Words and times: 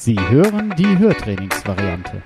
Sie 0.00 0.16
hören 0.16 0.72
die 0.78 0.96
Hörtrainingsvariante. 0.96 2.22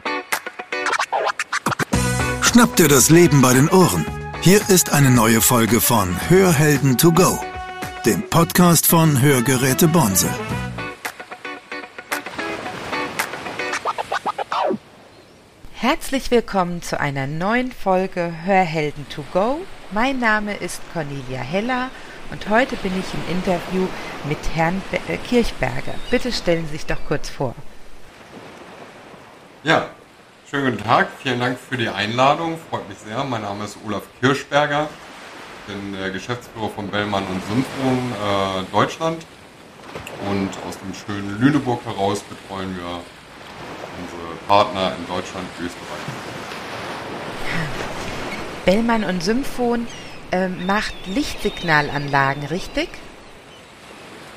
Schnappt 2.42 2.78
dir 2.78 2.88
das 2.88 3.08
Leben 3.08 3.40
bei 3.40 3.54
den 3.54 3.70
Ohren. 3.70 4.04
Hier 4.42 4.60
ist 4.68 4.92
eine 4.92 5.10
neue 5.10 5.40
Folge 5.40 5.80
von 5.80 6.14
Hörhelden 6.28 6.98
to 6.98 7.10
go, 7.10 7.38
dem 8.04 8.28
Podcast 8.28 8.86
von 8.86 9.22
Hörgeräte 9.22 9.88
Bonse. 9.88 10.28
Herzlich 15.72 16.30
willkommen 16.30 16.82
zu 16.82 17.00
einer 17.00 17.26
neuen 17.26 17.72
Folge 17.72 18.34
Hörhelden 18.44 19.08
to 19.08 19.24
go. 19.32 19.62
Mein 19.92 20.18
Name 20.18 20.54
ist 20.56 20.82
Cornelia 20.92 21.40
Heller 21.40 21.88
und 22.32 22.48
heute 22.48 22.76
bin 22.76 22.92
ich 22.98 23.04
im 23.14 23.36
Interview 23.36 23.86
mit 24.24 24.38
Herrn 24.54 24.82
äh, 25.06 25.16
Kirchberger. 25.18 25.94
Bitte 26.10 26.32
stellen 26.32 26.66
Sie 26.66 26.72
sich 26.72 26.86
doch 26.86 26.96
kurz 27.06 27.28
vor. 27.28 27.54
Ja, 29.62 29.90
schönen 30.50 30.72
guten 30.72 30.84
Tag. 30.84 31.08
Vielen 31.22 31.38
Dank 31.38 31.58
für 31.58 31.76
die 31.76 31.88
Einladung. 31.88 32.58
Freut 32.70 32.88
mich 32.88 32.98
sehr. 32.98 33.22
Mein 33.24 33.42
Name 33.42 33.64
ist 33.64 33.76
Olaf 33.86 34.02
Kirchberger. 34.20 34.88
Ich 35.68 35.74
bin 35.74 35.92
der 35.92 36.10
Geschäftsführer 36.10 36.70
von 36.70 36.88
Bellmann 36.88 37.24
und 37.26 37.42
Synfon 37.46 38.12
äh, 38.12 38.72
Deutschland. 38.72 39.24
Und 40.28 40.48
aus 40.66 40.78
dem 40.78 40.94
schönen 40.94 41.38
Lüneburg 41.38 41.84
heraus 41.84 42.20
betreuen 42.20 42.74
wir 42.76 43.00
unsere 44.00 44.36
Partner 44.48 44.94
in 44.98 45.06
Deutschland, 45.06 45.46
Österreich. 45.58 46.32
Bellmann 48.64 49.04
und 49.04 49.22
Symphon 49.22 49.86
äh, 50.32 50.48
macht 50.48 50.94
Lichtsignalanlagen, 51.06 52.44
richtig? 52.46 52.88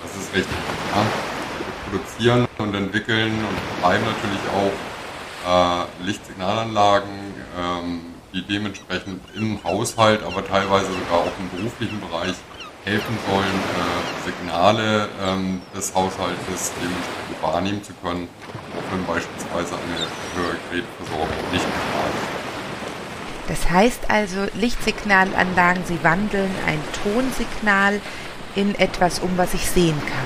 Das 0.04 0.12
ist 0.16 0.34
richtig. 0.34 0.56
Ja. 0.94 1.02
Wir 1.02 2.00
produzieren 2.00 2.48
und 2.58 2.76
entwickeln 2.76 3.34
und 3.34 3.76
betreiben 3.76 4.04
natürlich 4.06 4.42
auch 4.54 5.86
äh, 5.86 6.04
Lichtsignalanlagen, 6.04 7.10
ähm, 7.58 8.02
die 8.34 8.42
dementsprechend 8.44 9.22
im 9.36 9.64
Haushalt, 9.64 10.22
aber 10.24 10.46
teilweise 10.46 10.88
sogar 10.88 11.20
auch 11.22 11.32
im 11.40 11.50
beruflichen 11.58 12.00
Bereich 12.02 12.36
helfen 12.84 13.18
sollen, 13.28 13.46
äh, 13.46 14.30
Signale 14.30 15.10
ähm, 15.24 15.62
des 15.76 15.96
Haushaltes 15.96 16.72
dementsprechend 16.82 17.42
wahrnehmen 17.42 17.84
zu 17.84 17.94
können, 18.04 18.28
auch 18.78 18.94
wenn 18.94 19.06
beispielsweise 19.06 19.76
eine 19.76 20.08
höhere 20.36 20.58
Geräteversorgung 20.70 21.52
nicht 21.52 21.66
mehr 21.66 22.04
ist. 22.04 22.35
Das 23.48 23.70
heißt 23.70 24.10
also, 24.10 24.48
Lichtsignalanlagen, 24.56 25.84
sie 25.86 26.04
wandeln 26.04 26.52
ein 26.66 26.80
Tonsignal 27.04 28.02
in 28.56 28.74
etwas 28.76 29.20
um, 29.20 29.38
was 29.38 29.54
ich 29.54 29.70
sehen 29.70 30.00
kann. 30.00 30.26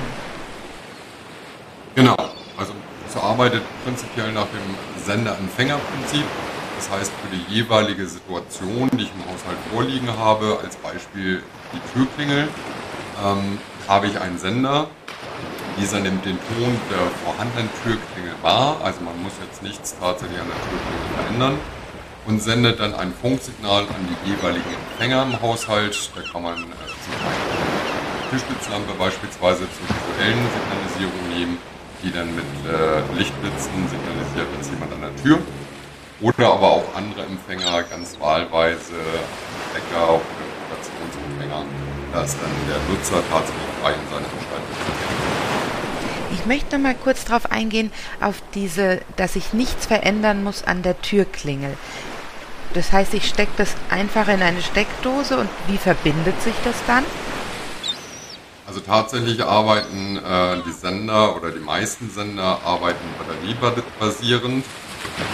Genau, 1.96 2.16
also 2.56 2.72
es 3.06 3.16
arbeitet 3.16 3.62
prinzipiell 3.84 4.32
nach 4.32 4.46
dem 4.46 5.04
Sender-Empfänger-Prinzip. 5.04 6.24
Das 6.76 6.90
heißt, 6.90 7.12
für 7.22 7.36
die 7.36 7.54
jeweilige 7.54 8.06
Situation, 8.06 8.88
die 8.94 9.02
ich 9.02 9.10
im 9.12 9.24
Haushalt 9.26 9.58
vorliegen 9.70 10.08
habe, 10.16 10.58
als 10.62 10.76
Beispiel 10.76 11.42
die 11.74 11.80
Türklingel, 11.92 12.48
ähm, 13.22 13.58
habe 13.86 14.06
ich 14.06 14.18
einen 14.18 14.38
Sender. 14.38 14.86
Dieser 15.78 16.00
nimmt 16.00 16.24
den 16.24 16.38
Ton 16.38 16.80
der 16.90 17.06
vorhandenen 17.24 17.68
Türklingel 17.82 18.34
wahr. 18.40 18.78
Also 18.82 19.02
man 19.02 19.20
muss 19.22 19.32
jetzt 19.44 19.62
nichts 19.62 19.94
tatsächlich 20.00 20.40
an 20.40 20.46
der 20.46 20.56
Türklingel 20.56 21.16
verändern 21.16 21.79
und 22.26 22.42
sendet 22.42 22.80
dann 22.80 22.94
ein 22.94 23.12
Funksignal 23.12 23.82
an 23.82 24.08
die 24.08 24.30
jeweiligen 24.30 24.64
Empfänger 24.90 25.22
im 25.22 25.40
Haushalt. 25.40 26.10
Da 26.14 26.22
kann 26.22 26.42
man 26.42 26.54
äh, 26.54 26.58
zum 26.58 27.12
Beispiel 27.12 27.50
eine 27.56 28.30
Tischblitzlampe 28.30 28.92
beispielsweise 28.98 29.60
zur 29.60 29.86
visuellen 29.88 30.44
Signalisierung 30.54 31.28
nehmen, 31.38 31.58
die 32.02 32.12
dann 32.12 32.34
mit 32.34 32.44
äh, 32.68 33.18
Lichtblitzen 33.18 33.88
signalisiert, 33.88 34.46
da 34.54 34.60
ist 34.60 34.70
jemand 34.70 34.92
an 34.92 35.00
der 35.00 35.22
Tür. 35.22 35.38
Oder 36.20 36.52
aber 36.52 36.70
auch 36.70 36.94
andere 36.94 37.22
Empfänger, 37.22 37.82
ganz 37.84 38.20
wahlweise 38.20 38.92
Wecker 39.72 40.14
oder 40.14 40.44
Vibrationsempfänger. 40.68 41.64
Da 42.12 42.22
ist 42.22 42.36
dann 42.40 42.50
der 42.68 42.76
Nutzer 42.92 43.22
tatsächlich 43.30 43.64
frei 43.80 43.92
in 43.92 44.10
seiner 44.10 44.28
Gestaltung 44.28 44.76
Ich 46.32 46.44
möchte 46.44 46.78
mal 46.78 46.94
kurz 46.94 47.24
darauf 47.24 47.50
eingehen, 47.50 47.90
auf 48.20 48.42
diese, 48.54 49.00
dass 49.16 49.36
ich 49.36 49.54
nichts 49.54 49.86
verändern 49.86 50.44
muss 50.44 50.62
an 50.62 50.82
der 50.82 51.00
Türklingel. 51.00 51.76
Das 52.74 52.92
heißt, 52.92 53.14
ich 53.14 53.28
stecke 53.28 53.52
das 53.56 53.74
einfach 53.88 54.28
in 54.28 54.42
eine 54.42 54.62
Steckdose 54.62 55.38
und 55.38 55.48
wie 55.66 55.76
verbindet 55.76 56.40
sich 56.42 56.54
das 56.64 56.76
dann? 56.86 57.04
Also 58.66 58.80
tatsächlich 58.80 59.42
arbeiten 59.42 60.16
äh, 60.16 60.62
die 60.64 60.70
Sender 60.70 61.34
oder 61.34 61.50
die 61.50 61.58
meisten 61.58 62.08
Sender 62.08 62.60
arbeiten 62.64 63.04
batteriebasierend. 63.60 64.64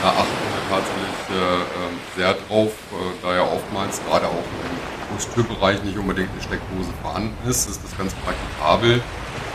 Da 0.01 0.09
achten 0.09 0.25
wir 0.25 0.77
tatsächlich 0.77 1.37
äh, 1.37 1.55
ähm, 1.55 1.99
sehr 2.17 2.33
drauf, 2.33 2.73
äh, 2.93 3.23
da 3.23 3.35
ja 3.35 3.43
oftmals 3.43 4.01
gerade 4.09 4.27
auch 4.27 4.33
im 4.33 5.15
Brusttürbereich 5.15 5.83
nicht 5.83 5.99
unbedingt 5.99 6.31
eine 6.33 6.41
Steckdose 6.41 6.91
vorhanden 7.03 7.37
ist, 7.47 7.69
ist 7.69 7.85
das 7.85 7.97
ganz 7.99 8.15
praktikabel. 8.15 9.03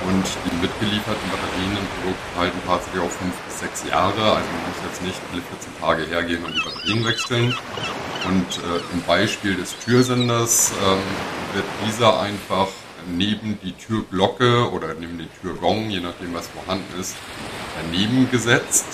Und 0.07 0.25
die 0.45 0.55
mitgelieferten 0.61 1.29
Batterien 1.29 1.77
im 1.77 1.87
Produkt 2.01 2.19
halten 2.37 2.59
tatsächlich 2.65 3.01
auch 3.03 3.11
fünf 3.11 3.35
bis 3.45 3.59
sechs 3.59 3.83
Jahre. 3.87 4.21
Also 4.21 4.47
man 4.49 4.61
muss 4.67 4.81
jetzt 4.85 5.01
nicht 5.03 5.21
alle 5.31 5.41
14 5.41 5.79
Tage 5.79 6.05
hergehen 6.07 6.43
und 6.43 6.55
die 6.55 6.61
Batterien 6.61 7.05
wechseln. 7.05 7.55
Und 8.27 8.57
äh, 8.57 8.93
im 8.93 9.01
Beispiel 9.03 9.55
des 9.55 9.77
Türsenders 9.79 10.71
ähm, 10.83 10.99
wird 11.53 11.65
dieser 11.85 12.19
einfach 12.19 12.67
neben 13.07 13.59
die 13.63 13.73
Türglocke 13.73 14.71
oder 14.71 14.93
neben 14.93 15.17
den 15.17 15.29
Türgong, 15.41 15.89
je 15.89 15.99
nachdem 15.99 16.33
was 16.33 16.47
vorhanden 16.47 16.99
ist, 16.99 17.15
daneben 17.81 18.29
gesetzt. 18.29 18.85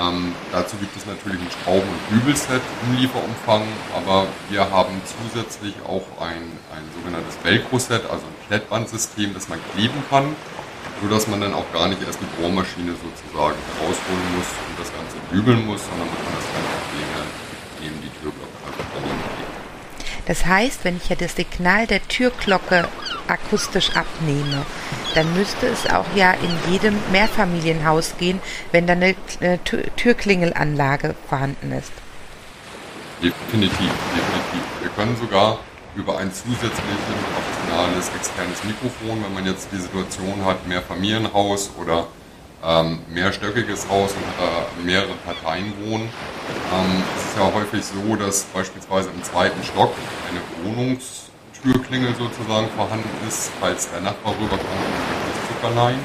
Ähm, 0.00 0.34
dazu 0.50 0.76
gibt 0.76 0.96
es 0.96 1.04
natürlich 1.04 1.40
ein 1.40 1.50
Schrauben- 1.62 1.88
und 1.88 2.02
Bügelset 2.08 2.62
im 2.86 2.96
Lieferumfang, 2.96 3.62
aber 3.94 4.26
wir 4.48 4.70
haben 4.70 5.00
zusätzlich 5.04 5.74
auch 5.86 6.06
ein, 6.20 6.48
ein 6.72 6.84
sogenanntes 6.96 7.36
Velcro-Set, 7.42 8.04
also 8.08 8.24
ein 8.24 8.46
Klettbandsystem, 8.48 9.34
das 9.34 9.48
man 9.48 9.60
kleben 9.74 10.02
kann, 10.08 10.34
sodass 11.02 11.28
man 11.28 11.42
dann 11.42 11.52
auch 11.52 11.70
gar 11.72 11.88
nicht 11.88 12.00
erst 12.02 12.20
die 12.20 12.40
Bohrmaschine 12.40 12.92
sozusagen 12.96 13.58
herausholen 13.76 14.28
muss 14.32 14.48
und 14.48 14.80
das 14.80 14.88
Ganze 14.96 15.16
bügeln 15.30 15.66
muss, 15.66 15.80
sondern 15.84 16.08
man 16.08 16.16
kann 16.24 16.34
das 16.40 16.48
einfach 16.56 16.82
neben 17.82 18.00
die 18.00 18.08
Türglocke 18.20 18.56
einfach 18.64 18.86
daneben 18.94 19.18
legen. 19.36 19.52
Das 20.26 20.46
heißt, 20.46 20.84
wenn 20.84 20.96
ich 20.96 21.08
ja 21.08 21.16
das 21.16 21.34
Signal 21.36 21.86
der 21.86 22.06
Türglocke 22.06 22.88
akustisch 23.28 23.90
abnehme, 23.96 24.64
dann 25.14 25.32
müsste 25.34 25.66
es 25.66 25.86
auch 25.90 26.06
ja 26.14 26.32
in 26.32 26.72
jedem 26.72 26.96
Mehrfamilienhaus 27.10 28.14
gehen, 28.18 28.40
wenn 28.70 28.86
da 28.86 28.94
eine 28.94 29.14
Türklingelanlage 29.96 31.14
vorhanden 31.28 31.72
ist. 31.72 31.92
Definitiv, 33.22 33.72
definitiv. 33.78 34.62
Wir 34.80 34.90
können 34.96 35.16
sogar 35.16 35.58
über 35.94 36.18
ein 36.18 36.32
zusätzliches 36.32 36.72
optionales 37.36 38.10
externes 38.16 38.64
Mikrofon, 38.64 39.22
wenn 39.22 39.34
man 39.34 39.46
jetzt 39.46 39.68
die 39.72 39.76
Situation 39.76 40.44
hat, 40.44 40.66
Mehrfamilienhaus 40.66 41.70
oder 41.78 42.06
ähm, 42.64 43.00
mehrstöckiges 43.08 43.88
Haus 43.88 44.12
und 44.12 44.22
da 44.38 44.66
mehrere 44.84 45.14
Parteien 45.24 45.72
wohnen. 45.84 46.08
Ähm, 46.72 47.02
es 47.16 47.24
ist 47.24 47.36
ja 47.36 47.52
häufig 47.52 47.84
so, 47.84 48.16
dass 48.16 48.44
beispielsweise 48.44 49.10
im 49.10 49.22
zweiten 49.22 49.62
Stock 49.64 49.92
eine 50.30 50.40
Wohnungstürklingel 51.62 52.14
sozusagen 52.16 52.68
vorhanden 52.76 53.08
ist, 53.26 53.50
falls 53.60 53.90
der 53.90 54.00
Nachbar 54.00 54.34
rüberkommt 54.34 54.62
und 54.62 55.26
das 55.30 55.38
Zuckerlein. 55.48 55.98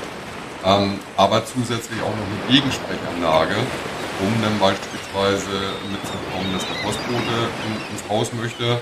Ähm, 0.66 1.00
aber 1.16 1.46
zusätzlich 1.46 2.02
auch 2.02 2.14
noch 2.14 2.28
eine 2.28 2.54
Gegensprechanlage, 2.54 3.56
um 4.20 4.42
dann 4.42 4.60
beispielsweise 4.60 5.78
mitzubekommen, 5.90 6.54
dass 6.54 6.66
der 6.66 6.78
Postbote 6.84 7.38
in, 7.66 7.74
ins 7.94 8.04
Haus 8.10 8.34
möchte. 8.34 8.80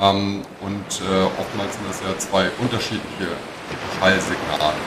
Ähm, 0.00 0.42
und 0.60 0.88
äh, 1.00 1.24
oftmals 1.40 1.74
sind 1.74 1.88
das 1.88 2.00
ja 2.00 2.18
zwei 2.18 2.50
unterschiedliche 2.60 3.36
Schallsignale 3.98 4.80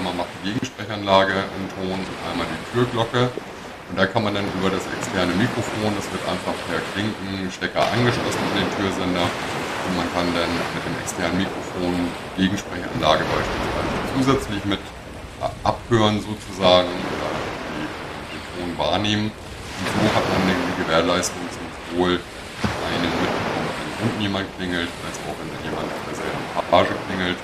einmal 0.00 0.14
macht 0.14 0.32
die 0.40 0.52
Gegensprechanlage 0.52 1.44
einen 1.44 1.68
Ton 1.76 2.00
und 2.00 2.18
einmal 2.24 2.46
die 2.48 2.72
Türglocke. 2.72 3.28
Und 3.90 3.98
da 3.98 4.06
kann 4.06 4.24
man 4.24 4.32
dann 4.32 4.46
über 4.56 4.70
das 4.70 4.80
externe 4.96 5.34
Mikrofon, 5.34 5.92
das 5.92 6.08
wird 6.08 6.24
einfach 6.24 6.56
per 6.70 6.80
Klinkenstecker 6.94 7.84
angeschlossen 7.92 8.40
an 8.48 8.64
den 8.64 8.70
Türsender. 8.80 9.28
Und 9.90 9.96
man 9.98 10.08
kann 10.14 10.26
dann 10.38 10.46
mit 10.46 10.82
dem 10.86 10.94
externen 11.02 11.38
Mikrofon 11.42 12.06
Gegensprechanlage 12.38 13.26
beispielsweise 13.26 13.90
zusätzlich 14.14 14.64
mit 14.64 14.78
abhören 15.64 16.22
sozusagen 16.22 16.94
oder 16.94 17.30
die, 17.74 17.90
den 18.30 18.42
Ton 18.54 18.70
wahrnehmen. 18.78 19.34
Und 19.34 19.86
so 19.90 20.06
hat 20.14 20.22
man 20.30 20.46
die 20.46 20.84
Gewährleistung 20.84 21.42
sowohl 21.90 22.20
einen 22.62 23.10
mitbekommen, 23.18 23.66
wenn 23.98 24.06
unten 24.06 24.20
jemand 24.22 24.46
klingelt, 24.56 24.90
als 25.02 25.18
auch 25.26 25.34
wenn 25.42 25.50
jemand 25.66 25.90
auf 25.90 26.02
derselben 26.06 26.42
Etage 26.54 26.94
klingelt. 27.08 27.38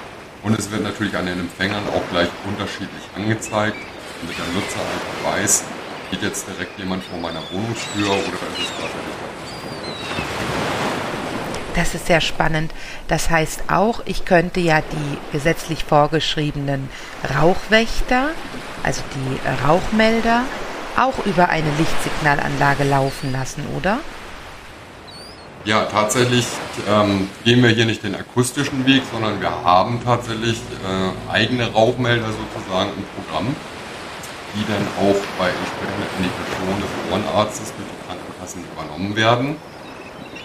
Und 0.44 0.58
es 0.58 0.70
wird 0.70 0.82
natürlich 0.84 1.16
an 1.16 1.26
den 1.26 1.40
Empfängern 1.40 1.82
auch 1.90 2.06
gleich 2.12 2.28
unterschiedlich 2.46 3.02
angezeigt, 3.16 3.78
damit 4.22 4.38
der 4.38 4.46
Nutzer 4.54 4.78
einfach 4.78 5.34
weiß, 5.34 5.64
geht 6.12 6.22
jetzt 6.22 6.46
direkt 6.46 6.78
jemand 6.78 7.02
vor 7.02 7.18
meiner 7.18 7.42
Wohnungstür 7.50 8.06
oder 8.06 8.38
ist 8.54 8.62
es 8.62 8.70
tatsächlich 8.78 9.15
Das 11.76 11.94
ist 11.94 12.06
sehr 12.06 12.22
spannend. 12.22 12.72
Das 13.06 13.28
heißt 13.28 13.64
auch, 13.68 14.00
ich 14.06 14.24
könnte 14.24 14.60
ja 14.60 14.80
die 14.80 15.18
gesetzlich 15.30 15.84
vorgeschriebenen 15.84 16.88
Rauchwächter, 17.38 18.30
also 18.82 19.02
die 19.14 19.36
äh, 19.46 19.68
Rauchmelder, 19.68 20.44
auch 20.96 21.26
über 21.26 21.50
eine 21.50 21.68
Lichtsignalanlage 21.78 22.84
laufen 22.84 23.30
lassen, 23.30 23.62
oder? 23.76 23.98
Ja, 25.66 25.84
tatsächlich 25.84 26.46
ähm, 26.88 27.28
gehen 27.44 27.62
wir 27.62 27.70
hier 27.70 27.84
nicht 27.84 28.02
den 28.02 28.14
akustischen 28.14 28.86
Weg, 28.86 29.02
sondern 29.12 29.40
wir 29.40 29.50
haben 29.50 30.00
tatsächlich 30.02 30.56
äh, 30.56 31.30
eigene 31.30 31.70
Rauchmelder 31.70 32.28
sozusagen 32.28 32.90
im 32.96 33.04
Programm, 33.22 33.54
die 34.54 34.64
dann 34.66 34.86
auch 34.96 35.20
bei 35.38 35.48
entsprechender 35.48 36.08
Indikation 36.16 36.80
des 36.80 36.90
Ohrenarztes 37.10 37.74
durch 37.76 37.88
die 37.88 38.06
Krankenkassen 38.06 38.64
übernommen 38.72 39.14
werden. 39.14 39.56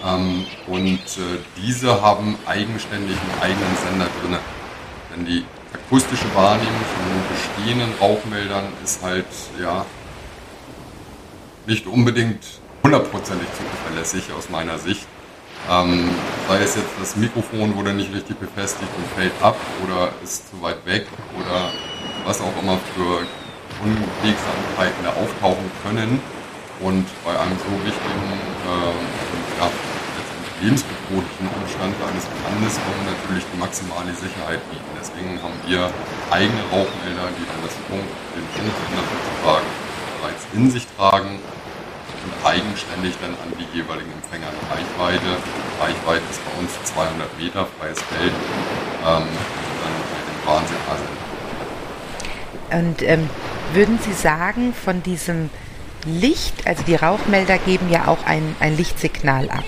Ähm, 0.05 0.45
und 0.67 0.99
äh, 0.99 1.39
diese 1.57 2.01
haben 2.01 2.37
eigenständig 2.45 3.17
einen 3.17 3.41
eigenen 3.41 3.77
Sender 3.77 4.07
drin. 4.21 4.37
Denn 5.15 5.25
die 5.25 5.45
akustische 5.73 6.33
Wahrnehmung 6.35 6.81
von 6.95 7.63
bestehenden 7.63 7.93
Rauchmeldern 7.99 8.65
ist 8.83 9.03
halt 9.03 9.25
ja 9.61 9.85
nicht 11.67 11.85
unbedingt 11.85 12.43
hundertprozentig 12.83 13.47
zuverlässig 13.53 14.31
aus 14.37 14.49
meiner 14.49 14.77
Sicht. 14.77 15.05
Ähm, 15.69 16.09
sei 16.47 16.63
es 16.63 16.75
jetzt 16.75 16.89
das 16.99 17.15
Mikrofon 17.15 17.75
wurde 17.75 17.93
nicht 17.93 18.11
richtig 18.13 18.39
befestigt 18.39 18.89
und 18.97 19.05
fällt 19.15 19.33
ab 19.41 19.55
oder 19.85 20.09
ist 20.23 20.49
zu 20.49 20.61
weit 20.61 20.83
weg 20.85 21.05
oder 21.37 21.69
was 22.25 22.41
auch 22.41 22.53
immer 22.61 22.79
für 22.95 23.21
Unwegsamkeiten 23.83 25.03
da 25.03 25.09
auftauchen 25.11 25.71
können. 25.83 26.19
Und 26.79 27.05
bei 27.23 27.39
einem 27.39 27.57
so 27.59 27.85
wichtigen, 27.85 28.31
äh, 28.65 29.59
ja, 29.59 29.69
lebensbedrohlichen 30.61 31.49
Umstand 31.57 31.97
eines 32.05 32.25
Brandes 32.29 32.77
wir 32.77 33.05
natürlich 33.09 33.45
die 33.49 33.57
maximale 33.57 34.13
Sicherheit 34.13 34.61
bieten. 34.69 34.91
Deswegen 34.93 35.41
haben 35.41 35.57
wir 35.65 35.89
eigene 36.29 36.61
Rauchmelder, 36.69 37.33
die 37.33 37.45
dann 37.49 37.61
das 37.65 37.73
Funk, 37.89 38.05
den 38.37 38.45
Funksender 38.53 39.01
sozusagen 39.01 39.67
bereits 40.21 40.43
in 40.53 40.69
sich 40.69 40.85
tragen 40.95 41.41
und 41.41 42.33
eigenständig 42.45 43.17
dann 43.21 43.33
an 43.41 43.49
die 43.57 43.65
jeweiligen 43.73 44.13
Empfänger 44.13 44.53
eine 44.53 44.63
Reichweite. 44.69 45.31
Reichweite 45.81 46.25
ist 46.29 46.41
bei 46.45 46.53
uns 46.61 46.71
200 46.93 47.39
Meter 47.41 47.65
freies 47.79 48.01
Feld, 48.13 48.33
ähm, 49.01 49.25
dann 49.81 49.95
den 50.29 50.39
Warnsignal 50.45 50.97
senden. 51.01 51.21
Und 52.71 53.01
ähm, 53.01 53.29
würden 53.73 53.99
Sie 53.99 54.13
sagen, 54.13 54.73
von 54.73 55.01
diesem 55.01 55.49
Licht, 56.05 56.67
also 56.67 56.83
die 56.83 56.95
Rauchmelder 56.95 57.57
geben 57.57 57.89
ja 57.89 58.07
auch 58.07 58.25
ein, 58.25 58.55
ein 58.59 58.77
Lichtsignal 58.77 59.49
ab. 59.49 59.63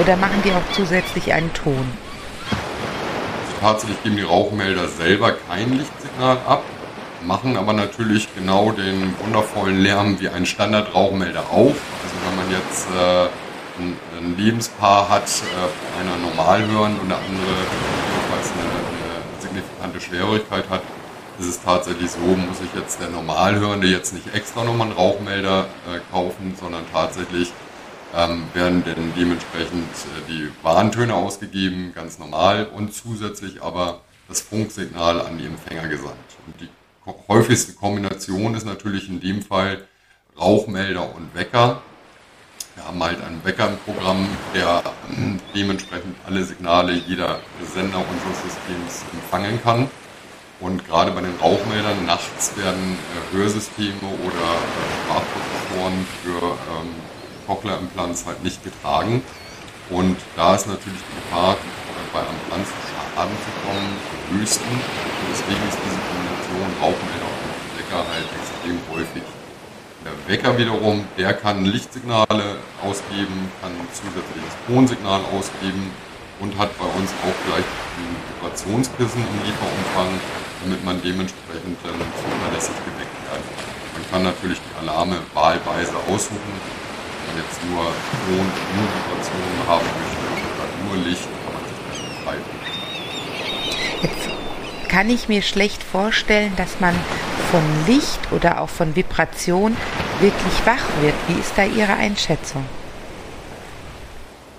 Oder 0.00 0.16
machen 0.16 0.42
die 0.44 0.50
auch 0.52 0.72
zusätzlich 0.72 1.32
einen 1.32 1.52
Ton? 1.52 1.86
Tatsächlich 3.60 4.02
geben 4.02 4.16
die 4.16 4.22
Rauchmelder 4.22 4.88
selber 4.88 5.32
kein 5.48 5.78
Lichtsignal 5.78 6.38
ab, 6.46 6.62
machen 7.22 7.56
aber 7.56 7.72
natürlich 7.72 8.28
genau 8.34 8.72
den 8.72 9.14
wundervollen 9.24 9.80
Lärm 9.80 10.20
wie 10.20 10.28
ein 10.28 10.44
Standardrauchmelder 10.46 11.44
auf. 11.50 11.76
Also 12.02 12.16
wenn 12.26 12.36
man 12.36 12.50
jetzt 12.50 12.86
äh, 12.90 13.28
ein, 13.80 13.96
ein, 14.18 14.36
Lebenspaar 14.36 15.08
hat, 15.08 15.22
äh, 15.22 16.00
einer 16.00 16.16
normal 16.18 16.66
hören 16.66 16.98
und 17.00 17.08
der 17.08 17.18
andere 17.18 17.54
jedenfalls 18.12 18.52
eine, 18.52 18.68
eine 18.68 19.40
signifikante 19.40 20.00
Schwerhörigkeit 20.00 20.64
hat, 20.68 20.82
ist 21.38 21.48
es 21.48 21.62
tatsächlich 21.62 22.10
so, 22.10 22.18
muss 22.18 22.58
ich 22.62 22.78
jetzt 22.78 23.00
der 23.00 23.08
Normalhörende 23.08 23.86
jetzt 23.86 24.12
nicht 24.12 24.32
extra 24.34 24.62
nochmal 24.64 24.88
einen 24.88 24.96
Rauchmelder 24.96 25.66
äh, 25.86 26.00
kaufen, 26.12 26.54
sondern 26.60 26.84
tatsächlich 26.92 27.52
ähm, 28.14 28.44
werden 28.54 28.84
denn 28.84 29.12
dementsprechend 29.16 29.88
äh, 29.88 30.30
die 30.30 30.50
Warntöne 30.62 31.14
ausgegeben, 31.14 31.92
ganz 31.94 32.18
normal, 32.18 32.66
und 32.66 32.94
zusätzlich 32.94 33.62
aber 33.62 34.02
das 34.28 34.40
Funksignal 34.40 35.20
an 35.20 35.38
die 35.38 35.46
Empfänger 35.46 35.88
gesandt. 35.88 36.14
Und 36.46 36.60
die 36.60 36.68
häufigste 37.28 37.72
Kombination 37.72 38.54
ist 38.54 38.64
natürlich 38.64 39.08
in 39.08 39.20
dem 39.20 39.42
Fall 39.42 39.86
Rauchmelder 40.38 41.14
und 41.14 41.34
Wecker. 41.34 41.82
Wir 42.74 42.84
haben 42.84 43.02
halt 43.02 43.22
einen 43.22 43.44
Wecker 43.44 43.68
im 43.68 43.78
Programm, 43.78 44.26
der 44.54 44.78
äh, 44.78 45.38
dementsprechend 45.54 46.16
alle 46.26 46.44
Signale 46.44 46.92
jeder 46.92 47.40
Sender 47.74 47.98
unseres 47.98 48.42
Systems 48.42 49.04
empfangen 49.12 49.62
kann. 49.62 49.88
Und 50.60 50.86
gerade 50.86 51.10
bei 51.10 51.20
den 51.20 51.34
Rauchmeldern 51.36 52.06
nachts 52.06 52.56
werden 52.56 52.96
äh, 52.96 53.36
Hörsysteme 53.36 54.08
oder 54.24 54.56
Sprachprozessoren 55.04 56.06
für 56.22 56.42
ähm, 56.42 56.94
Cochlear-Implants 57.46 58.26
halt 58.26 58.42
nicht 58.42 58.62
getragen. 58.64 59.22
Und 59.90 60.16
da 60.36 60.54
ist 60.54 60.66
natürlich 60.66 61.00
die 61.00 61.16
Gefahr, 61.20 61.56
bei 62.14 62.20
Ambulanz 62.20 62.70
zu 62.70 62.82
Schaden 62.94 63.34
zu 63.42 63.52
kommen, 63.66 63.90
am 63.90 64.38
höchsten. 64.38 64.70
Und 64.70 65.26
deswegen 65.34 65.62
ist 65.66 65.78
diese 65.82 65.98
Kombination 66.06 66.68
Rauchmelder 66.78 67.26
und 67.26 67.52
Wecker 67.74 68.00
halt 68.06 68.28
extrem 68.38 68.78
häufig. 68.94 69.26
Der 70.06 70.14
Wecker 70.28 70.56
wiederum, 70.56 71.04
der 71.18 71.34
kann 71.34 71.64
Lichtsignale 71.64 72.62
ausgeben, 72.86 73.50
kann 73.60 73.72
zusätzliches 73.90 74.54
Tonsignal 74.68 75.20
ausgeben 75.34 75.90
und 76.40 76.56
hat 76.58 76.70
bei 76.78 76.84
uns 76.84 77.10
auch 77.26 77.38
gleich 77.50 77.66
ein 77.98 78.14
Vibrationskissen 78.30 79.20
im 79.20 79.38
Lieferumfang, 79.42 80.12
damit 80.62 80.84
man 80.84 81.02
dementsprechend 81.02 81.78
dann 81.82 81.98
zuverlässig 81.98 82.76
geweckt 82.84 83.18
wird. 83.26 83.42
Man 83.96 84.04
kann 84.10 84.22
natürlich 84.22 84.60
die 84.60 84.74
Alarme 84.78 85.18
wahlweise 85.32 85.96
aussuchen. 86.06 86.54
Jetzt 87.36 87.64
nur 87.70 87.84
Ton, 87.84 88.46
nur 88.76 88.88
Vibrationen 88.94 89.68
haben 89.68 89.86
möchte 89.98 90.24
oder 90.54 90.66
nur 90.86 90.96
Licht, 91.06 91.28
kann 91.44 91.52
man 91.54 91.62
sich 91.64 91.78
das 91.88 92.24
frei 92.24 92.36
Jetzt 94.02 94.88
kann 94.88 95.10
ich 95.10 95.28
mir 95.28 95.42
schlecht 95.42 95.82
vorstellen, 95.82 96.52
dass 96.56 96.80
man 96.80 96.94
von 97.50 97.62
Licht 97.86 98.32
oder 98.32 98.60
auch 98.60 98.68
von 98.68 98.94
Vibration 98.94 99.76
wirklich 100.20 100.66
wach 100.66 100.84
wird. 101.02 101.14
Wie 101.28 101.40
ist 101.40 101.52
da 101.56 101.64
Ihre 101.64 101.94
Einschätzung? 101.94 102.64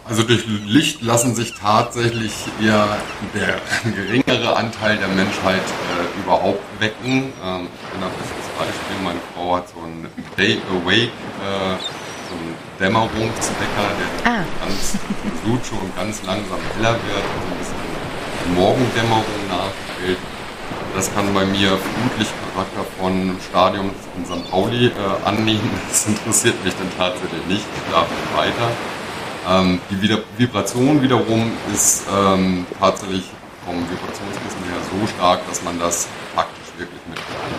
Also 0.07 0.21
durch 0.21 0.45
Licht 0.67 1.01
lassen 1.01 1.33
sich 1.33 1.55
tatsächlich 1.55 2.31
eher 2.61 2.97
der 3.33 3.59
geringere 3.91 4.55
Anteil 4.55 4.97
der 4.97 5.07
Menschheit 5.07 5.61
äh, 5.61 6.19
überhaupt 6.23 6.61
wecken. 6.79 7.33
Ähm, 7.43 7.67
ich 7.73 7.89
bin 7.89 8.03
ein 8.03 8.11
bestes 8.11 8.47
Beispiel. 8.57 9.03
Meine 9.03 9.19
Frau 9.33 9.55
hat 9.55 9.69
so 9.69 9.81
einen 9.81 10.07
Day 10.37 10.61
Awake, 10.69 11.05
äh, 11.07 11.75
Dämmerungswecker, 12.79 13.87
der 14.25 14.31
ah. 14.31 14.43
ganz 14.63 14.97
Suche 15.43 15.81
und 15.81 15.95
ganz 15.95 16.23
langsam 16.23 16.59
heller 16.75 16.93
wird 16.93 17.23
und 17.23 17.51
ein 17.51 17.57
bisschen 17.59 18.55
Morgendämmerung 18.55 19.23
nachfällt. 19.49 20.17
Das 20.95 21.13
kann 21.13 21.33
bei 21.33 21.45
mir 21.45 21.77
vermutlich 21.77 22.29
Charakter 22.53 22.85
von 22.97 23.37
Stadion 23.49 23.91
in 24.17 24.25
St. 24.25 24.49
Pauli 24.49 24.87
äh, 24.87 24.91
annehmen. 25.27 25.69
Das 25.89 26.07
interessiert 26.07 26.63
mich 26.63 26.73
dann 26.75 26.89
tatsächlich 26.97 27.45
nicht. 27.47 27.65
Ich 27.75 27.89
schlafe 27.89 28.13
weiter. 28.35 28.71
Ähm, 29.47 29.79
die 29.89 30.17
Vibration 30.37 31.01
wiederum 31.01 31.51
ist 31.73 32.03
ähm, 32.11 32.65
tatsächlich 32.79 33.25
vom 33.65 33.75
Vibrationskissen 33.89 34.63
her 34.69 34.79
so 34.89 35.07
stark, 35.07 35.47
dass 35.47 35.63
man 35.63 35.79
das 35.79 36.07
praktisch 36.33 36.69
wirklich 36.77 37.01
mitbekommt. 37.07 37.55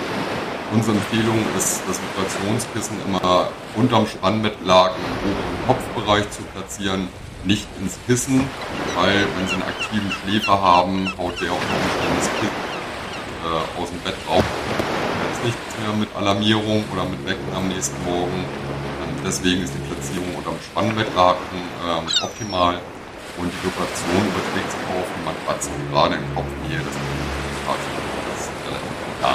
Unsere 0.73 0.97
Empfehlung 0.97 1.39
ist, 1.57 1.83
das 1.87 2.01
Vibrationskissen 2.01 2.97
immer 3.07 3.51
unterm 3.77 4.07
Spannbettlaken 4.07 4.97
im 5.05 5.31
oberen 5.31 5.67
Kopfbereich 5.67 6.31
zu 6.31 6.43
platzieren, 6.55 7.09
nicht 7.45 7.69
ins 7.81 7.99
Kissen, 8.07 8.49
weil 8.97 9.27
wenn 9.37 9.47
Sie 9.47 9.55
einen 9.55 9.63
aktiven 9.63 10.11
Schläfer 10.11 10.61
haben, 10.61 11.09
haut 11.17 11.41
der 11.41 11.53
auch 11.53 11.55
noch 11.55 12.17
das 12.19 12.29
Kissen 12.41 12.63
äh, 13.45 13.81
aus 13.81 13.91
dem 13.91 14.01
Bett 14.01 14.17
raus. 14.29 14.43
Jetzt 15.31 15.45
nichts 15.45 15.79
mehr 15.81 15.93
mit 15.97 16.09
Alarmierung 16.17 16.85
oder 16.93 17.05
mit 17.05 17.25
Wecken 17.25 17.55
am 17.55 17.69
nächsten 17.69 18.03
Morgen 18.05 18.45
Deswegen 19.27 19.65
ist 19.65 19.75
die 19.75 19.93
Platzierung 19.93 20.37
unterm 20.37 20.55
Spannbettlaken 20.63 21.59
ähm, 21.83 22.07
optimal 22.23 22.79
und 23.39 23.51
die 23.51 23.67
Vibration 23.67 24.23
überträgt 24.23 24.71
sich 24.71 24.81
auf 24.87 25.09
die 25.11 25.25
Matratze, 25.27 25.71
gerade 25.91 26.15
in 26.15 26.23
Kopfnähe. 26.33 26.79
Das 26.79 26.95
ist 26.95 27.05
relativ 27.67 28.97
gar 29.21 29.35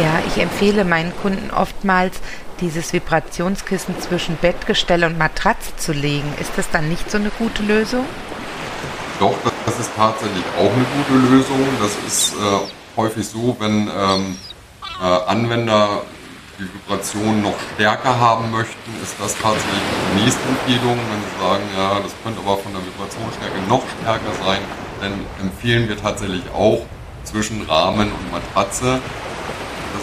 Ja, 0.00 0.22
ich 0.26 0.42
empfehle 0.42 0.86
meinen 0.86 1.12
Kunden 1.20 1.50
oftmals, 1.50 2.22
dieses 2.62 2.92
Vibrationskissen 2.92 4.00
zwischen 4.00 4.36
Bettgestell 4.36 5.04
und 5.04 5.18
Matratze 5.18 5.76
zu 5.76 5.92
legen. 5.92 6.32
Ist 6.40 6.52
das 6.56 6.70
dann 6.70 6.88
nicht 6.88 7.10
so 7.10 7.18
eine 7.18 7.30
gute 7.30 7.62
Lösung? 7.62 8.06
Doch, 9.20 9.34
das 9.66 9.78
ist 9.78 9.90
tatsächlich 9.96 10.44
auch 10.58 10.72
eine 10.72 10.86
gute 10.96 11.34
Lösung. 11.34 11.58
Das 11.80 11.92
ist 12.06 12.34
äh, 12.34 12.96
häufig 12.96 13.26
so, 13.26 13.56
wenn 13.58 13.90
ähm, 13.94 14.36
äh, 15.00 15.04
Anwender 15.04 16.02
die 16.58 16.64
Vibration 16.64 17.42
noch 17.42 17.54
stärker 17.74 18.18
haben 18.18 18.50
möchten, 18.50 18.90
ist 19.02 19.16
das 19.20 19.36
tatsächlich 19.36 19.82
die 20.14 20.22
nächste 20.22 20.42
Empfehlung. 20.48 20.96
Wenn 20.96 21.22
Sie 21.22 21.44
sagen, 21.44 21.62
ja, 21.76 22.00
das 22.00 22.12
könnte 22.22 22.40
aber 22.40 22.58
von 22.58 22.72
der 22.72 22.82
Vibrationsstärke 22.82 23.58
noch 23.68 23.82
stärker 24.00 24.32
sein, 24.44 24.60
dann 25.00 25.12
empfehlen 25.40 25.88
wir 25.88 25.96
tatsächlich 25.96 26.42
auch 26.54 26.86
zwischen 27.24 27.62
Rahmen 27.62 28.12
und 28.12 28.32
Matratze 28.32 29.00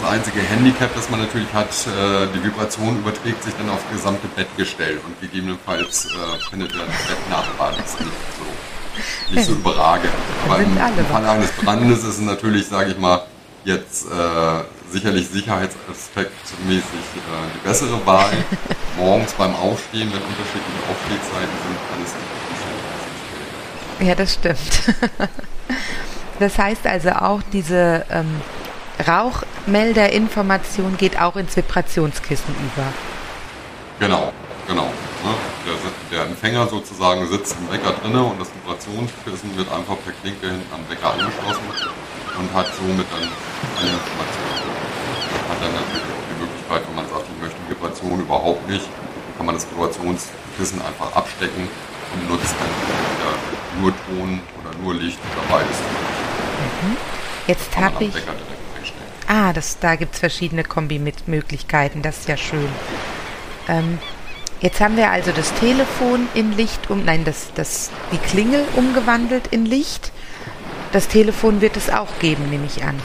das 0.00 0.10
einzige 0.10 0.40
Handicap, 0.40 0.94
das 0.94 1.10
man 1.10 1.20
natürlich 1.20 1.52
hat, 1.52 1.68
äh, 1.68 2.26
die 2.34 2.42
Vibration 2.44 2.98
überträgt 2.98 3.42
sich 3.42 3.54
dann 3.54 3.68
aufs 3.70 3.84
gesamte 3.92 4.26
Bettgestell 4.28 5.00
und 5.04 5.20
gegebenenfalls 5.20 6.06
äh, 6.06 6.10
findet 6.50 6.74
der 6.74 6.80
Bettnachbar 6.80 7.72
das 7.76 7.98
nicht 8.00 8.12
so, 8.38 8.44
nicht 9.34 9.46
so 9.46 9.52
überragend. 9.52 10.12
Aber 10.46 10.58
im, 10.58 10.76
im 10.76 11.06
Fall 11.06 11.26
eines 11.26 11.52
Brandes 11.52 12.00
ist 12.00 12.18
es 12.18 12.20
natürlich, 12.20 12.66
sage 12.66 12.90
ich 12.92 12.98
mal, 12.98 13.22
jetzt 13.64 14.06
äh, 14.06 14.62
sicherlich 14.90 15.28
sicherheitsaspektmäßig 15.28 16.82
äh, 16.82 17.50
die 17.54 17.60
bessere 17.68 18.04
Wahl. 18.06 18.32
Morgens 18.96 19.32
beim 19.34 19.54
Aufstehen, 19.54 20.10
wenn 20.12 20.22
unterschiedliche 20.22 20.82
Aufstehzeiten 20.90 21.56
sind, 21.66 21.78
alles 21.96 22.14
Ja, 24.08 24.14
das 24.14 24.34
stimmt. 24.34 24.82
das 26.38 26.58
heißt 26.58 26.86
also 26.86 27.10
auch, 27.10 27.42
diese 27.52 28.06
ähm, 28.10 28.40
Rauchmelderinformation 29.06 30.96
geht 30.96 31.20
auch 31.20 31.36
ins 31.36 31.56
Vibrationskissen 31.56 32.54
über. 32.54 32.86
Genau, 33.98 34.32
genau. 34.66 34.86
Ne? 35.24 35.34
Der, 35.66 36.18
der, 36.18 36.26
Empfänger 36.26 36.66
sozusagen 36.66 37.26
sitzt 37.28 37.56
im 37.60 37.70
Wecker 37.72 37.92
drinne 38.00 38.22
und 38.24 38.40
das 38.40 38.48
Vibrationskissen 38.54 39.56
wird 39.56 39.70
einfach 39.72 39.96
per 40.04 40.12
Klinke 40.22 40.48
hinten 40.48 40.72
am 40.72 40.80
Wecker 40.88 41.12
angeschlossen 41.12 41.68
und 42.38 42.54
hat 42.54 42.66
somit 42.74 43.06
dann 43.12 43.28
alle 43.76 43.90
Informationen. 43.92 44.72
Hat 45.48 45.60
dann 45.60 45.72
natürlich 45.76 46.08
auch 46.08 46.26
die 46.32 46.40
Möglichkeit, 46.40 46.82
wenn 46.88 46.96
man 46.96 47.08
sagt, 47.08 47.24
ich 47.28 47.42
möchte 47.42 47.60
Vibration 47.68 48.20
überhaupt 48.20 48.68
nicht, 48.68 48.88
kann 49.36 49.46
man 49.46 49.54
das 49.54 49.68
Vibrationskissen 49.70 50.80
einfach 50.80 51.12
abstecken 51.14 51.68
und 52.14 52.30
nutzt 52.30 52.54
dann 52.56 52.72
entweder 52.72 53.32
nur 53.80 53.92
Ton 54.08 54.40
oder 54.60 54.72
nur 54.82 54.94
Licht 54.94 55.18
oder 55.20 55.44
beides. 55.58 55.76
Mhm. 55.76 56.96
Jetzt 57.46 57.76
habe 57.76 58.04
ich. 58.04 58.14
Ah, 59.32 59.52
das, 59.52 59.78
da 59.78 59.94
gibt 59.94 60.14
es 60.14 60.18
verschiedene 60.18 60.64
Kombi-Möglichkeiten, 60.64 62.02
das 62.02 62.18
ist 62.18 62.28
ja 62.28 62.36
schön. 62.36 62.68
Ähm, 63.68 64.00
jetzt 64.60 64.80
haben 64.80 64.96
wir 64.96 65.12
also 65.12 65.30
das 65.30 65.54
Telefon 65.54 66.26
in 66.34 66.56
Licht 66.56 66.90
um, 66.90 67.04
nein, 67.04 67.24
das, 67.24 67.52
das, 67.54 67.90
die 68.10 68.18
Klingel 68.18 68.64
umgewandelt 68.74 69.46
in 69.52 69.66
Licht. 69.66 70.10
Das 70.90 71.06
Telefon 71.06 71.60
wird 71.60 71.76
es 71.76 71.90
auch 71.90 72.08
geben, 72.18 72.50
nehme 72.50 72.66
ich 72.66 72.82
an. 72.82 73.00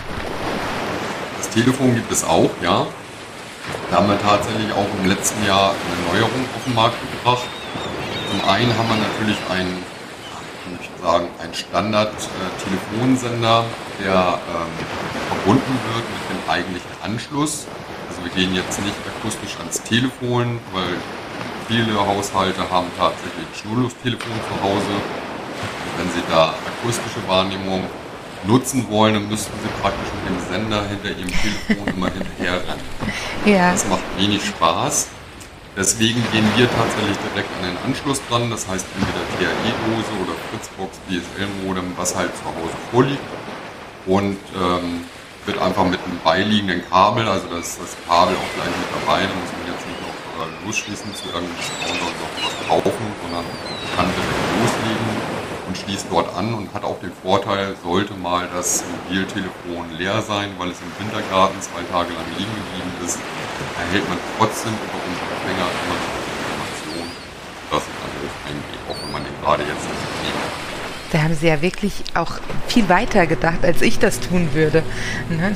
Das 1.38 1.52
Telefon 1.52 1.94
gibt 1.94 2.12
es 2.12 2.24
auch, 2.24 2.50
ja. 2.64 2.88
Da 3.92 3.98
haben 3.98 4.08
wir 4.08 4.20
tatsächlich 4.20 4.74
auch 4.74 4.88
im 5.00 5.08
letzten 5.08 5.46
Jahr 5.46 5.76
eine 5.76 6.12
Neuerung 6.12 6.44
auf 6.56 6.64
den 6.66 6.74
Markt 6.74 6.98
gebracht. 7.12 7.46
Zum 8.32 8.44
einen 8.50 8.76
haben 8.76 8.90
wir 8.90 8.98
natürlich 8.98 9.38
einen, 9.52 9.78
ich 10.82 10.90
sagen, 11.04 11.28
einen 11.40 11.54
Standard-Telefonsender, 11.54 13.66
der 14.04 14.40
ähm, 14.50 14.72
verbunden 15.30 15.80
wird 15.94 16.06
mit 16.06 16.26
dem 16.32 16.50
eigentlichen 16.50 16.92
Anschluss. 17.04 17.68
Also 18.10 18.24
wir 18.24 18.32
gehen 18.32 18.56
jetzt 18.56 18.80
nicht 18.82 18.96
akustisch 19.18 19.58
ans 19.60 19.82
Telefon, 19.82 20.60
weil 20.74 20.96
viele 21.68 22.00
Haushalte 22.00 22.70
haben 22.70 22.88
tatsächlich 22.98 23.46
ein 23.46 23.56
Schnurlostelefon 23.56 24.34
zu 24.50 24.64
Hause 24.64 25.02
wenn 25.98 26.10
Sie 26.12 26.24
da 26.30 26.54
akustische 26.68 27.28
Wahrnehmung 27.28 27.84
nutzen 28.46 28.86
wollen, 28.90 29.16
dann 29.16 29.28
müssten 29.28 29.54
Sie 29.64 29.70
praktisch 29.82 30.10
mit 30.14 30.30
dem 30.30 30.50
Sender 30.50 30.84
hinter 30.88 31.10
Ihrem 31.10 31.32
Telefon 31.32 31.88
immer 31.96 32.12
hinterher 32.12 32.54
rennen. 32.54 32.84
Ja. 33.46 33.74
Das 33.74 33.88
macht 33.88 34.02
wenig 34.18 34.44
Spaß. 34.44 35.08
Deswegen 35.78 36.24
gehen 36.32 36.46
wir 36.56 36.68
tatsächlich 36.68 37.18
direkt 37.30 37.50
an 37.62 37.70
den 37.70 37.78
Anschluss 37.86 38.20
dran. 38.28 38.50
Das 38.50 38.68
heißt 38.68 38.88
entweder 38.98 39.22
TAE-Dose 39.38 40.10
oder 40.24 40.34
Fritzbox, 40.50 40.98
DSL-Modem, 41.08 41.94
was 41.96 42.16
halt 42.16 42.36
zu 42.36 42.44
Hause 42.46 42.74
vorliegt. 42.92 43.22
Und 44.06 44.38
ähm, 44.54 45.06
wird 45.46 45.60
einfach 45.60 45.86
mit 45.86 46.00
einem 46.04 46.20
beiliegenden 46.24 46.82
Kabel, 46.90 47.28
also 47.28 47.48
das, 47.48 47.78
das 47.78 47.96
Kabel 48.08 48.36
auch 48.36 48.52
gleich 48.58 48.74
mit 48.74 48.90
dabei, 49.02 49.22
da 49.22 49.34
muss 49.34 49.52
man 49.54 49.66
jetzt 49.70 49.86
nicht 49.86 50.02
noch 50.02 50.18
äh, 50.42 50.66
losschließen 50.66 51.14
zu 51.14 51.26
irgendeinem 51.30 51.62
Sponsor 51.62 52.10
noch 52.18 52.34
was 52.42 52.56
kaufen, 52.68 53.06
sondern 53.22 53.46
kann 53.96 54.10
direkt 54.10 54.46
loslegen 54.58 55.10
und 55.68 55.78
schließt 55.78 56.08
dort 56.10 56.34
an 56.36 56.54
und 56.54 56.74
hat 56.74 56.84
auch 56.84 57.00
den 57.00 57.14
Vorteil, 57.14 57.76
sollte 57.84 58.14
mal 58.14 58.50
das 58.54 58.84
Mobiltelefon 58.90 59.94
leer 59.98 60.22
sein, 60.22 60.50
weil 60.58 60.70
es 60.70 60.82
im 60.82 60.90
Wintergarten 60.98 61.62
zwei 61.62 61.82
Tage 61.94 62.14
lang 62.14 62.26
liegen 62.38 62.54
geblieben 62.54 62.94
ist, 63.06 63.20
erhält 63.78 64.10
man 64.10 64.18
trotzdem 64.38 64.74
über 64.74 64.98
unsere 64.98 65.30
Empfänger 65.30 65.68
immer 65.70 65.98
noch 65.98 66.14
Informationen, 66.42 67.12
dass 67.70 67.84
es 67.86 67.96
Anruf 68.02 68.34
eingeht, 68.50 68.82
auch 68.90 68.98
wenn 69.02 69.12
man 69.14 69.24
den 69.26 69.36
gerade 69.42 69.62
jetzt 69.62 69.86
nicht. 69.86 70.35
Da 71.16 71.22
haben 71.22 71.34
Sie 71.34 71.48
ja 71.48 71.62
wirklich 71.62 71.94
auch 72.14 72.34
viel 72.68 72.90
weiter 72.90 73.26
gedacht, 73.26 73.60
als 73.64 73.82
ich 73.82 74.00
das 74.00 74.20
tun 74.20 74.50
würde. 74.52 74.84
Ne? 75.30 75.54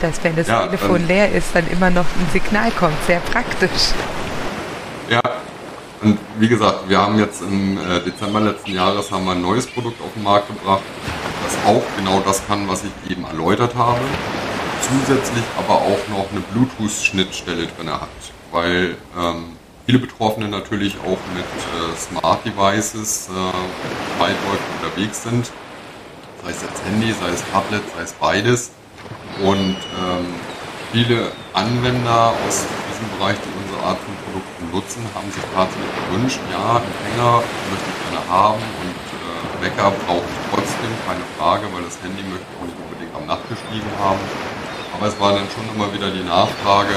Dass, 0.00 0.24
wenn 0.24 0.34
das 0.36 0.48
ja, 0.48 0.64
Telefon 0.64 1.06
leer 1.06 1.30
ist, 1.30 1.48
dann 1.52 1.68
immer 1.68 1.90
noch 1.90 2.06
ein 2.06 2.26
Signal 2.32 2.70
kommt. 2.70 2.96
Sehr 3.06 3.20
praktisch. 3.20 3.90
Ja, 5.10 5.20
und 6.00 6.18
wie 6.38 6.48
gesagt, 6.48 6.88
wir 6.88 6.98
haben 6.98 7.18
jetzt 7.18 7.42
im 7.42 7.76
äh, 7.76 8.00
Dezember 8.00 8.40
letzten 8.40 8.72
Jahres 8.72 9.12
haben 9.12 9.26
wir 9.26 9.32
ein 9.32 9.42
neues 9.42 9.66
Produkt 9.66 10.00
auf 10.00 10.14
den 10.14 10.22
Markt 10.22 10.48
gebracht, 10.48 10.82
das 11.44 11.70
auch 11.70 11.82
genau 11.98 12.22
das 12.24 12.46
kann, 12.46 12.66
was 12.66 12.82
ich 12.82 13.10
eben 13.10 13.26
erläutert 13.26 13.74
habe. 13.74 14.00
Zusätzlich 14.80 15.44
aber 15.58 15.74
auch 15.74 16.08
noch 16.08 16.26
eine 16.30 16.40
Bluetooth-Schnittstelle 16.54 17.66
drin 17.66 17.90
hat, 17.90 18.08
weil 18.50 18.96
ähm, 19.14 19.56
viele 19.86 19.98
Betroffene 19.98 20.48
natürlich 20.48 20.96
auch 21.00 21.18
mit 21.34 21.44
äh, 21.44 21.96
Smart 21.96 22.44
Devices 22.44 23.28
äh, 23.28 24.20
weitläufig 24.20 24.66
unterwegs 24.82 25.22
sind, 25.22 25.50
sei 26.44 26.50
es 26.50 26.62
jetzt 26.62 26.84
Handy, 26.84 27.12
sei 27.12 27.28
es 27.30 27.42
Tablet, 27.52 27.82
sei 27.96 28.02
es 28.02 28.12
beides. 28.12 28.70
Und 29.42 29.76
ähm, 29.98 30.26
viele 30.92 31.32
Anwender 31.54 32.32
aus 32.46 32.66
diesem 32.90 33.08
Bereich, 33.18 33.36
die 33.40 33.52
unsere 33.56 33.80
Art 33.86 33.98
von 33.98 34.14
Produkten 34.28 34.70
nutzen, 34.70 35.02
haben 35.14 35.30
sich 35.32 35.42
tatsächlich 35.54 35.94
gewünscht, 36.06 36.40
ja, 36.52 36.76
Empfänger 36.76 37.42
möchte 37.72 37.88
ich 37.88 37.98
gerne 38.04 38.22
haben 38.28 38.60
und 38.60 39.00
äh, 39.16 39.64
Wecker 39.64 39.92
brauche 40.06 40.26
ich 40.26 40.38
trotzdem, 40.52 40.92
keine 41.08 41.24
Frage, 41.38 41.64
weil 41.72 41.82
das 41.84 41.96
Handy 42.04 42.22
möchte 42.28 42.44
ich 42.44 42.56
auch 42.60 42.66
nicht 42.68 42.78
unbedingt 42.78 43.14
am 43.16 43.26
Nachttisch 43.26 43.62
liegen 43.72 43.92
haben. 43.98 44.20
Aber 44.94 45.06
es 45.08 45.16
war 45.18 45.32
dann 45.32 45.48
schon 45.48 45.64
immer 45.74 45.88
wieder 45.94 46.10
die 46.10 46.24
Nachfrage, 46.24 46.92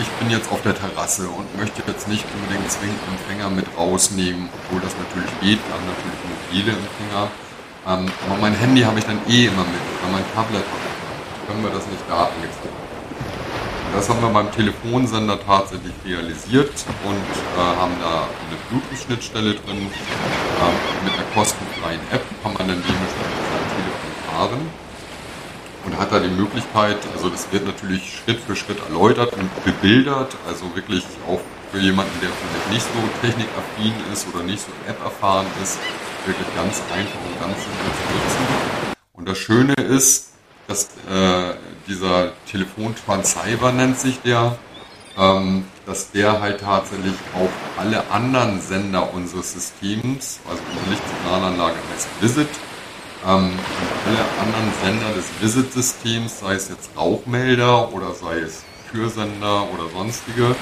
ich 0.00 0.08
bin 0.18 0.30
jetzt 0.30 0.50
auf 0.50 0.62
der 0.62 0.74
Terrasse 0.74 1.28
und 1.28 1.46
möchte 1.56 1.82
jetzt 1.86 2.08
nicht 2.08 2.24
unbedingt 2.34 2.70
zwingend 2.70 2.98
Empfänger 3.08 3.50
mit 3.50 3.66
rausnehmen, 3.76 4.48
obwohl 4.54 4.80
das 4.80 4.94
natürlich 4.96 5.30
geht, 5.40 5.58
wir 5.58 5.74
haben 5.74 5.86
natürlich 5.86 6.20
mobile 6.26 6.72
Empfänger. 6.78 7.24
Ähm, 7.86 8.06
aber 8.26 8.36
mein 8.40 8.54
Handy 8.54 8.82
habe 8.82 8.98
ich 8.98 9.04
dann 9.04 9.20
eh 9.28 9.46
immer 9.46 9.64
mit 9.64 9.82
oder 10.02 10.12
mein 10.12 10.24
Tablet 10.34 10.64
habe 10.64 10.84
ich 10.86 11.46
können 11.48 11.62
wir 11.62 11.70
das 11.70 11.86
nicht 11.86 12.04
da 12.08 12.28
angezeigt 12.28 12.76
das 13.94 14.08
haben 14.08 14.20
wir 14.20 14.28
beim 14.28 14.52
Telefonsender 14.52 15.38
tatsächlich 15.44 15.94
realisiert 16.04 16.72
und 17.04 17.16
äh, 17.16 17.58
haben 17.58 17.94
da 18.00 18.28
eine 18.28 18.56
Bluetooth-Schnittstelle 18.68 19.54
drin. 19.54 19.88
Äh, 19.88 21.04
mit 21.04 21.14
einer 21.14 21.24
kostenfreien 21.34 22.00
App 22.12 22.22
kann 22.42 22.52
man 22.52 22.68
dann 22.68 22.82
dementsprechend 22.82 23.44
sein 23.48 23.66
Telefon 23.74 24.12
fahren 24.28 24.87
und 25.88 25.98
hat 25.98 26.12
da 26.12 26.20
die 26.20 26.28
Möglichkeit, 26.28 26.98
also 27.14 27.30
das 27.30 27.50
wird 27.50 27.64
natürlich 27.64 28.18
Schritt 28.18 28.40
für 28.40 28.54
Schritt 28.54 28.78
erläutert 28.88 29.32
und 29.32 29.48
bebildert, 29.64 30.36
also 30.46 30.64
wirklich 30.74 31.02
auch 31.26 31.40
für 31.72 31.78
jemanden, 31.78 32.12
der 32.20 32.28
vielleicht 32.28 32.70
nicht 32.70 32.82
so 32.82 33.26
technikaffin 33.26 33.94
ist 34.12 34.26
oder 34.32 34.44
nicht 34.44 34.60
so 34.60 34.70
App-erfahren 34.86 35.46
ist, 35.62 35.78
wirklich 36.26 36.46
ganz 36.54 36.82
einfach 36.92 37.18
und 37.26 37.40
ganz 37.40 37.56
simpel 37.56 37.86
zu 37.86 38.12
nutzen. 38.12 38.96
Und 39.14 39.28
das 39.28 39.38
Schöne 39.38 39.72
ist, 39.74 40.32
dass 40.66 40.84
äh, 41.10 41.54
dieser 41.86 42.32
Telefontransceiver 42.50 43.72
nennt 43.72 43.98
sich 43.98 44.20
der, 44.20 44.58
ähm, 45.16 45.64
dass 45.86 46.10
der 46.10 46.40
halt 46.42 46.60
tatsächlich 46.60 47.14
auf 47.34 47.50
alle 47.78 48.10
anderen 48.10 48.60
Sender 48.60 49.14
unseres 49.14 49.54
Systems, 49.54 50.40
also 50.48 50.62
unsere 50.70 50.90
Lichtsignalanlage 50.90 51.76
heißt 51.94 52.08
Visit, 52.20 52.48
ähm, 53.28 53.52
alle 54.06 54.24
anderen 54.40 54.72
Sender 54.82 55.12
des 55.14 55.28
Visit-Systems, 55.40 56.40
sei 56.40 56.54
es 56.54 56.68
jetzt 56.70 56.90
Rauchmelder 56.96 57.92
oder 57.92 58.14
sei 58.14 58.38
es 58.38 58.64
Fürsender 58.90 59.68
oder 59.74 59.84
sonstige, 59.92 60.56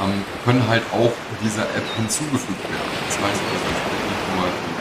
ähm, 0.00 0.24
können 0.44 0.62
halt 0.68 0.82
auch 0.92 1.10
dieser 1.42 1.62
App 1.62 1.86
hinzugefügt 1.96 2.62
werden. 2.62 2.92
Das 3.08 3.18
heißt 3.18 3.42
also, 3.50 3.66
ich 3.66 3.82
kriege 3.82 4.06
nicht 4.14 4.26
nur 4.30 4.46
die, 4.62 4.74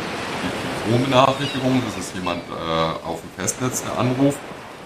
die 0.46 0.54
Telefonbenachrichtigung, 0.62 1.82
das 1.86 2.06
ist 2.06 2.14
jemand 2.14 2.44
äh, 2.50 3.08
auf 3.08 3.22
dem 3.22 3.32
Festnetz, 3.36 3.82
der 3.82 3.98
anruft, 3.98 4.38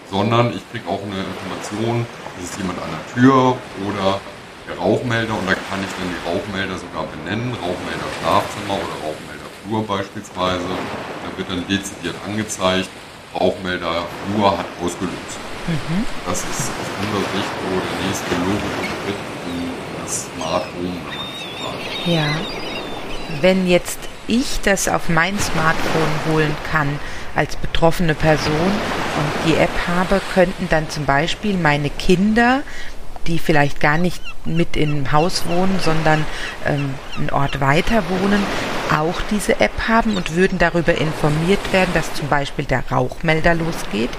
sondern 0.09 0.55
ich 0.55 0.63
kriege 0.71 0.87
auch 0.87 1.03
eine 1.03 1.19
Information, 1.19 2.05
ist 2.39 2.51
es 2.51 2.57
jemand 2.57 2.79
an 2.79 2.89
der 2.95 3.03
Tür 3.11 3.57
oder 3.83 4.21
der 4.71 4.77
Rauchmelder 4.77 5.33
und 5.35 5.47
da 5.47 5.55
kann 5.67 5.83
ich 5.83 5.91
dann 5.99 6.07
die 6.07 6.21
Rauchmelder 6.23 6.77
sogar 6.79 7.03
benennen, 7.11 7.51
Rauchmelder 7.59 8.07
Schlafzimmer 8.19 8.75
oder 8.79 8.95
Rauchmelder 9.03 9.47
Flur 9.67 9.83
beispielsweise. 9.85 10.63
Wird 11.37 11.49
dann 11.49 11.67
dezidiert 11.67 12.15
angezeigt, 12.25 12.89
Rauchmelder 13.33 14.05
Flur 14.33 14.57
hat 14.57 14.65
ausgelöst. 14.83 15.37
Mhm. 15.67 16.05
Das 16.25 16.39
ist 16.39 16.71
aus 16.71 16.89
unserer 17.01 17.21
Sicht 17.33 17.51
so 17.61 17.69
der 17.79 18.07
nächste 18.07 18.35
logische 18.35 18.83
Schritt 18.83 19.21
in 19.45 19.71
das 20.01 20.25
Smart 20.25 20.65
Home, 20.75 20.97
wenn 21.05 21.15
man 21.15 21.27
so 21.37 21.63
sagt. 21.63 22.07
Ja. 22.07 22.27
Wenn 23.41 23.67
jetzt 23.67 23.99
ich 24.27 24.59
das 24.63 24.87
auf 24.87 25.09
mein 25.09 25.37
Smartphone 25.39 26.33
holen 26.33 26.55
kann 26.71 26.99
als 27.35 27.55
betroffene 27.55 28.15
Person, 28.15 28.71
und 29.17 29.51
die 29.51 29.57
App 29.57 29.87
habe, 29.87 30.21
könnten 30.33 30.67
dann 30.69 30.89
zum 30.89 31.05
Beispiel 31.05 31.57
meine 31.57 31.89
Kinder, 31.89 32.61
die 33.25 33.39
vielleicht 33.39 33.79
gar 33.79 33.97
nicht 33.97 34.21
mit 34.45 34.77
im 34.77 35.11
Haus 35.11 35.43
wohnen, 35.47 35.79
sondern 35.83 36.25
ähm, 36.65 36.93
einen 37.17 37.29
Ort 37.31 37.59
weiter 37.59 38.03
wohnen, 38.09 38.43
auch 38.91 39.19
diese 39.31 39.59
App 39.59 39.87
haben 39.87 40.15
und 40.17 40.35
würden 40.35 40.57
darüber 40.59 40.95
informiert 40.95 41.71
werden, 41.73 41.91
dass 41.93 42.13
zum 42.13 42.27
Beispiel 42.27 42.65
der 42.65 42.83
Rauchmelder 42.91 43.55
losgeht? 43.55 44.09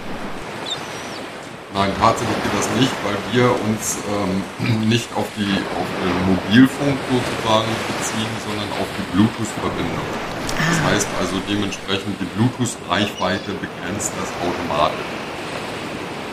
Nein, 1.75 1.93
tatsächlich 2.01 2.37
geht 2.43 2.55
das 2.59 2.69
nicht, 2.81 2.93
weil 3.05 3.17
wir 3.33 3.51
uns 3.69 3.99
ähm, 4.09 4.89
nicht 4.89 5.09
auf, 5.15 5.27
die, 5.37 5.53
auf 5.77 5.89
den 6.01 6.17
Mobilfunk 6.35 6.97
sozusagen 7.13 7.69
beziehen, 7.87 8.33
sondern 8.49 8.69
auf 8.81 8.89
die 8.97 9.07
Bluetooth-Verbindung. 9.17 10.07
Das 10.49 10.59
Ah. 10.59 10.91
heißt 10.91 11.09
also 11.21 11.37
dementsprechend 11.49 12.19
die 12.21 12.29
Bluetooth-Reichweite 12.35 13.53
begrenzt 13.63 14.13
das 14.19 14.31
automatisch. 14.43 15.07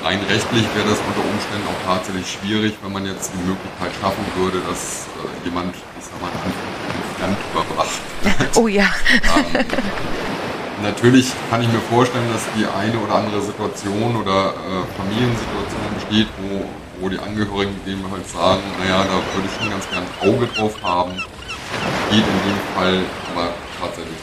Rein 0.03 0.19
rechtlich 0.29 0.65
wäre 0.73 0.87
das 0.89 0.99
unter 1.01 1.21
Umständen 1.29 1.65
auch 1.67 1.81
tatsächlich 1.85 2.25
schwierig, 2.31 2.73
wenn 2.81 2.93
man 2.93 3.05
jetzt 3.05 3.31
die 3.33 3.41
Möglichkeit 3.45 3.91
schaffen 4.01 4.25
würde, 4.37 4.61
dass 4.65 5.05
äh, 5.19 5.45
jemand, 5.45 5.75
ich 5.75 6.05
sag 6.05 6.17
mal, 6.21 6.31
fremd 7.17 7.37
überwacht. 7.51 7.99
Oh 8.55 8.67
ja. 8.67 8.87
Ähm, 9.35 9.65
natürlich 10.81 11.31
kann 11.49 11.61
ich 11.61 11.67
mir 11.67 11.79
vorstellen, 11.91 12.25
dass 12.31 12.41
die 12.57 12.65
eine 12.65 12.97
oder 12.97 13.15
andere 13.15 13.41
Situation 13.41 14.15
oder 14.15 14.53
äh, 14.53 14.85
Familiensituation 14.97 15.83
besteht, 15.93 16.27
wo, 16.41 16.65
wo 17.01 17.09
die 17.09 17.19
Angehörigen 17.19 17.75
dem 17.85 17.99
halt 18.09 18.27
sagen, 18.27 18.63
naja, 18.79 19.03
da 19.03 19.15
würde 19.35 19.45
ich 19.45 19.55
schon 19.59 19.69
ganz 19.69 19.85
gern 19.89 20.03
ein 20.03 20.29
Auge 20.29 20.47
drauf 20.47 20.73
haben. 20.83 21.11
Geht 22.09 22.23
in 22.23 22.39
dem 22.47 22.59
Fall 22.73 23.01
aber 23.33 23.53
tatsächlich. 23.79 24.17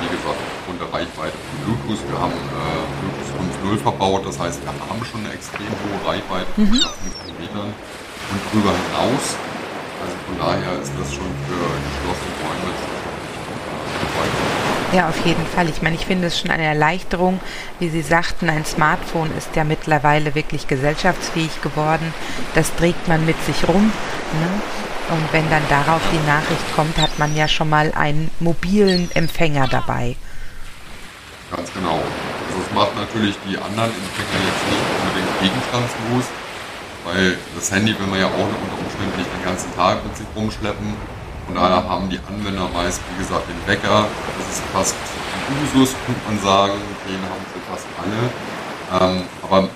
Wie 0.00 0.08
gesagt, 0.14 0.38
aufgrund 0.38 0.78
der 0.80 0.90
Reichweite 0.92 1.34
von 1.34 1.56
Bluetooth, 1.64 2.02
wir 2.08 2.18
haben 2.20 2.36
äh, 2.36 2.84
Bluetooth 3.00 3.80
5.0 3.80 3.82
verbaut, 3.82 4.22
das 4.26 4.38
heißt, 4.38 4.60
wir 4.62 4.68
haben 4.70 5.04
schon 5.04 5.24
eine 5.24 5.32
extrem 5.34 5.66
hohe 5.66 5.98
Reichweite 6.06 6.46
von 6.54 6.70
knapp 6.70 6.94
5 7.26 7.40
Metern 7.40 7.72
und 7.72 8.40
darüber 8.52 8.72
hinaus. 8.76 9.34
Von 10.28 10.38
daher 10.38 10.72
ist 10.80 10.92
das 11.00 11.12
schon 11.12 11.32
für 11.48 11.56
geschlossene 11.56 12.34
Räume. 12.44 12.72
Ja, 14.92 15.08
auf 15.08 15.26
jeden 15.26 15.46
Fall. 15.46 15.68
Ich 15.68 15.82
meine, 15.82 15.96
ich 15.96 16.06
finde 16.06 16.28
es 16.28 16.38
schon 16.38 16.50
eine 16.50 16.64
Erleichterung. 16.64 17.40
Wie 17.78 17.88
Sie 17.90 18.00
sagten, 18.00 18.48
ein 18.48 18.64
Smartphone 18.64 19.30
ist 19.36 19.54
ja 19.54 19.64
mittlerweile 19.64 20.34
wirklich 20.34 20.66
gesellschaftsfähig 20.66 21.60
geworden. 21.60 22.14
Das 22.54 22.74
trägt 22.74 23.06
man 23.08 23.26
mit 23.26 23.36
sich 23.44 23.68
rum. 23.68 23.92
Ne? 24.40 25.14
Und 25.14 25.32
wenn 25.32 25.48
dann 25.50 25.62
darauf 25.68 26.02
die 26.12 26.26
Nachricht 26.26 26.74
kommt, 26.74 26.96
hat 26.98 27.18
man 27.18 27.34
ja 27.34 27.48
schon 27.48 27.68
mal 27.68 27.92
einen 27.94 28.30
mobilen 28.40 29.10
Empfänger 29.14 29.66
dabei. 29.68 30.16
Ganz 31.50 31.72
genau. 31.72 32.00
Also 32.48 32.60
es 32.66 32.74
macht 32.74 32.96
natürlich 32.96 33.36
die 33.48 33.56
anderen 33.56 33.92
Empfänger 33.92 34.40
jetzt 34.44 34.64
nicht 34.68 34.84
unbedingt 35.00 35.40
gegenstandslos, 35.40 36.24
weil 37.08 37.36
das 37.56 37.72
Handy 37.72 37.98
will 37.98 38.06
man 38.06 38.20
ja 38.20 38.26
auch 38.26 38.36
unter 38.36 38.76
Umständen 38.84 39.16
nicht 39.16 39.30
den 39.32 39.44
ganzen 39.44 39.74
Tag 39.74 40.04
mit 40.04 40.16
sich 40.16 40.26
rumschleppen. 40.36 40.94
Von 41.46 41.54
daher 41.54 41.88
haben 41.88 42.10
die 42.10 42.20
Anwender 42.28 42.68
meist, 42.68 43.00
wie 43.10 43.22
gesagt, 43.22 43.48
den 43.48 43.56
Wecker. 43.66 44.06
Das 44.36 44.46
ist 44.52 44.62
fast 44.72 44.94
ein 44.94 45.56
Usus, 45.64 45.96
könnte 46.04 46.20
man 46.28 46.38
sagen. 46.40 46.76
Den 47.08 47.22
haben 47.24 47.44
sie 47.48 47.60
fast 47.64 47.86
alle. 47.96 48.20
Ähm, 49.00 49.22
aber 49.42 49.68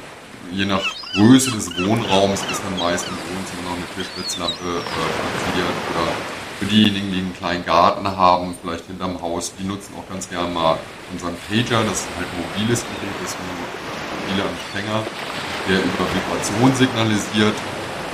je 0.52 0.66
nach 0.66 0.84
Größe 1.14 1.50
des 1.52 1.72
Wohnraums 1.78 2.40
ist 2.50 2.60
dann 2.64 2.76
meist 2.78 3.06
im 3.08 3.16
Wohnzimmer 3.16 3.62
noch 3.70 3.76
eine 3.76 3.88
Tischblitzlampe 3.96 4.54
äh, 4.54 4.82
platziert 4.84 5.76
oder 5.92 6.12
für 6.58 6.66
diejenigen, 6.66 7.10
die 7.10 7.18
einen 7.18 7.34
kleinen 7.34 7.64
Garten 7.64 8.06
haben, 8.06 8.54
vielleicht 8.60 8.86
hinterm 8.86 9.20
Haus, 9.20 9.52
die 9.58 9.64
nutzen 9.64 9.94
auch 9.98 10.08
ganz 10.08 10.28
gerne 10.28 10.48
mal 10.48 10.78
unseren 11.10 11.34
Pager, 11.48 11.82
das 11.84 12.00
ist 12.00 12.08
halt 12.16 12.28
ein 12.28 12.38
mobiles 12.38 12.84
Gerät, 12.84 13.16
das 13.20 13.30
ist 13.30 13.38
ein 13.40 13.48
mobiler 14.22 14.46
Empfänger, 14.48 15.02
der 15.68 15.78
über 15.78 16.04
Vibration 16.10 16.74
signalisiert, 16.74 17.54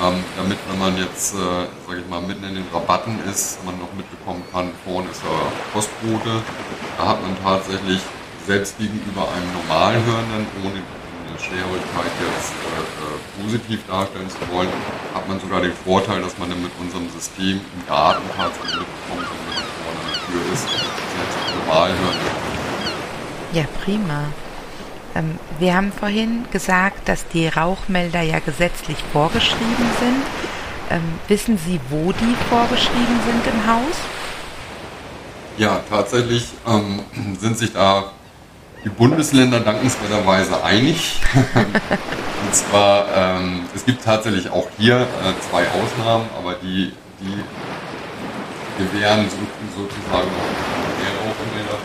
ähm, 0.03 0.23
damit, 0.37 0.59
wenn 0.71 0.79
man 0.79 0.97
jetzt, 0.97 1.35
äh, 1.35 1.67
sage 1.87 2.01
ich 2.01 2.09
mal, 2.09 2.21
mitten 2.23 2.45
in 2.45 2.55
den 2.55 2.67
Rabatten 2.73 3.19
ist, 3.29 3.65
man 3.65 3.79
noch 3.79 3.93
mitbekommen 3.97 4.45
kann, 4.53 4.71
vorne 4.85 5.11
ist 5.11 5.23
der 5.23 5.51
Postbote, 5.73 6.43
da 6.97 7.09
hat 7.09 7.23
man 7.23 7.35
tatsächlich 7.43 8.01
selbst 8.47 8.79
gegenüber 8.79 9.27
einem 9.27 9.51
normal 9.53 9.95
Hörenden, 9.95 10.47
ohne 10.63 10.79
eine 10.79 11.39
Schwerhörigkeit 11.39 12.13
jetzt 12.23 12.55
äh, 12.55 12.81
äh, 12.81 13.43
positiv 13.43 13.81
darstellen 13.89 14.31
zu 14.31 14.39
wollen, 14.55 14.71
hat 15.15 15.29
man 15.29 15.41
sogar 15.41 15.61
den 15.61 15.75
Vorteil, 15.75 16.23
dass 16.23 16.39
man 16.39 16.49
dann 16.51 16.63
mit 16.63 16.73
unserem 16.81 17.11
System 17.11 17.61
im 17.61 17.83
Garten 17.89 18.23
tatsächlich 18.37 18.79
mitbekommt, 18.79 19.27
wenn 19.27 19.45
man 19.51 19.67
vorne 19.83 19.99
an 19.99 20.07
der 20.15 20.19
Tür 20.31 20.43
ist, 20.55 20.63
selbst 20.63 21.39
normal 21.59 21.91
hören. 21.91 22.19
Ja, 23.53 23.65
prima. 23.83 24.31
Ähm, 25.15 25.39
wir 25.59 25.75
haben 25.75 25.93
vorhin 25.93 26.45
gesagt, 26.51 27.09
dass 27.09 27.27
die 27.29 27.49
Rauchmelder 27.49 28.23
ja 28.23 28.39
gesetzlich 28.41 28.99
vorgeschrieben 29.13 29.91
sind. 30.01 30.23
Ähm, 30.91 31.03
wissen 31.29 31.59
Sie, 31.59 31.81
wo 31.91 32.13
die 32.13 32.35
vorgeschrieben 32.49 33.21
sind 33.27 33.47
im 33.47 33.67
Haus? 33.67 33.97
Ja, 35.57 35.81
tatsächlich 35.91 36.49
ähm, 36.67 37.01
sind 37.41 37.59
sich 37.59 37.73
da 37.73 38.13
die 38.85 38.91
Bundesländer 38.91 39.61
dankenswerterweise 39.61 40.63
einig. 40.63 41.21
Und 41.35 42.55
zwar, 42.55 43.07
ähm, 43.15 43.63
es 43.75 43.85
gibt 43.85 44.05
tatsächlich 44.05 44.49
auch 44.51 44.69
hier 44.79 45.01
äh, 45.01 45.51
zwei 45.51 45.67
Ausnahmen, 45.69 46.27
aber 46.39 46.55
die, 46.63 46.93
die 47.21 47.43
gewähren 48.79 49.27
so, 49.29 49.83
sozusagen 49.83 50.29
auch 50.29 50.69
Rauchmelder. 51.27 51.79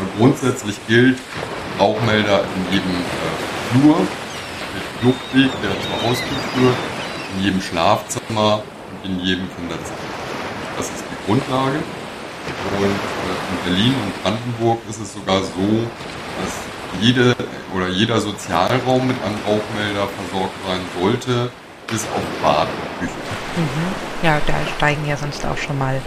Und 0.00 0.18
grundsätzlich 0.18 0.76
gilt 0.88 1.18
Rauchmelder 1.80 2.40
in 2.56 2.72
jedem 2.74 2.90
äh, 2.90 3.72
Flur, 3.72 3.96
mit 3.98 4.84
Fluchtweg, 5.00 5.50
der 5.62 5.70
zur 5.70 6.08
Haustür 6.08 6.38
führt, 6.54 6.76
in 7.36 7.44
jedem 7.44 7.62
Schlafzimmer 7.62 8.62
und 9.02 9.10
in 9.10 9.20
jedem 9.20 9.48
Kinderzimmer. 9.56 9.98
Das 10.76 10.86
ist 10.86 11.04
die 11.10 11.26
Grundlage. 11.26 11.78
Und 12.78 12.84
äh, 12.84 12.88
in 12.90 13.58
Berlin 13.64 13.94
und 14.04 14.22
Brandenburg 14.22 14.78
ist 14.88 15.00
es 15.00 15.14
sogar 15.14 15.40
so, 15.42 15.86
dass 16.42 17.00
jede 17.00 17.34
oder 17.74 17.88
jeder 17.88 18.20
Sozialraum 18.20 19.06
mit 19.06 19.16
einem 19.24 19.38
Rauchmelder 19.46 20.08
versorgt 20.08 20.54
sein 20.66 20.80
sollte, 21.00 21.50
bis 21.86 22.02
auf 22.04 22.22
Bad 22.42 22.66
und 22.68 23.00
Küche. 23.00 23.12
Mhm. 23.56 24.26
Ja, 24.26 24.40
da 24.46 24.54
steigen 24.76 25.06
ja 25.06 25.16
sonst 25.16 25.44
auch 25.46 25.56
schon 25.56 25.78
mal 25.78 26.00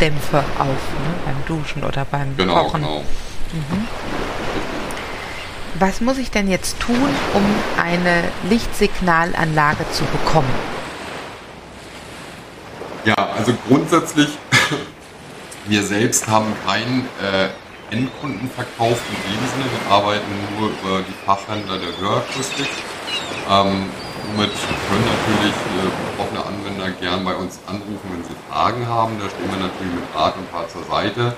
Dämpfe 0.00 0.38
auf, 0.58 0.66
ne? 0.68 1.14
beim 1.26 1.44
Duschen 1.46 1.84
oder 1.84 2.04
beim 2.10 2.36
Genau, 2.36 2.64
Kochen. 2.64 2.80
genau. 2.82 3.02
Was 5.78 6.00
muss 6.00 6.18
ich 6.18 6.30
denn 6.30 6.48
jetzt 6.48 6.78
tun, 6.80 7.08
um 7.34 7.42
eine 7.82 8.24
Lichtsignalanlage 8.48 9.84
zu 9.90 10.04
bekommen? 10.04 10.52
Ja, 13.04 13.14
also 13.36 13.54
grundsätzlich, 13.66 14.28
wir 15.66 15.82
selbst 15.82 16.28
haben 16.28 16.52
keinen 16.66 17.08
äh, 17.22 17.48
Endkundenverkauf 17.92 19.00
in 19.10 19.32
dem 19.32 19.42
Sinne. 19.48 19.64
Wir 19.72 19.92
arbeiten 19.92 20.30
nur 20.58 20.68
über 20.68 21.02
die 21.02 21.26
Fachhändler 21.26 21.78
der 21.78 21.96
Hörakustik. 21.98 22.68
Ähm, 23.50 23.88
somit 24.26 24.50
können 24.88 25.04
natürlich 25.04 25.54
äh, 25.54 25.90
betroffene 26.10 26.44
Anwender 26.44 26.90
gern 27.00 27.24
bei 27.24 27.34
uns 27.34 27.58
anrufen, 27.66 28.08
wenn 28.12 28.24
sie 28.24 28.36
Fragen 28.48 28.86
haben. 28.86 29.18
Da 29.18 29.28
stehen 29.28 29.50
wir 29.50 29.66
natürlich 29.66 29.94
mit 29.94 30.04
Rat 30.14 30.36
und 30.36 30.50
Tat 30.50 30.70
zur 30.70 30.84
Seite. 30.84 31.34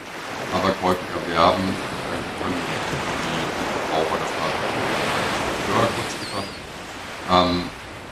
Aber 0.53 0.70
käufig 0.83 1.07
erwerben 1.11 1.62
äh, 1.64 2.18
können 2.38 2.55
die 2.55 2.85
Verbraucher 3.94 4.18
das 4.20 4.31
tatsächlich 4.38 4.94
Hörakustiker. 5.66 6.42
Ähm, 7.31 7.63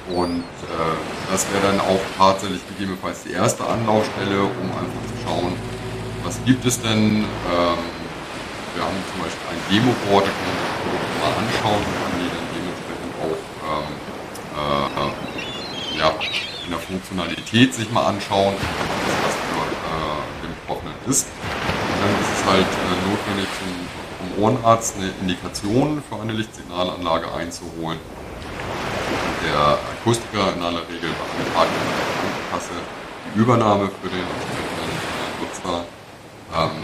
und 0.09 0.41
äh, 0.41 1.31
das 1.31 1.47
wäre 1.53 1.69
dann 1.69 1.81
auch 1.81 2.01
tatsächlich 2.19 2.61
gegebenenfalls 2.69 3.23
die 3.23 3.33
erste 3.33 3.65
Anlaufstelle, 3.67 4.43
um 4.43 4.67
einfach 4.73 5.03
zu 5.07 5.17
schauen, 5.23 5.53
was 6.25 6.39
gibt 6.45 6.65
es 6.65 6.81
denn. 6.81 7.25
Ähm, 7.25 7.83
wir 8.75 8.83
haben 8.83 8.97
zum 9.13 9.21
Beispiel 9.21 9.47
ein 9.53 9.61
Demo-Board, 9.69 10.25
da 10.25 10.33
kann 10.33 10.49
man 10.49 10.57
sich 10.57 10.65
das 10.65 10.81
Produkt 10.81 11.13
mal 11.21 11.33
anschauen 11.45 11.83
und 11.85 11.95
kann 12.01 12.15
die 12.19 12.31
dann 12.33 12.47
dementsprechend 12.57 13.13
auch 13.21 13.41
ähm, 13.69 13.93
äh, 14.57 15.99
ja, 16.01 16.09
in 16.65 16.71
der 16.71 16.81
Funktionalität 16.81 17.75
sich 17.75 17.93
mal 17.93 18.07
anschauen, 18.07 18.55
was 18.57 19.17
das 19.29 19.37
für 19.45 19.61
äh, 19.61 20.25
den 20.41 20.57
Betroffenen 20.57 20.97
ist. 21.07 21.29
Und 21.29 21.97
dann 22.01 22.13
ist 22.17 22.33
es 22.33 22.43
halt 22.49 22.65
äh, 22.65 22.97
notwendig, 23.13 23.49
vom 23.61 24.43
Ohrenarzt 24.43 24.97
eine 24.97 25.13
Indikation 25.21 26.03
für 26.09 26.21
eine 26.21 26.33
Lichtsignalanlage 26.33 27.31
einzuholen 27.35 27.99
der 29.43 29.79
Akustiker 29.99 30.55
in 30.55 30.63
aller 30.63 30.87
Regel 30.87 31.11
beantragt 31.11 31.73
in 31.75 31.89
der 31.91 32.07
Krankenkasse 32.15 32.77
die 33.27 33.39
Übernahme 33.39 33.91
für 34.01 34.09
den 34.09 34.23
entsprechenden 34.23 34.91
Nutzer. 35.41 35.85
Ähm, 36.55 36.79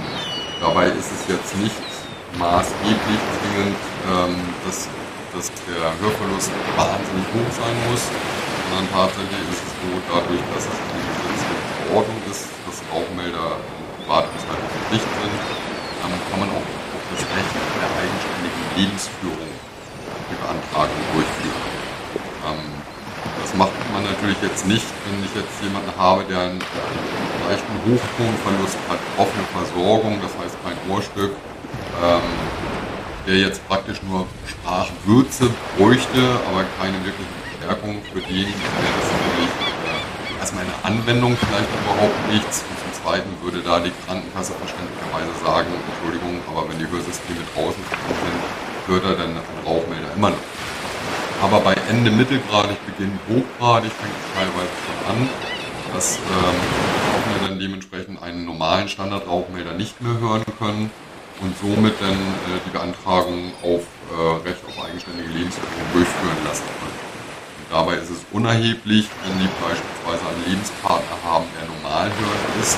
dabei 0.60 0.86
ist 0.90 1.10
es 1.12 1.22
jetzt 1.28 1.54
nicht 1.58 1.76
maßgeblich 2.38 3.22
zwingend, 3.38 3.78
ähm, 4.10 4.36
dass, 4.66 4.88
dass 5.34 5.52
der 5.70 5.92
Hörverlust 6.02 6.50
wahnsinnig 6.76 7.26
hoch 7.32 7.50
sein 7.52 7.76
muss, 7.90 8.04
sondern 8.68 8.86
tatsächlich 8.90 9.44
ist 9.52 9.62
es 9.62 9.72
so, 9.78 9.88
dadurch, 10.08 10.44
dass 10.52 10.64
es 10.66 10.78
eine 10.78 11.02
gesetzliche 11.04 11.56
Verordnung 11.86 12.20
ist, 12.26 12.48
dass 12.66 12.76
Rauchmelder 12.90 13.60
in 13.60 14.04
Wartungshaltung 14.08 14.68
Pflicht 14.88 15.08
sind, 15.08 15.36
ähm, 16.04 16.16
kann 16.32 16.40
man 16.42 16.50
auch 16.52 16.68
das 17.12 17.22
Recht 17.22 17.54
der 17.54 17.90
eigenständigen 18.02 18.64
Lebensführung 18.76 19.52
Beantragung 20.28 21.02
durchführen. 21.12 21.64
Ähm, 22.44 22.64
das 23.40 23.54
macht 23.54 23.72
man 23.92 23.97
natürlich 24.08 24.40
jetzt 24.42 24.66
nicht, 24.66 24.86
wenn 25.04 25.20
ich 25.24 25.34
jetzt 25.36 25.62
jemanden 25.62 25.92
habe, 25.96 26.24
der 26.24 26.40
einen 26.40 26.60
leichten 27.48 27.74
Hochtonverlust 27.84 28.78
hat, 28.88 29.00
offene 29.16 29.44
Versorgung, 29.52 30.18
das 30.20 30.32
heißt 30.40 30.56
kein 30.64 30.78
Ohrstück, 30.90 31.32
ähm, 32.02 32.28
der 33.26 33.36
jetzt 33.36 33.66
praktisch 33.68 34.00
nur 34.02 34.26
Sprachwürze 34.48 35.50
bräuchte, 35.76 36.20
aber 36.48 36.64
keine 36.80 36.96
wirkliche 37.04 37.36
Verstärkung 37.44 38.00
für 38.12 38.20
den, 38.20 38.48
der 38.48 38.90
das 38.96 39.08
natürlich 39.12 39.52
äh, 39.60 40.40
erstmal 40.40 40.64
in 40.64 40.70
der 40.72 40.82
Anwendung 40.88 41.36
vielleicht 41.36 41.70
überhaupt 41.84 42.20
nichts. 42.32 42.64
Und 42.64 42.76
zum 42.80 42.92
Zweiten 43.04 43.30
würde 43.42 43.60
da 43.60 43.80
die 43.80 43.92
Krankenkasse 44.06 44.52
verständlicherweise 44.56 45.32
sagen, 45.44 45.68
Entschuldigung, 45.68 46.40
aber 46.48 46.68
wenn 46.68 46.78
die 46.80 46.88
Hörsysteme 46.88 47.44
draußen 47.54 47.82
sind, 47.84 48.40
hört 48.88 49.04
er 49.04 49.16
dann 49.20 49.36
den 49.36 49.60
Rauchmelder 49.66 50.08
immer 50.16 50.30
noch. 50.30 50.44
Aber 51.40 51.60
bei 51.60 51.74
Ende 51.88 52.10
mittelgradig, 52.10 52.76
Beginn 52.86 53.18
hochgradig 53.28 53.92
fängt 53.92 54.12
es 54.12 54.34
teilweise 54.34 54.74
schon 54.84 55.16
an, 55.16 55.28
dass 55.94 56.16
ähm, 56.16 56.56
Betroffene 56.94 57.48
dann 57.48 57.58
dementsprechend 57.60 58.22
einen 58.22 58.44
normalen 58.44 58.88
Standardrauchmelder 58.88 59.74
nicht 59.74 60.00
mehr 60.00 60.18
hören 60.18 60.44
können 60.58 60.90
und 61.40 61.56
somit 61.58 61.94
dann 62.00 62.12
äh, 62.12 62.58
die 62.66 62.70
Beantragung 62.70 63.52
auf 63.62 63.82
äh, 64.10 64.48
Recht 64.48 64.60
auf 64.66 64.84
eigenständige 64.84 65.28
Lebensführung 65.28 65.86
durchführen 65.92 66.42
lassen 66.44 66.64
können. 66.80 66.98
Und 67.58 67.66
dabei 67.70 67.94
ist 67.94 68.10
es 68.10 68.24
unerheblich, 68.32 69.08
wenn 69.22 69.38
die 69.38 69.48
beispielsweise 69.62 70.26
einen 70.26 70.44
Lebenspartner 70.50 71.18
haben, 71.24 71.44
der 71.54 71.68
normal 71.68 72.10
hörend 72.10 72.62
ist, 72.62 72.76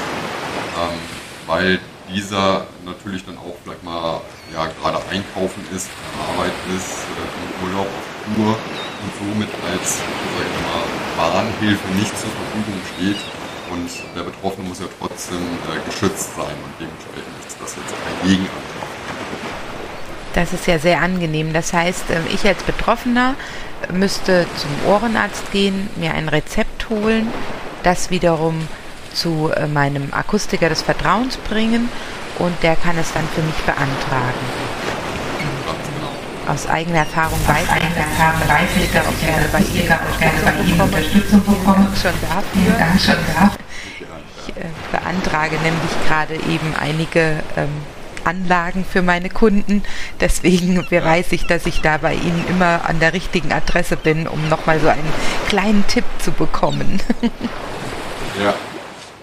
ähm, 0.76 0.98
weil 1.46 1.80
dieser 2.14 2.66
natürlich 2.84 3.24
dann 3.24 3.38
auch 3.38 3.56
vielleicht 3.62 3.84
mal 3.84 4.20
ja, 4.52 4.66
gerade 4.80 4.98
einkaufen 5.10 5.62
ist, 5.74 5.88
Arbeit 6.32 6.52
ist, 6.76 7.06
äh, 7.06 7.64
Urlaub 7.64 7.86
auf 7.86 8.34
Tour 8.34 8.56
und 8.56 9.12
somit 9.18 9.48
als 9.70 9.98
Bahnhilfe 11.16 11.88
nicht 11.96 12.18
zur 12.18 12.30
Verfügung 12.30 12.80
steht. 12.96 13.16
Und 13.70 13.88
der 14.16 14.22
Betroffene 14.22 14.68
muss 14.68 14.80
ja 14.80 14.86
trotzdem 14.98 15.38
äh, 15.38 15.88
geschützt 15.88 16.34
sein 16.34 16.56
und 16.64 16.72
dementsprechend 16.80 17.46
ist 17.46 17.56
das 17.60 17.76
jetzt 17.76 17.94
kein 18.04 18.28
Gegenantrag. 18.28 18.80
Das 20.34 20.52
ist 20.52 20.66
ja 20.66 20.78
sehr 20.78 21.00
angenehm. 21.00 21.52
Das 21.52 21.72
heißt, 21.72 22.10
äh, 22.10 22.20
ich 22.34 22.44
als 22.46 22.62
Betroffener 22.64 23.34
müsste 23.92 24.46
zum 24.56 24.92
Ohrenarzt 24.92 25.52
gehen, 25.52 25.88
mir 25.96 26.14
ein 26.14 26.28
Rezept 26.28 26.88
holen, 26.88 27.28
das 27.84 28.10
wiederum 28.10 28.66
zu 29.12 29.50
äh, 29.54 29.66
meinem 29.66 30.12
Akustiker 30.12 30.68
des 30.68 30.82
Vertrauens 30.82 31.36
bringen 31.36 31.88
und 32.38 32.62
der 32.62 32.76
kann 32.76 32.96
es 32.98 33.12
dann 33.12 33.26
für 33.34 33.42
mich 33.42 33.56
beantragen. 33.66 34.40
Aus 36.48 36.66
eigener 36.66 37.00
Erfahrung 37.00 37.38
weiß 37.46 37.68
ich, 38.76 38.92
dass 38.92 39.04
ich 39.08 39.20
gerne 39.20 39.48
bei 39.52 39.60
ihr 39.60 39.82
gerne 39.84 40.40
bei 40.44 40.68
Ihnen 40.68 40.80
Unterstützung 40.80 41.44
bekomme. 41.44 41.86
Schon 42.00 42.12
dafür. 42.22 42.98
schon 42.98 43.24
dafür. 43.34 43.58
Ich 44.46 44.56
äh, 44.56 44.66
beantrage 44.90 45.56
nämlich 45.56 45.90
gerade 46.08 46.34
eben 46.34 46.74
einige 46.80 47.42
ähm, 47.56 47.68
Anlagen 48.24 48.84
für 48.84 49.02
meine 49.02 49.30
Kunden. 49.30 49.82
Deswegen 50.20 50.84
weiß 50.90 51.32
ich, 51.32 51.46
dass 51.46 51.66
ich 51.66 51.82
da 51.82 51.98
bei 51.98 52.14
Ihnen 52.14 52.44
immer 52.48 52.80
an 52.88 53.00
der 53.00 53.12
richtigen 53.12 53.52
Adresse 53.52 53.96
bin, 53.96 54.26
um 54.26 54.48
nochmal 54.48 54.80
so 54.80 54.88
einen 54.88 55.12
kleinen 55.48 55.86
Tipp 55.86 56.04
zu 56.18 56.32
bekommen. 56.32 57.00
ja. 58.42 58.54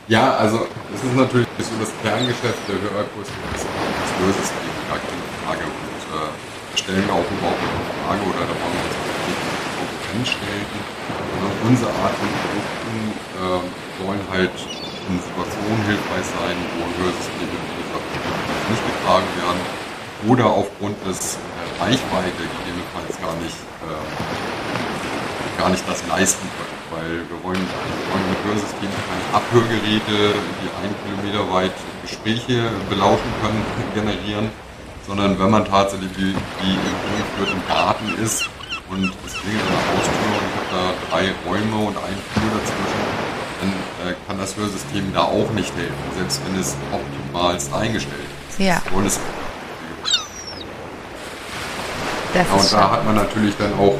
Ja, 0.07 0.39
also 0.39 0.63
es 0.95 1.03
ist 1.03 1.15
natürlich 1.19 1.51
so 1.59 1.75
das 1.83 1.91
Kerngeschäft 1.99 2.63
der 2.63 2.79
ist 2.79 3.67
das 3.99 4.11
Hörsystem, 4.23 4.71
gar 4.87 5.03
keine 5.03 5.27
Frage. 5.43 5.67
Und 5.67 6.03
äh, 6.15 6.79
stellen 6.79 7.03
wir 7.03 7.11
auch 7.11 7.27
überhaupt 7.27 7.59
eine 7.59 7.83
Frage 8.07 8.23
oder 8.23 8.47
da 8.47 8.55
wollen 8.55 8.71
wir 8.71 8.87
uns 8.87 9.03
nicht 9.27 9.43
Konkurrenz 9.75 10.27
stellen. 10.31 10.67
Sondern 11.11 11.55
unsere 11.67 11.91
Art 11.91 12.15
von 12.15 12.31
Produkten 12.39 12.95
äh, 13.35 13.61
sollen 13.99 14.23
halt 14.31 14.55
in 15.11 15.19
Situationen 15.19 15.83
hilfreich 15.91 16.27
sein, 16.39 16.55
wo 16.55 16.87
Hörsysteme 17.03 17.59
nicht 18.71 18.83
getragen 18.87 19.27
werden 19.43 19.59
oder 20.31 20.47
aufgrund 20.47 20.95
des 21.03 21.35
äh, 21.35 21.83
Reichweite 21.83 22.47
gegebenenfalls 22.47 23.11
gar 23.19 23.35
nicht, 23.43 23.59
äh, 23.83 23.91
gar 25.57 25.69
nicht 25.69 25.87
das 25.87 26.05
leisten 26.07 26.47
können 26.57 26.77
weil 26.91 27.27
wir 27.27 27.39
wollen, 27.43 27.59
wir 27.59 28.05
wollen 28.11 28.27
mit 28.31 28.39
Hörsystemen 28.47 28.95
keine 29.07 29.25
Abhörgeräte, 29.35 30.33
die 30.61 30.69
einen 30.79 30.95
Kilometer 31.03 31.53
weit 31.53 31.75
Gespräche 32.03 32.71
belauschen 32.89 33.31
können, 33.41 33.61
generieren, 33.95 34.49
sondern 35.05 35.39
wenn 35.39 35.51
man 35.51 35.65
tatsächlich 35.65 36.11
wie, 36.17 36.35
wie 36.61 36.73
im 36.73 37.51
im 37.51 37.67
Garten 37.67 38.07
ist 38.23 38.49
und 38.89 39.11
es 39.25 39.33
klingelt 39.39 39.63
an 39.63 39.73
der 39.77 39.85
Haustür 39.93 40.29
und 40.31 40.45
ich 40.47 40.55
habe 40.57 40.69
da 40.71 40.83
drei 41.09 41.25
Räume 41.45 41.77
und 41.87 41.97
ein 41.97 42.17
Flur 42.33 42.51
dazwischen, 42.55 43.03
dann 43.59 43.71
äh, 44.07 44.15
kann 44.27 44.37
das 44.37 44.55
Hörsystem 44.55 45.13
da 45.13 45.23
auch 45.23 45.51
nicht 45.51 45.75
helfen, 45.75 45.95
selbst 46.15 46.41
wenn 46.45 46.59
es 46.59 46.75
optimalst 46.91 47.73
eingestellt 47.73 48.27
ist. 48.49 48.59
Ja. 48.59 48.81
Und, 48.93 49.05
es, 49.05 49.19
ja, 52.33 52.41
und 52.41 52.73
da 52.73 52.91
hat 52.91 53.05
man 53.05 53.15
natürlich 53.15 53.55
dann 53.57 53.73
auch 53.73 53.95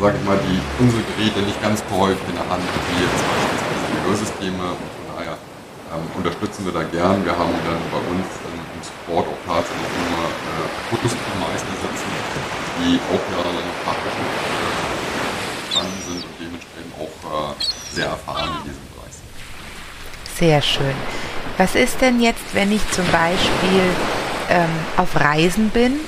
sage 0.00 0.16
ich 0.18 0.24
mal, 0.24 0.38
die, 0.38 0.58
unsere 0.78 1.02
Geräte 1.02 1.42
nicht 1.42 1.60
ganz 1.62 1.82
so 1.82 1.94
häufig 1.98 2.22
in 2.30 2.38
der 2.38 2.46
Hand, 2.46 2.62
wie 2.62 3.02
jetzt 3.02 3.18
beispielsweise 3.18 3.86
die 3.90 4.02
Hörsysteme. 4.06 4.66
Und 4.78 4.90
von 4.94 5.04
daher 5.10 5.34
ähm, 5.90 6.06
unterstützen 6.14 6.64
wir 6.64 6.72
da 6.72 6.82
gern. 6.86 7.24
Wir 7.26 7.34
haben 7.34 7.54
dann 7.66 7.82
bei 7.90 8.02
uns 8.06 8.26
im, 8.46 8.54
im 8.62 8.80
Support 8.82 9.26
auch 9.26 9.42
tatsächlich 9.42 9.90
immer 10.06 10.30
äh, 10.30 10.94
Akustikmeister 10.94 11.74
sitzen, 11.82 12.10
die 12.78 12.94
auch 13.10 13.24
jahrelang 13.34 13.70
praktisch 13.82 14.16
gestanden 15.66 16.00
sind 16.06 16.22
und 16.22 16.34
dementsprechend 16.38 16.92
auch 17.02 17.16
äh, 17.26 17.54
sehr 17.90 18.08
erfahren 18.14 18.62
in 18.62 18.70
diesem 18.70 18.86
Bereich 18.94 19.14
sind. 19.18 19.28
Sehr 20.38 20.62
schön. 20.62 20.96
Was 21.58 21.74
ist 21.74 22.00
denn 22.00 22.20
jetzt, 22.20 22.54
wenn 22.54 22.70
ich 22.70 22.86
zum 22.94 23.06
Beispiel 23.10 23.82
ähm, 24.48 24.70
auf 24.96 25.18
Reisen 25.18 25.70
bin 25.70 25.98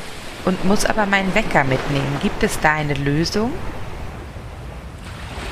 und 0.45 0.65
muss 0.65 0.87
aber 0.87 1.07
meinen 1.07 1.35
Wecker 1.35 1.65
mitnehmen? 1.65 2.19
Gibt 2.23 2.45
es 2.45 2.61
da 2.61 2.75
eine 2.75 2.95
Lösung? 2.95 3.51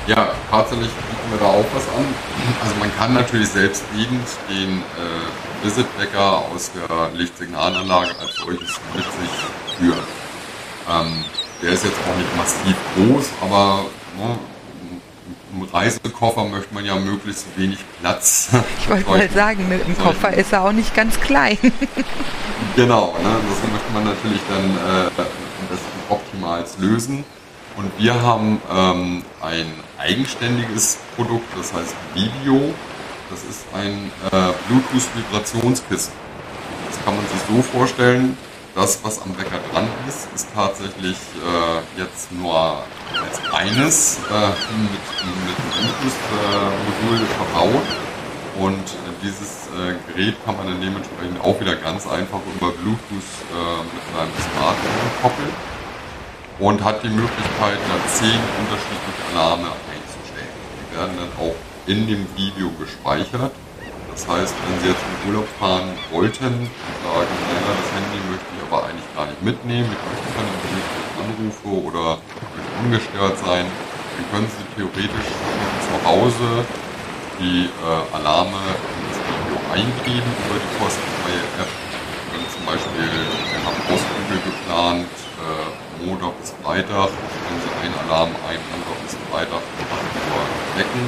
Ja, 0.09 0.29
tatsächlich 0.49 0.89
bieten 0.89 1.29
wir 1.29 1.37
da 1.37 1.45
auch 1.45 1.65
was 1.71 1.87
an. 1.89 2.03
Also 2.63 2.75
man 2.79 2.91
kann 2.97 3.13
natürlich 3.13 3.49
selbstliegend 3.49 4.27
den 4.49 4.79
äh, 4.79 5.63
Visit-Wecker 5.63 6.45
aus 6.51 6.71
der 6.71 7.11
Lichtsignalanlage 7.13 8.17
als 8.19 8.33
solches 8.33 8.79
mit 8.95 9.03
sich 9.03 9.77
führen. 9.77 9.99
Ähm, 10.89 11.23
der 11.61 11.73
ist 11.73 11.83
jetzt 11.85 11.97
auch 12.09 12.17
nicht 12.17 12.35
massiv 12.35 12.75
groß, 12.95 13.29
aber 13.43 13.85
ne, 14.17 14.39
im 15.53 15.61
Reisekoffer 15.71 16.45
möchte 16.45 16.73
man 16.73 16.85
ja 16.85 16.95
möglichst 16.95 17.45
wenig 17.55 17.77
Platz. 18.01 18.49
Ich 18.79 18.89
wollte 18.89 19.07
mal 19.11 19.29
sagen, 19.29 19.69
mit 19.69 19.85
dem 19.85 19.95
Koffer 19.95 20.33
ist 20.33 20.51
er 20.51 20.63
auch 20.63 20.71
nicht 20.71 20.95
ganz 20.95 21.19
klein. 21.19 21.59
genau, 22.75 23.15
ne, 23.21 23.35
das 23.47 23.71
möchte 23.71 23.93
man 23.93 24.05
natürlich 24.05 24.41
dann 24.49 24.71
äh, 24.75 25.21
am 25.21 25.67
besten 25.69 25.99
optimal 26.09 26.65
lösen. 26.79 27.23
Und 27.75 27.91
wir 27.97 28.21
haben 28.21 28.61
ähm, 28.71 29.23
ein 29.41 29.67
eigenständiges 29.97 30.97
Produkt, 31.15 31.45
das 31.57 31.73
heißt 31.73 31.95
Video. 32.13 32.73
Das 33.29 33.43
ist 33.43 33.65
ein 33.73 34.11
äh, 34.31 34.53
Bluetooth-Vibrationskissen. 34.67 36.13
Das 36.89 37.05
kann 37.05 37.15
man 37.15 37.25
sich 37.27 37.39
so 37.47 37.61
vorstellen, 37.61 38.37
das, 38.75 39.03
was 39.03 39.21
am 39.21 39.37
Wecker 39.37 39.59
dran 39.71 39.87
ist, 40.07 40.27
ist 40.33 40.47
tatsächlich 40.53 41.17
äh, 41.17 42.01
jetzt 42.01 42.31
nur 42.31 42.55
als 42.55 43.53
eines 43.53 44.17
äh, 44.29 44.49
mit, 44.49 45.05
mit 45.45 45.57
Bluetooth-Modul 45.73 47.17
äh, 47.17 47.25
verbaut. 47.37 47.87
Und 48.57 48.83
dieses 49.23 49.67
äh, 49.77 49.95
Gerät 50.11 50.35
kann 50.43 50.57
man 50.57 50.67
dann 50.67 50.81
dementsprechend 50.81 51.39
auch 51.41 51.59
wieder 51.61 51.75
ganz 51.75 52.07
einfach 52.07 52.39
über 52.55 52.71
Bluetooth 52.71 53.29
äh, 53.53 53.83
mit 53.83 54.03
seinem 54.15 54.33
Smartphone 54.51 55.21
koppeln 55.21 55.68
und 56.59 56.83
hat 56.83 57.03
die 57.03 57.09
Möglichkeit, 57.09 57.79
da 57.87 57.95
zehn 58.11 58.39
unterschiedliche 58.59 59.23
Alarme 59.31 59.71
einzustellen. 59.87 60.53
Die 60.75 60.97
werden 60.97 61.15
dann 61.15 61.31
auch 61.39 61.55
in 61.87 62.07
dem 62.07 62.27
Video 62.35 62.69
gespeichert. 62.79 63.51
Das 64.11 64.27
heißt, 64.27 64.53
wenn 64.67 64.75
Sie 64.83 64.89
jetzt 64.91 64.99
in 64.99 65.31
Urlaub 65.31 65.47
fahren 65.59 65.95
wollten 66.11 66.43
und 66.43 66.99
sagen, 67.07 67.31
naja, 67.47 67.71
das 67.71 67.89
Handy 67.95 68.19
möchte 68.27 68.49
ich 68.51 68.61
aber 68.67 68.83
eigentlich 68.83 69.09
gar 69.15 69.25
nicht 69.25 69.41
mitnehmen, 69.41 69.87
ich 69.87 70.03
möchte 70.11 70.27
keine 70.35 70.51
Anrufe 71.23 71.71
oder 71.87 72.05
möchte 72.51 72.73
ungestört 72.83 73.37
sein, 73.39 73.63
dann 73.63 74.25
können 74.31 74.49
Sie 74.51 74.65
theoretisch 74.75 75.29
zu 75.31 75.95
Hause 76.03 76.67
die 77.39 77.71
äh, 77.71 78.15
Alarme 78.15 78.59
in 78.59 79.01
das 79.07 79.19
Video 79.23 79.55
eingeben 79.71 80.31
über 80.43 80.59
die 80.59 80.71
kostenfreie 80.75 81.43
App. 81.63 81.71
Sie 81.71 82.23
können 82.27 82.49
zum 82.51 82.63
Beispiel, 82.67 83.07
wir 83.07 83.61
haben 83.63 83.79
Ausflüge 83.87 84.37
geplant, 84.43 85.18
Montag 86.09 86.33
bis 86.41 86.49
Freitag, 86.65 87.13
stellen 87.13 87.61
Sie 87.61 87.71
einen 87.85 87.95
Alarm 88.09 88.33
ein, 88.49 88.57
Montag 88.73 88.97
bis 89.05 89.13
Freitag 89.29 89.61
um 89.61 89.85
8 89.85 90.09
Uhr 90.33 90.43
wecken. 90.81 91.05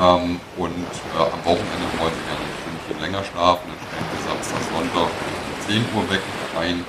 Ähm, 0.00 0.40
und 0.56 0.88
äh, 1.12 1.20
am 1.20 1.40
Wochenende 1.44 1.86
wollen 2.00 2.16
Sie 2.16 2.24
gerne 2.24 2.40
ein 2.40 2.56
Stündchen 2.64 2.96
länger 3.04 3.20
schlafen, 3.20 3.68
dann 3.68 3.80
stellen 3.84 4.08
Sie 4.16 4.20
Samstag, 4.24 4.60
Sonntag 4.72 5.12
um 5.12 5.54
10 5.68 5.84
Uhr 5.92 6.04
wecken 6.08 6.32
ein. 6.56 6.84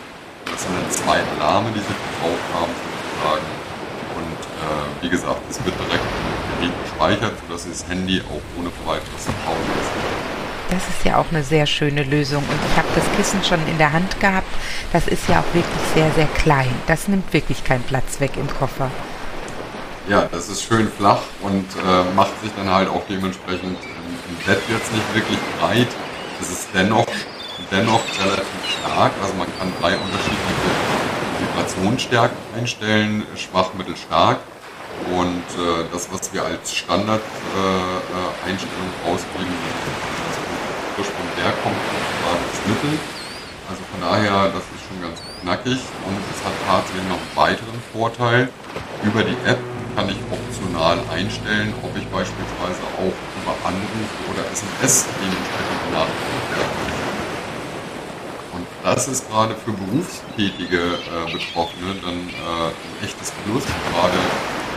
Das 0.48 0.64
sind 0.64 0.80
dann 0.80 0.90
zwei 0.90 1.20
Alarme, 1.36 1.76
die 1.76 1.84
Sie 1.84 1.92
verbraucht 1.92 2.50
haben. 2.56 2.96
eintragen. 3.26 3.48
Und 4.16 4.40
äh, 4.64 5.04
wie 5.04 5.10
gesagt, 5.10 5.42
es 5.50 5.64
wird 5.66 5.76
direkt 5.76 6.04
im 6.04 6.70
Gerät 6.70 6.74
gespeichert, 6.84 7.34
sodass 7.46 7.64
Sie 7.64 7.70
das 7.70 7.88
Handy 7.88 8.22
auch 8.22 8.60
ohne 8.60 8.72
weiteres 8.86 9.26
zu 9.26 9.32
Hause 9.44 9.68
lassen 9.76 10.72
Das 10.72 10.88
ist 10.88 11.06
ja 11.06 11.18
auch 11.18 11.28
eine 11.32 11.44
sehr 11.44 11.66
schöne 11.66 12.04
Lösung. 12.04 12.44
Und 12.44 12.60
ich 12.72 12.78
habe 12.78 12.88
das 12.96 13.04
Kissen 13.18 13.44
schon 13.44 13.60
in 13.68 13.78
der 13.78 13.92
Hand 13.92 14.20
gehabt. 14.20 14.45
Das 14.96 15.08
ist 15.10 15.28
ja 15.28 15.42
auch 15.42 15.54
wirklich 15.54 15.84
sehr, 15.94 16.10
sehr 16.14 16.28
klein. 16.28 16.74
Das 16.88 17.10
nimmt 17.10 17.34
wirklich 17.34 17.66
keinen 17.66 17.84
Platz 17.84 18.22
weg 18.22 18.38
im 18.38 18.48
Koffer. 18.48 18.90
Ja, 20.08 20.30
das 20.32 20.48
ist 20.48 20.64
schön 20.64 20.90
flach 20.90 21.20
und 21.42 21.66
äh, 21.76 22.16
macht 22.16 22.40
sich 22.42 22.50
dann 22.56 22.70
halt 22.70 22.88
auch 22.88 23.02
dementsprechend 23.10 23.76
im, 23.76 24.38
Bett 24.48 24.62
jetzt 24.70 24.94
nicht 24.94 25.14
wirklich 25.14 25.38
breit. 25.60 25.90
Es 26.40 26.50
ist 26.50 26.70
dennoch, 26.74 27.06
dennoch 27.70 28.00
relativ 28.24 28.48
stark. 28.72 29.12
Also 29.22 29.34
man 29.34 29.48
kann 29.60 29.74
drei 29.82 29.98
unterschiedliche 29.98 30.72
Vibrationsstärken 31.42 32.38
einstellen, 32.58 33.26
schwach, 33.36 33.74
mittel, 33.74 33.98
stark. 33.98 34.40
Und 35.12 35.44
äh, 35.60 35.84
das, 35.92 36.10
was 36.10 36.32
wir 36.32 36.46
als 36.46 36.74
Standard-Einstellung 36.74 38.90
äh, 39.04 39.10
ausgeben, 39.12 39.56
das 40.30 40.38
frisch 40.96 41.12
vom 41.12 41.28
Berg 41.44 41.62
kommt, 41.64 41.76
war 41.76 42.40
das 42.50 42.66
Mittel. 42.66 42.98
Also 43.68 43.82
von 43.92 44.02
daher, 44.02 44.54
das 44.54 44.62
ist 44.78 44.86
schon 44.86 45.02
ganz 45.02 45.18
knackig 45.42 45.82
und 46.06 46.16
es 46.30 46.40
hat 46.46 46.54
tatsächlich 46.70 47.10
noch 47.10 47.18
einen 47.18 47.36
weiteren 47.36 47.82
Vorteil. 47.92 48.50
Über 49.02 49.24
die 49.24 49.38
App 49.50 49.58
kann 49.96 50.10
ich 50.10 50.20
optional 50.30 51.00
einstellen, 51.10 51.74
ob 51.82 51.90
ich 51.98 52.06
beispielsweise 52.14 52.84
auch 53.02 53.18
über 53.42 53.54
Anrufe 53.66 54.18
oder 54.30 54.46
SMS 54.54 55.10
dementsprechend 55.18 55.80
benachrichtigt 55.90 56.48
werde. 56.54 56.76
Und 58.54 58.68
das 58.84 59.08
ist 59.08 59.30
gerade 59.30 59.56
für 59.56 59.74
berufstätige 59.74 61.02
äh, 61.02 61.32
Betroffene 61.34 61.96
dann 62.06 62.22
äh, 62.30 62.70
ein 62.70 63.02
echtes 63.02 63.34
Plus, 63.44 63.64
gerade 63.66 64.22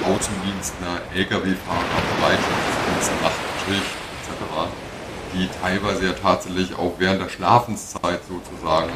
Außendienstler, 0.09 1.05
Lkw-Fahrer, 1.13 2.01
Bereitschaftsdienst, 2.17 3.13
Nachtschicht 3.21 3.93
etc., 4.25 4.88
die 5.35 5.49
teilweise 5.63 6.07
ja 6.07 6.13
tatsächlich 6.13 6.77
auch 6.77 6.95
während 6.99 7.21
der 7.23 7.29
Schlafenszeit 7.29 8.21
sozusagen 8.29 8.91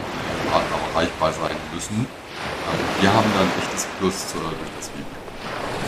Partner 0.50 0.76
erreichbar 0.92 1.32
sein 1.32 1.56
müssen. 1.74 2.06
Ähm, 2.06 3.00
wir 3.00 3.12
haben 3.12 3.30
dann 3.34 3.46
ein 3.46 3.62
echtes 3.62 3.86
Plus 3.98 4.14
äh, 4.34 4.38
durch 4.38 4.72
das 4.78 4.90
Video. 4.90 5.06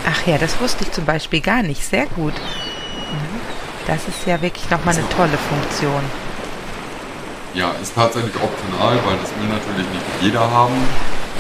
Ach 0.07 0.27
ja, 0.27 0.39
das 0.39 0.61
wusste 0.61 0.85
ich 0.85 0.93
zum 0.93 1.05
Beispiel 1.05 1.41
gar 1.41 1.63
nicht. 1.63 1.85
Sehr 1.85 2.07
gut. 2.07 2.35
Mhm. 2.35 3.41
Das 3.87 4.09
ist 4.09 4.27
ja 4.27 4.41
wirklich 4.41 4.69
nochmal 4.71 4.95
eine 4.95 5.09
tolle 5.11 5.37
Funktion. 5.37 6.03
Ja, 7.55 7.71
ist 7.83 7.95
tatsächlich 7.95 8.35
optional, 8.35 8.99
weil 9.05 9.17
das 9.19 9.31
will 9.39 9.49
natürlich 9.49 9.89
nicht 9.91 10.05
jeder 10.23 10.51
haben. 10.51 10.75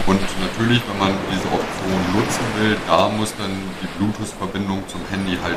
Und 0.06 0.20
natürlich, 0.40 0.82
wenn 0.88 0.98
man 0.98 1.12
diese 1.32 1.48
Option 1.48 1.98
nutzen 2.12 2.44
will, 2.60 2.76
da 2.86 3.08
muss 3.08 3.32
dann 3.36 3.52
die 3.80 3.88
Bluetooth-Verbindung 3.96 4.84
zum 4.88 5.00
Handy 5.10 5.38
halt 5.42 5.56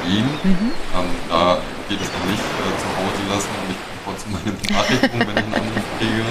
stehen. 0.00 0.28
Mhm. 0.44 0.70
Ähm, 0.94 1.10
da 1.28 1.58
geht 1.88 2.00
es 2.00 2.10
dann 2.10 2.30
nicht 2.30 2.42
äh, 2.42 2.72
zu 2.78 2.88
Hause 2.94 3.22
lassen 3.26 3.50
und 3.58 3.74
ich 3.74 3.80
trotzdem 4.06 4.32
meine 4.38 4.54
Benachrichtigung, 4.54 5.20
wenn 5.20 5.36
ich 5.36 5.46
einen 5.50 5.54
Anruf 5.54 5.86
kriege. 5.98 6.24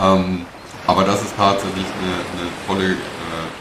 Ähm, 0.00 0.46
aber 0.86 1.04
das 1.04 1.22
ist 1.22 1.36
tatsächlich 1.36 1.86
eine, 1.86 2.14
eine 2.34 2.50
tolle 2.66 2.96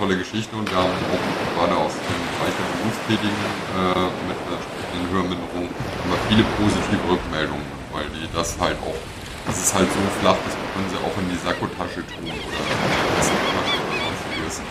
tolle 0.01 0.17
Geschichte 0.17 0.55
und 0.55 0.65
wir 0.65 0.77
haben 0.77 0.89
auch 0.89 1.53
gerade 1.53 1.77
aus 1.77 1.93
dem 1.93 2.21
Bereich 2.33 2.57
der 2.57 2.67
Berufstätigen 2.73 3.37
äh, 3.77 4.09
mit 4.25 4.37
einer 4.49 4.57
entsprechenden 4.57 5.05
Hörminderung 5.13 5.69
immer 5.69 6.17
viele 6.25 6.41
positive 6.57 7.05
Rückmeldungen, 7.05 7.69
weil 7.93 8.09
die 8.17 8.25
das 8.33 8.57
halt 8.57 8.81
auch, 8.81 8.97
das 9.45 9.61
ist 9.61 9.69
halt 9.77 9.85
so 9.93 10.01
flach, 10.17 10.41
das 10.41 10.57
können 10.73 10.89
sie 10.89 10.97
auch 10.97 11.13
in 11.21 11.29
die 11.29 11.37
Sakkotasche 11.37 12.01
tun 12.01 12.33
oder 12.33 12.61
Oder 13.27 13.65
sonstiges. 14.05 14.61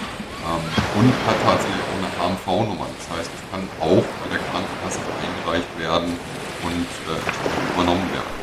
Ähm, 0.42 0.64
und 0.98 1.12
hat 1.26 1.38
tatsächlich 1.44 1.82
auch 1.86 1.98
eine 2.00 2.10
HMV-Nummer, 2.18 2.86
das 2.98 3.18
heißt, 3.18 3.30
es 3.30 3.42
kann 3.50 3.62
auch 3.80 4.02
bei 4.02 4.28
der 4.32 4.40
Krankenkasse 4.50 5.00
eingereicht 5.22 5.78
werden 5.78 6.18
und 6.62 6.88
äh, 7.06 7.74
übernommen 7.74 8.08
werden. 8.12 8.40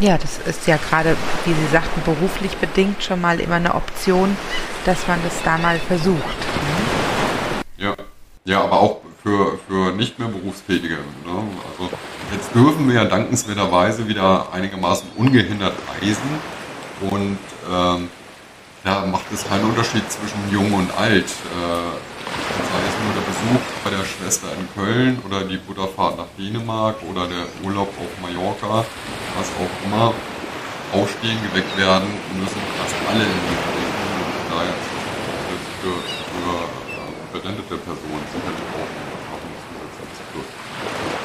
Ja, 0.00 0.16
das 0.16 0.38
ist 0.38 0.66
ja 0.66 0.78
gerade, 0.78 1.14
wie 1.44 1.52
Sie 1.52 1.66
sagten, 1.70 2.00
beruflich 2.04 2.56
bedingt 2.56 3.02
schon 3.02 3.20
mal 3.20 3.38
immer 3.38 3.56
eine 3.56 3.74
Option, 3.74 4.34
dass 4.86 5.06
man 5.06 5.18
das 5.22 5.34
da 5.44 5.58
mal 5.58 5.78
versucht. 5.78 6.16
Ne? 6.16 7.84
Ja, 7.84 7.94
ja, 8.46 8.62
aber 8.62 8.80
auch 8.80 9.00
für, 9.22 9.58
für 9.68 9.92
nicht 9.92 10.18
mehr 10.18 10.28
Berufstätige. 10.28 10.94
Ne? 10.94 11.44
Also 11.70 11.90
jetzt 12.32 12.54
dürfen 12.54 12.88
wir 12.88 12.94
ja 12.94 13.04
dankenswerterweise 13.04 14.08
wieder 14.08 14.52
einigermaßen 14.52 15.08
ungehindert 15.16 15.74
reisen 16.00 16.30
und 17.10 17.38
ähm, 17.70 18.08
da 18.84 19.04
macht 19.06 19.26
es 19.32 19.46
keinen 19.46 19.64
Unterschied 19.64 20.04
zwischen 20.10 20.40
jung 20.50 20.72
und 20.72 20.90
alt. 20.96 21.26
Äh, 21.26 21.90
sei 22.70 22.80
es 22.86 22.96
nur 23.04 23.12
der 23.12 23.26
Besuch 23.28 23.64
bei 23.84 23.90
der 23.90 24.04
Schwester 24.04 24.48
in 24.56 24.66
Köln 24.74 25.22
oder 25.26 25.44
die 25.44 25.58
Butterfahrt 25.58 26.16
nach 26.16 26.30
Dänemark 26.38 26.96
oder 27.10 27.26
der 27.26 27.44
Urlaub 27.64 27.88
auf 27.98 28.10
Mallorca, 28.22 28.84
was 29.36 29.48
auch 29.60 29.74
immer, 29.84 30.14
aufstehen, 30.92 31.38
geweckt 31.50 31.76
werden, 31.76 32.08
müssen 32.38 32.60
fast 32.78 32.96
alle 33.08 33.24
in 33.24 33.38
die 33.44 33.52
Richtung. 33.52 33.90
Und 34.16 34.48
daher 34.48 34.74
ist 34.74 34.90
das 34.90 35.10
für, 35.80 35.96
für 36.00 36.50
äh, 36.56 37.10
verwendete 37.36 37.76
Personen 37.84 38.24
sicherlich 38.32 38.68
auch 38.74 38.90
ein 39.44 39.54
zusätzliches 39.60 40.20
Plus. 40.32 40.48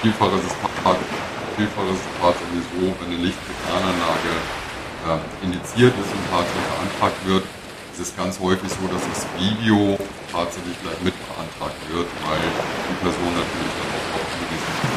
Vielfach 0.01 0.31
ist 0.35 0.47
es, 0.51 0.55
vielfach 1.55 1.87
ist 1.87 2.03
es 2.03 2.13
tatsächlich 2.19 2.65
so, 2.75 2.83
wenn 2.99 3.09
eine 3.15 3.19
Lichtsignalanlage 3.23 4.64
äh, 5.05 5.45
indiziert 5.45 5.93
ist 5.93 6.11
und 6.11 6.23
tatsächlich 6.29 6.65
beantragt 6.73 7.25
wird, 7.25 7.43
ist 7.93 8.01
es 8.01 8.15
ganz 8.17 8.39
häufig 8.39 8.69
so, 8.69 8.87
dass 8.91 9.01
das 9.07 9.25
Video 9.37 9.97
tatsächlich 10.31 10.75
gleich 10.81 10.99
mit 11.01 11.13
beantragt 11.29 11.79
wird, 11.93 12.07
weil 12.27 12.41
die 12.41 12.97
Person 13.01 13.31
natürlich 13.31 13.73
dann 13.79 13.89
auch 13.93 14.19
auf 14.19 14.27
diesen 14.49 14.95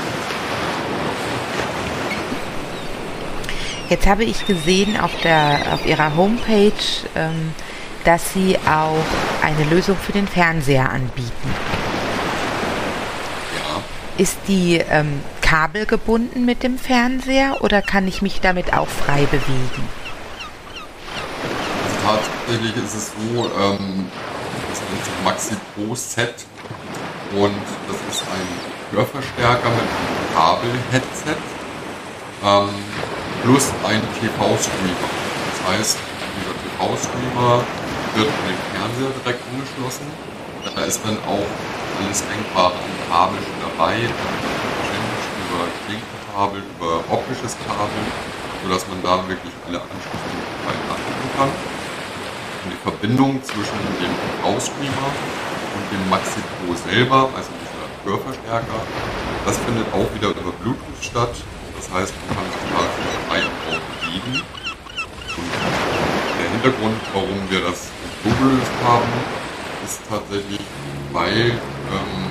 Jetzt 3.88 4.06
habe 4.06 4.24
ich 4.24 4.46
gesehen 4.46 5.00
auf, 5.00 5.12
der, 5.22 5.60
auf 5.72 5.86
Ihrer 5.86 6.14
Homepage, 6.14 6.72
ähm, 7.14 7.54
dass 8.04 8.34
Sie 8.34 8.58
auch 8.66 9.04
eine 9.42 9.64
Lösung 9.70 9.96
für 9.96 10.12
den 10.12 10.28
Fernseher 10.28 10.90
anbieten. 10.90 11.54
Ja. 13.56 13.82
Ist 14.22 14.36
die 14.46 14.76
ähm, 14.90 15.20
kabelgebunden 15.48 16.44
mit 16.44 16.62
dem 16.62 16.78
Fernseher 16.78 17.62
oder 17.62 17.80
kann 17.80 18.06
ich 18.06 18.20
mich 18.20 18.40
damit 18.42 18.74
auch 18.74 18.88
frei 18.88 19.24
bewegen? 19.26 19.88
tatsächlich 22.08 22.76
ist 22.76 22.94
es 22.94 23.06
so, 23.08 23.44
ähm, 23.44 24.06
das 24.68 24.80
nennt 24.80 25.04
sich 25.04 25.14
Maxi 25.24 25.56
Pro 25.74 25.94
Set 25.94 26.46
und 27.32 27.54
das 27.86 27.96
ist 28.14 28.22
ein 28.22 28.48
Hörverstärker 28.96 29.68
mit 29.68 29.80
einem 29.80 30.34
Kabel-Headset 30.34 31.36
ähm, 32.44 32.68
plus 33.42 33.68
ein 33.84 34.00
TV-Streamer. 34.20 35.10
Das 35.48 35.58
heißt, 35.68 35.98
dieser 36.36 36.54
TV-Streamer 36.64 37.64
wird 38.16 38.28
an 38.28 38.44
den 38.48 38.60
Fernseher 38.72 39.12
direkt 39.20 39.42
angeschlossen. 39.52 40.06
Da 40.74 40.82
ist 40.84 41.00
dann 41.04 41.18
auch 41.28 41.48
alles 42.00 42.22
Denkbare 42.24 42.72
an 42.72 43.10
Kabel 43.10 43.38
schon 43.38 43.60
dabei, 43.68 43.96
Klinkenkabel, 45.88 46.60
über 46.76 47.00
optisches 47.08 47.56
Kabel, 47.64 48.04
sodass 48.62 48.84
man 48.92 49.00
da 49.00 49.24
wirklich 49.24 49.52
alle 49.66 49.80
Anschlussmöglichkeiten 49.80 50.84
anbieten 50.92 51.30
kann 51.36 51.48
die 52.70 52.76
Verbindung 52.82 53.42
zwischen 53.42 53.78
dem 54.00 54.12
Ausstreamer 54.44 55.10
und 55.74 55.84
dem 55.92 56.10
Maxi 56.10 56.40
Pro 56.40 56.74
selber, 56.74 57.28
also 57.34 57.50
dieser 57.56 57.86
Hörverstärker, 58.04 58.80
das 59.44 59.58
findet 59.58 59.86
auch 59.92 60.08
wieder 60.14 60.30
über 60.30 60.52
Bluetooth 60.60 61.00
statt. 61.00 61.34
Das 61.76 61.86
heißt, 61.92 62.12
man 62.26 62.36
kann 62.36 62.46
sich 62.50 62.64
quasi 62.68 63.00
frei 63.28 63.40
am 63.46 63.56
Raum 63.64 63.82
bewegen. 64.00 64.42
Und 65.36 65.50
der 66.38 66.50
Hintergrund, 66.50 67.00
warum 67.12 67.38
wir 67.48 67.60
das 67.60 67.88
so 68.24 68.30
gelöst 68.30 68.72
haben, 68.84 69.12
ist 69.84 70.00
tatsächlich, 70.08 70.60
weil 71.12 71.52
ähm, 71.52 72.26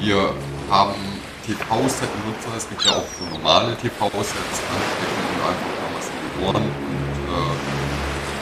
wir 0.00 0.34
haben 0.70 1.17
TV-Set-Nutzer, 1.48 2.52
es 2.58 2.68
gibt 2.68 2.84
ja 2.84 2.92
auch 2.92 3.08
so 3.16 3.24
normale 3.32 3.74
TV-Sets, 3.76 4.58
anstecken 4.68 5.24
und 5.32 5.40
einfach 5.48 5.72
damals 5.80 6.06
in 6.12 6.20
die 6.20 6.44
Ohren 6.44 6.64
und 6.68 7.16
äh, 7.24 7.56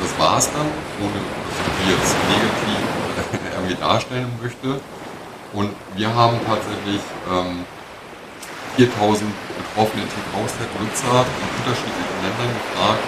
das 0.03 0.11
war 0.19 0.38
es 0.38 0.51
dann, 0.51 0.66
ohne 0.99 1.14
dass 1.14 1.55
ich 1.55 1.71
die 1.79 1.90
jetzt 1.95 2.14
negativ 2.27 2.83
irgendwie 3.55 3.79
darstellen 3.79 4.33
möchte. 4.42 4.81
Und 5.53 5.71
wir 5.95 6.12
haben 6.12 6.37
tatsächlich 6.45 7.01
ähm, 7.31 7.64
4000 8.75 9.31
betroffene 9.55 10.03
TV-Set-Nutzer 10.03 11.23
in 11.23 11.49
unterschiedlichen 11.62 12.19
Ländern 12.27 12.51
gefragt, 12.59 13.07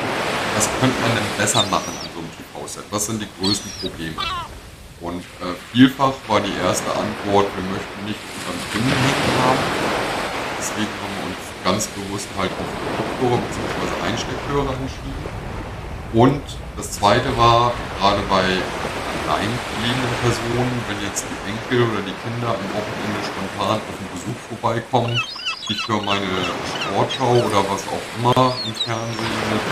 was 0.54 0.68
könnte 0.78 0.96
man 1.02 1.10
denn 1.10 1.26
besser 1.36 1.62
machen 1.74 1.90
an 1.90 2.08
so 2.14 2.20
einem 2.22 2.30
TV-Set? 2.38 2.84
Was 2.90 3.06
sind 3.06 3.20
die 3.20 3.28
größten 3.40 3.70
Probleme? 3.82 4.22
Und 5.00 5.22
äh, 5.42 5.54
vielfach 5.72 6.14
war 6.26 6.40
die 6.40 6.54
erste 6.64 6.90
Antwort, 6.90 7.46
wir 7.50 7.66
möchten 7.70 8.04
nicht 8.06 8.18
beim 8.46 8.58
Kunden 8.72 8.94
haben. 9.42 9.87
Deswegen 10.78 10.94
haben 11.02 11.26
uns 11.26 11.42
ganz 11.66 11.86
bewusst 11.90 12.28
halt 12.38 12.52
auf 12.54 12.70
Kopfhörer 12.94 13.42
bzw. 13.42 13.82
Einsteckhörer 14.06 14.78
entschieden 14.78 15.26
und 16.14 16.42
das 16.76 16.92
zweite 16.92 17.36
war, 17.36 17.74
gerade 17.98 18.22
bei 18.30 18.46
allein 19.26 19.50
lebenden 19.82 20.14
Personen, 20.22 20.70
wenn 20.86 21.02
jetzt 21.02 21.26
die 21.26 21.50
Enkel 21.50 21.82
oder 21.82 21.98
die 22.06 22.14
Kinder 22.22 22.54
am 22.54 22.62
Wochenende 22.70 23.20
spontan 23.26 23.82
auf 23.82 23.96
den 23.98 24.10
Besuch 24.14 24.38
vorbeikommen, 24.54 25.18
ich 25.66 25.82
für 25.82 25.98
meine 25.98 26.30
Sportschau 26.70 27.42
oder 27.42 27.66
was 27.66 27.82
auch 27.90 28.04
immer 28.14 28.54
im 28.62 28.74
Fernsehen 28.78 29.38
mit 29.50 29.64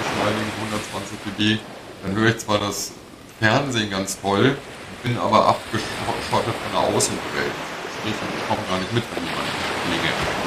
geschmeidigen 0.00 0.52
120 0.72 1.20
dB, 1.36 1.60
dann 2.00 2.16
höre 2.16 2.32
ich 2.32 2.38
zwar 2.38 2.60
das 2.64 2.92
Fernsehen 3.40 3.90
ganz 3.90 4.18
toll, 4.22 4.56
bin 5.04 5.18
aber 5.18 5.52
abgeschottet 5.52 6.56
von 6.64 6.72
der 6.72 6.96
Außenwelt. 6.96 7.56
Sprich, 7.92 8.16
ich 8.16 8.48
komme 8.48 8.64
gar 8.72 8.80
nicht 8.80 8.92
mit, 8.96 9.04
wenn 9.12 9.22
jemand 9.22 9.66
Dinge 9.86 10.45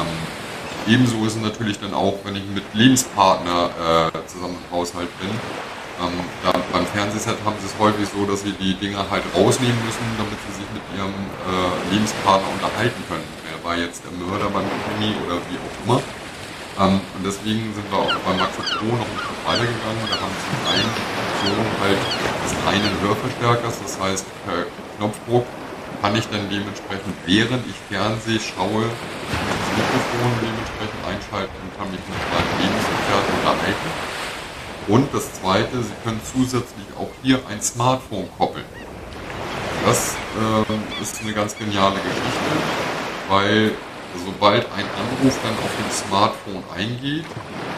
ähm, 0.00 0.40
Ebenso 0.88 1.24
ist 1.26 1.36
es 1.36 1.42
natürlich 1.42 1.78
dann 1.78 1.92
auch, 1.92 2.18
wenn 2.24 2.36
ich 2.36 2.44
mit 2.46 2.64
Lebenspartner 2.72 3.70
äh, 4.10 4.26
zusammen 4.26 4.56
im 4.56 4.76
Haushalt 4.76 5.08
bin. 5.20 5.28
Ähm, 5.28 6.16
da, 6.42 6.56
beim 6.72 6.86
Fernsehset 6.86 7.36
haben 7.44 7.56
sie 7.60 7.66
es 7.66 7.76
häufig 7.78 8.08
so, 8.08 8.24
dass 8.24 8.42
sie 8.42 8.52
die 8.56 8.72
Dinger 8.74 9.04
halt 9.10 9.22
rausnehmen 9.36 9.76
müssen, 9.84 10.02
damit 10.16 10.34
sie 10.48 10.56
sich 10.56 10.68
mit 10.72 10.80
ihrem 10.96 11.12
äh, 11.12 11.92
Lebenspartner 11.92 12.48
unterhalten 12.48 12.96
können. 13.06 13.28
Wer 13.44 13.60
war 13.60 13.76
jetzt 13.76 14.02
der 14.08 14.12
Mörder 14.16 14.48
beim 14.48 14.64
Krimi 14.88 15.12
oder 15.28 15.36
wie 15.52 15.60
auch 15.60 15.76
immer. 15.84 15.98
Ähm, 16.80 16.98
und 16.98 17.22
deswegen 17.28 17.70
sind 17.76 17.84
wir 17.92 17.98
auch 18.00 18.16
bei 18.24 18.32
Max 18.40 18.56
Pro 18.56 18.88
noch 18.88 19.04
ein 19.04 19.20
Stück 19.20 19.40
weitergegangen. 19.44 20.00
Wir 20.08 20.16
haben 20.16 20.32
zum 20.32 20.60
einen 20.64 20.90
die 20.96 21.06
Funktion 21.12 21.66
halt 21.84 22.00
des 22.40 22.52
reinen 22.64 22.94
Hörverstärkers, 23.04 23.76
das 23.84 23.94
heißt 24.00 24.24
per 24.48 24.64
Knopfdruck 24.96 25.44
kann 26.00 26.16
ich 26.16 26.26
dann 26.28 26.48
dementsprechend, 26.50 27.14
während 27.26 27.66
ich 27.66 27.76
Fernseh 27.88 28.38
schaue, 28.40 28.84
das 28.84 29.68
Mikrofon 29.76 30.32
dementsprechend 30.40 31.00
einschalten 31.06 31.54
und 31.62 31.70
kann 31.76 31.90
mich 31.90 32.00
mit 32.00 32.20
meinem 32.32 32.52
Lebensgefährten 32.60 33.30
unterhalten. 33.38 33.90
Und 34.88 35.14
das 35.14 35.32
zweite, 35.34 35.82
Sie 35.82 35.94
können 36.02 36.20
zusätzlich 36.24 36.86
auch 36.98 37.10
hier 37.22 37.40
ein 37.48 37.60
Smartphone 37.60 38.28
koppeln. 38.36 38.64
Das 39.84 40.16
äh, 40.36 41.02
ist 41.02 41.20
eine 41.22 41.32
ganz 41.32 41.56
geniale 41.56 41.96
Geschichte, 41.96 42.52
weil 43.28 43.72
sobald 44.26 44.66
ein 44.72 44.84
Anruf 44.98 45.38
dann 45.42 45.54
auf 45.54 45.72
dem 45.78 45.90
Smartphone 45.90 46.64
eingeht, 46.74 47.24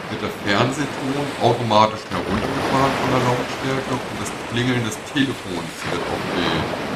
wird 0.09 0.21
der 0.21 0.33
Fernsehton 0.45 1.13
automatisch 1.41 2.01
heruntergefahren 2.09 2.93
von 3.01 3.09
der 3.13 3.23
Lautstärke 3.23 3.93
und 3.93 4.17
das 4.19 4.31
Klingeln 4.51 4.83
des 4.83 4.97
Telefons 5.13 5.71
wird 5.89 6.01
auf 6.01 6.23
die, 6.33 6.92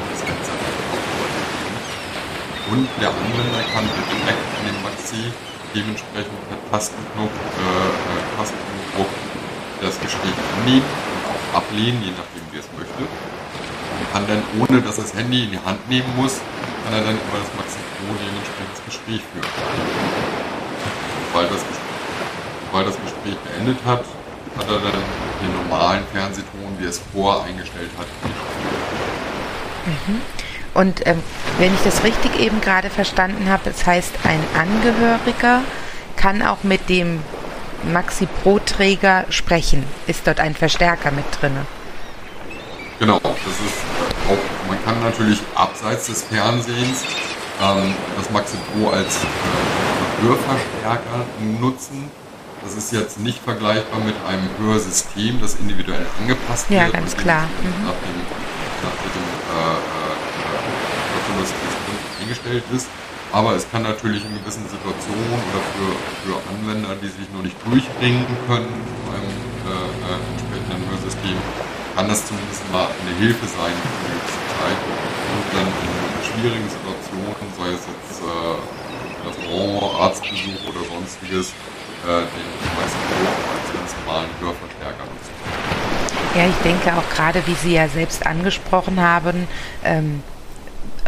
und 2.70 2.88
der 3.00 3.08
Anwender 3.08 3.62
kann 3.72 3.84
direkt 3.84 4.44
an 4.56 4.62
den 4.68 4.78
Maxi 4.82 5.32
dementsprechend 5.74 6.36
per 6.48 6.58
Tastenknopf, 6.70 7.32
äh, 7.32 7.64
äh, 7.64 8.20
Tastenknopf 8.36 9.12
das 9.80 10.00
Gespräch 10.00 10.36
annehmen 10.58 10.84
und 10.84 11.22
auch 11.30 11.62
ablehnen, 11.62 12.02
je 12.02 12.12
nachdem 12.12 12.44
wie 12.52 12.58
es 12.58 12.68
möchte. 12.76 13.02
Und 13.04 14.06
kann 14.12 14.26
dann, 14.26 14.42
ohne 14.58 14.82
dass 14.82 14.98
er 14.98 15.04
das 15.04 15.14
Handy 15.14 15.44
in 15.44 15.50
die 15.52 15.62
Hand 15.62 15.80
nehmen 15.88 16.10
muss, 16.16 16.40
kann 16.84 16.92
er 16.92 17.04
dann 17.04 17.16
über 17.16 17.38
das 17.40 17.50
Maxi 17.56 17.80
Pro 17.96 18.12
dementsprechend 18.12 18.74
das 18.74 18.84
Gespräch 18.84 19.22
führen. 19.32 19.48
Sobald 21.28 21.48
das, 21.52 21.62
das 21.64 22.98
Gespräch 23.00 23.38
beendet 23.48 23.78
hat, 23.86 24.04
hat 24.56 24.68
er 24.68 24.80
dann 24.82 25.02
den 25.40 25.52
normalen 25.62 26.04
Fernsehton, 26.12 26.76
wie 26.78 26.84
er 26.84 26.90
es 26.90 27.00
vorher 27.12 27.44
eingestellt 27.44 27.90
hat, 27.96 28.08
nicht. 28.24 28.36
Mhm. 29.86 30.47
Und 30.78 31.04
ähm, 31.08 31.20
wenn 31.58 31.74
ich 31.74 31.80
das 31.82 32.04
richtig 32.04 32.38
eben 32.38 32.60
gerade 32.60 32.88
verstanden 32.88 33.50
habe, 33.50 33.62
das 33.64 33.84
heißt, 33.84 34.12
ein 34.22 34.38
Angehöriger 34.56 35.62
kann 36.14 36.40
auch 36.40 36.62
mit 36.62 36.88
dem 36.88 37.18
Maxi 37.92 38.26
Pro 38.26 38.60
Träger 38.60 39.24
sprechen. 39.28 39.82
Ist 40.06 40.28
dort 40.28 40.38
ein 40.38 40.54
Verstärker 40.54 41.10
mit 41.10 41.24
drin? 41.40 41.56
Genau, 43.00 43.18
das 43.18 43.32
ist 43.34 43.82
auch, 44.28 44.68
man 44.68 44.78
kann 44.84 45.02
natürlich 45.02 45.40
abseits 45.56 46.06
des 46.06 46.22
Fernsehens 46.22 47.02
ähm, 47.60 47.92
das 48.16 48.30
Maxi 48.30 48.56
Pro 48.72 48.90
als 48.90 49.16
äh, 49.16 50.22
Hörverstärker 50.22 51.26
nutzen. 51.60 52.08
Das 52.62 52.76
ist 52.76 52.92
jetzt 52.92 53.18
nicht 53.18 53.42
vergleichbar 53.42 53.98
mit 53.98 54.14
einem 54.28 54.48
Hörsystem, 54.60 55.40
das 55.40 55.56
individuell 55.56 56.06
angepasst 56.20 56.66
ja, 56.70 56.84
wird. 56.84 56.94
Ja, 56.94 57.00
ganz 57.00 57.16
klar. 57.16 57.48
Mhm. 57.62 57.84
Nach 57.84 57.94
dem, 57.94 58.14
nach 58.84 58.94
dem 59.02 59.96
äh, 59.96 59.97
das 61.40 61.50
eingestellt 62.20 62.64
ist. 62.74 62.86
Aber 63.30 63.54
es 63.54 63.68
kann 63.70 63.82
natürlich 63.82 64.24
in 64.24 64.32
gewissen 64.40 64.64
Situationen 64.64 65.36
oder 65.52 65.60
für, 65.76 65.92
für 66.24 66.36
Anwender, 66.48 66.96
die 66.96 67.12
sich 67.12 67.28
noch 67.36 67.42
nicht 67.42 67.56
durchringen 67.64 68.24
können 68.48 68.72
beim 69.04 69.28
äh, 69.68 69.76
äh, 69.76 70.16
entsprechenden 70.32 70.80
Hörsystem, 70.88 71.36
kann 71.94 72.08
das 72.08 72.24
zumindest 72.24 72.64
mal 72.72 72.88
eine 72.88 73.12
Hilfe 73.20 73.44
sein 73.44 73.74
für 73.76 73.96
eine 74.00 74.16
gewisse 74.16 74.42
Zeit. 74.56 74.80
Und 75.28 75.46
dann 75.52 75.68
in 75.68 75.92
schwierigen 76.24 76.68
Situationen, 76.72 77.46
sei 77.52 77.68
es 77.76 77.84
jetzt 77.84 78.24
äh, 78.24 79.28
Restaurant, 79.28 80.00
Arztbesuch 80.00 80.60
oder 80.72 80.82
sonstiges, 80.88 81.52
äh, 82.08 82.24
den 82.24 82.48
meisten 82.80 83.04
als 83.12 83.68
ganz 83.76 83.92
normalen 84.00 84.30
Hörverstärker 84.40 85.04
nutzen. 85.04 85.36
Ja, 86.34 86.46
ich 86.48 86.60
denke 86.64 86.96
auch 86.96 87.08
gerade, 87.14 87.42
wie 87.46 87.54
Sie 87.54 87.74
ja 87.74 87.88
selbst 87.88 88.24
angesprochen 88.24 89.00
haben, 89.00 89.48
ähm, 89.84 90.22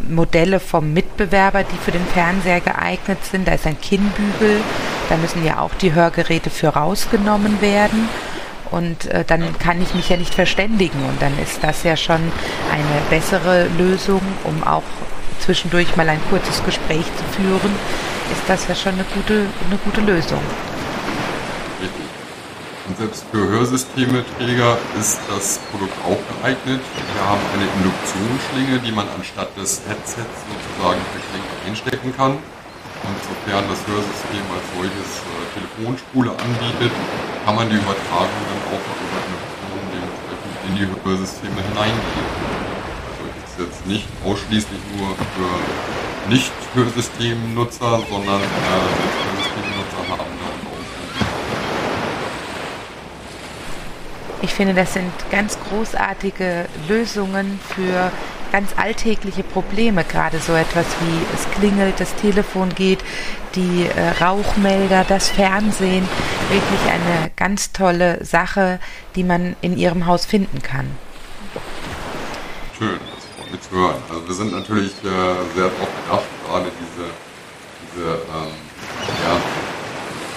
Modelle 0.09 0.61
vom 0.61 0.93
Mitbewerber, 0.93 1.65
die 1.65 1.77
für 1.77 1.93
den 1.93 2.05
Fernseher 2.07 2.61
geeignet 2.61 3.19
sind. 3.25 3.47
Da 3.49 3.53
ist 3.53 3.67
ein 3.67 3.81
Kinnbügel, 3.81 4.61
da 5.09 5.17
müssen 5.17 5.45
ja 5.45 5.61
auch 5.61 5.75
die 5.75 5.93
Hörgeräte 5.93 6.51
für 6.51 6.69
rausgenommen 6.69 7.61
werden. 7.61 8.09
Und 8.71 9.07
äh, 9.07 9.25
dann 9.27 9.59
kann 9.59 9.83
ich 9.83 9.95
mich 9.95 10.09
ja 10.09 10.17
nicht 10.17 10.35
verständigen. 10.35 10.99
Und 11.09 11.21
dann 11.21 11.37
ist 11.43 11.63
das 11.63 11.83
ja 11.83 11.97
schon 11.97 12.21
eine 12.71 13.01
bessere 13.11 13.67
Lösung, 13.79 14.23
um 14.45 14.63
auch 14.63 14.85
zwischendurch 15.41 15.97
mal 15.97 16.09
ein 16.09 16.21
kurzes 16.31 16.65
Gespräch 16.65 17.05
zu 17.05 17.25
führen, 17.37 17.73
ist 18.33 18.43
das 18.47 18.69
ja 18.69 18.75
schon 18.75 18.93
eine 18.93 19.05
gute, 19.15 19.47
eine 19.69 19.79
gute 19.85 20.01
Lösung. 20.01 20.41
Und 22.91 22.99
selbst 22.99 23.25
für 23.31 23.47
Hörsystemeträger 23.47 24.75
ist 24.99 25.21
das 25.31 25.63
Produkt 25.71 25.95
auch 26.03 26.19
geeignet. 26.27 26.83
Wir 26.83 27.23
haben 27.23 27.39
eine 27.55 27.63
Induktionsschlinge, 27.79 28.83
die 28.83 28.91
man 28.91 29.07
anstatt 29.15 29.55
des 29.55 29.87
Headsets 29.87 30.43
sozusagen 30.51 30.99
per 30.99 31.23
Klinke 31.31 31.55
einstecken 31.71 32.11
kann. 32.19 32.35
Und 32.35 33.17
sofern 33.23 33.63
das 33.71 33.79
Hörsystem 33.87 34.43
als 34.51 34.67
solches 34.75 35.23
äh, 35.23 35.31
Telefonspule 35.55 36.35
anbietet, 36.35 36.91
kann 37.47 37.55
man 37.55 37.71
die 37.71 37.79
Übertragung 37.79 38.43
dann 38.51 38.63
auch 38.75 38.83
über 38.83 39.19
Induktion 39.23 39.83
dementsprechend 39.95 40.55
in 40.67 40.73
die 40.75 40.87
Hörsysteme 40.91 41.63
hineingehen. 41.71 42.27
Also 43.07 43.23
ist 43.39 43.71
jetzt 43.71 43.87
nicht 43.87 44.11
ausschließlich 44.27 44.83
nur 44.99 45.15
für 45.15 45.51
Nicht-Hörsystemnutzer, 46.27 48.03
sondern 48.11 48.43
äh, 48.43 48.83
Hörsystemnutzer 49.31 50.03
haben 50.11 50.41
Ich 54.43 54.55
finde, 54.55 54.73
das 54.73 54.95
sind 54.95 55.13
ganz 55.31 55.59
großartige 55.69 56.67
Lösungen 56.89 57.61
für 57.75 58.11
ganz 58.53 58.71
alltägliche 58.77 59.43
Probleme, 59.43 60.03
gerade 60.03 60.39
so 60.39 60.55
etwas 60.55 60.87
wie 61.01 61.35
es 61.35 61.51
klingelt, 61.59 62.01
das 62.01 62.15
Telefon 62.17 62.75
geht, 62.75 63.01
die 63.55 63.87
äh, 63.87 64.25
Rauchmelder, 64.25 65.05
das 65.07 65.29
Fernsehen, 65.29 66.09
wirklich 66.49 66.81
eine 66.91 67.31
ganz 67.37 67.73
tolle 67.73 68.25
Sache, 68.25 68.81
die 69.15 69.25
man 69.25 69.57
in 69.61 69.77
Ihrem 69.77 70.07
Haus 70.07 70.25
finden 70.25 70.63
kann. 70.63 70.87
Schön, 72.79 72.99
das 73.15 73.25
freut 73.37 73.53
mich 73.53 73.61
zu 73.61 73.71
hören. 73.73 74.03
Also 74.09 74.27
wir 74.27 74.35
sind 74.35 74.53
natürlich 74.53 74.93
äh, 75.05 75.55
sehr 75.55 75.69
darauf 75.69 75.89
bedacht, 76.05 76.25
gerade 76.47 76.71
diese, 76.81 77.11
diese 77.95 78.09
ähm, 78.09 78.55
ja, 79.27 79.37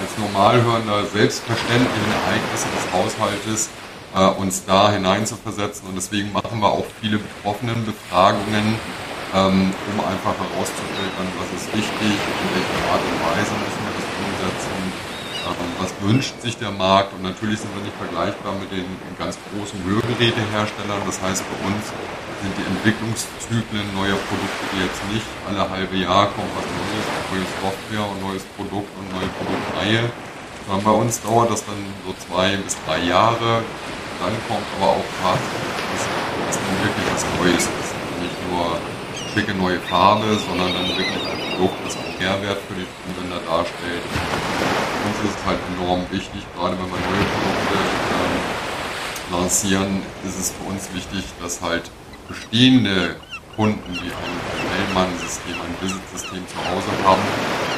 als 0.01 0.17
Normalhörender 0.17 1.05
selbstverständlichen 1.05 2.11
Ereignisse 2.25 2.67
des 2.75 2.91
Haushaltes 2.91 3.69
äh, 4.15 4.25
uns 4.39 4.65
da 4.65 4.91
hineinzuversetzen. 4.91 5.89
Und 5.89 5.95
deswegen 5.95 6.31
machen 6.31 6.59
wir 6.59 6.71
auch 6.71 6.85
viele 7.01 7.17
Betroffenenbefragungen, 7.17 8.77
ähm, 9.33 9.73
um 9.73 9.97
einfach 10.05 10.37
herauszufiltern, 10.37 11.27
was 11.41 11.49
ist 11.57 11.67
wichtig, 11.73 12.13
in 12.13 12.47
welcher 12.53 12.81
Art 12.93 13.01
und 13.01 13.17
Weise 13.33 13.53
müssen 13.57 13.81
wir 13.81 13.93
das 13.97 14.07
umsetzen, 14.21 14.77
ähm, 15.49 15.69
was 15.81 15.91
wünscht 16.05 16.35
sich 16.41 16.57
der 16.57 16.71
Markt. 16.71 17.13
Und 17.13 17.23
natürlich 17.23 17.59
sind 17.59 17.73
wir 17.75 17.81
nicht 17.81 17.97
vergleichbar 17.97 18.53
mit 18.61 18.71
den 18.71 18.85
ganz 19.17 19.37
großen 19.49 19.81
Hörgeräteherstellern. 19.83 21.01
Das 21.05 21.17
heißt, 21.21 21.43
bei 21.49 21.59
uns 21.65 21.89
sind 22.43 22.53
die 22.59 22.67
Entwicklungszyklen 22.69 23.87
neuer 23.95 24.19
Produkte, 24.29 24.63
jetzt 24.77 25.01
nicht 25.09 25.25
alle 25.47 25.63
halbe 25.69 25.95
Jahr 25.95 26.27
kommt 26.35 26.51
was 26.53 26.67
Neues, 26.67 27.07
neue 27.31 27.47
Software 27.63 28.05
und 28.11 28.21
neues 28.21 28.43
Produkt 28.59 28.91
und 28.99 29.07
neue 29.15 29.29
Produktreihe. 29.39 30.11
Sondern 30.67 30.83
bei 30.83 30.91
uns 30.91 31.21
dauert 31.21 31.49
das 31.49 31.65
dann 31.65 31.81
so 32.05 32.13
zwei 32.27 32.55
bis 32.57 32.77
drei 32.85 32.99
Jahre, 32.99 33.63
dann 34.23 34.35
kommt 34.47 34.67
aber 34.79 34.95
auch 34.95 35.09
was, 35.23 35.41
was 36.47 36.55
dann 36.55 36.77
wirklich 36.79 37.07
was 37.11 37.23
Neues 37.39 37.63
ist. 37.67 37.91
Also 37.91 38.15
nicht 38.23 38.37
nur 38.47 38.79
schicke 39.33 39.53
neue 39.53 39.79
Farbe, 39.79 40.37
sondern 40.47 40.71
dann 40.73 40.87
wirklich 40.95 41.07
ein 41.11 41.57
Produkt, 41.57 41.75
das 41.85 41.97
einen 41.97 42.17
Mehrwert 42.19 42.59
für 42.67 42.75
die 42.75 42.87
Anwender 43.03 43.39
darstellt. 43.45 44.03
Für 44.07 45.03
uns 45.09 45.17
ist 45.27 45.39
es 45.39 45.45
halt 45.45 45.59
enorm 45.75 46.05
wichtig, 46.11 46.41
gerade 46.55 46.77
wenn 46.79 46.87
wir 46.87 47.01
neue 47.03 47.25
Produkte 47.35 47.77
ähm, 48.15 48.35
lancieren, 49.35 50.01
ist 50.25 50.39
es 50.39 50.51
für 50.51 50.69
uns 50.69 50.87
wichtig, 50.93 51.25
dass 51.41 51.61
halt 51.61 51.89
bestehende 52.27 53.15
Kunden, 53.55 53.85
die 53.93 54.09
ein 54.09 54.35
Schnellmann-System, 54.57 55.53
ein 55.53 55.75
Visit-System 55.77 56.41
zu 56.49 56.57
Hause 56.57 56.89
haben, 57.05 57.21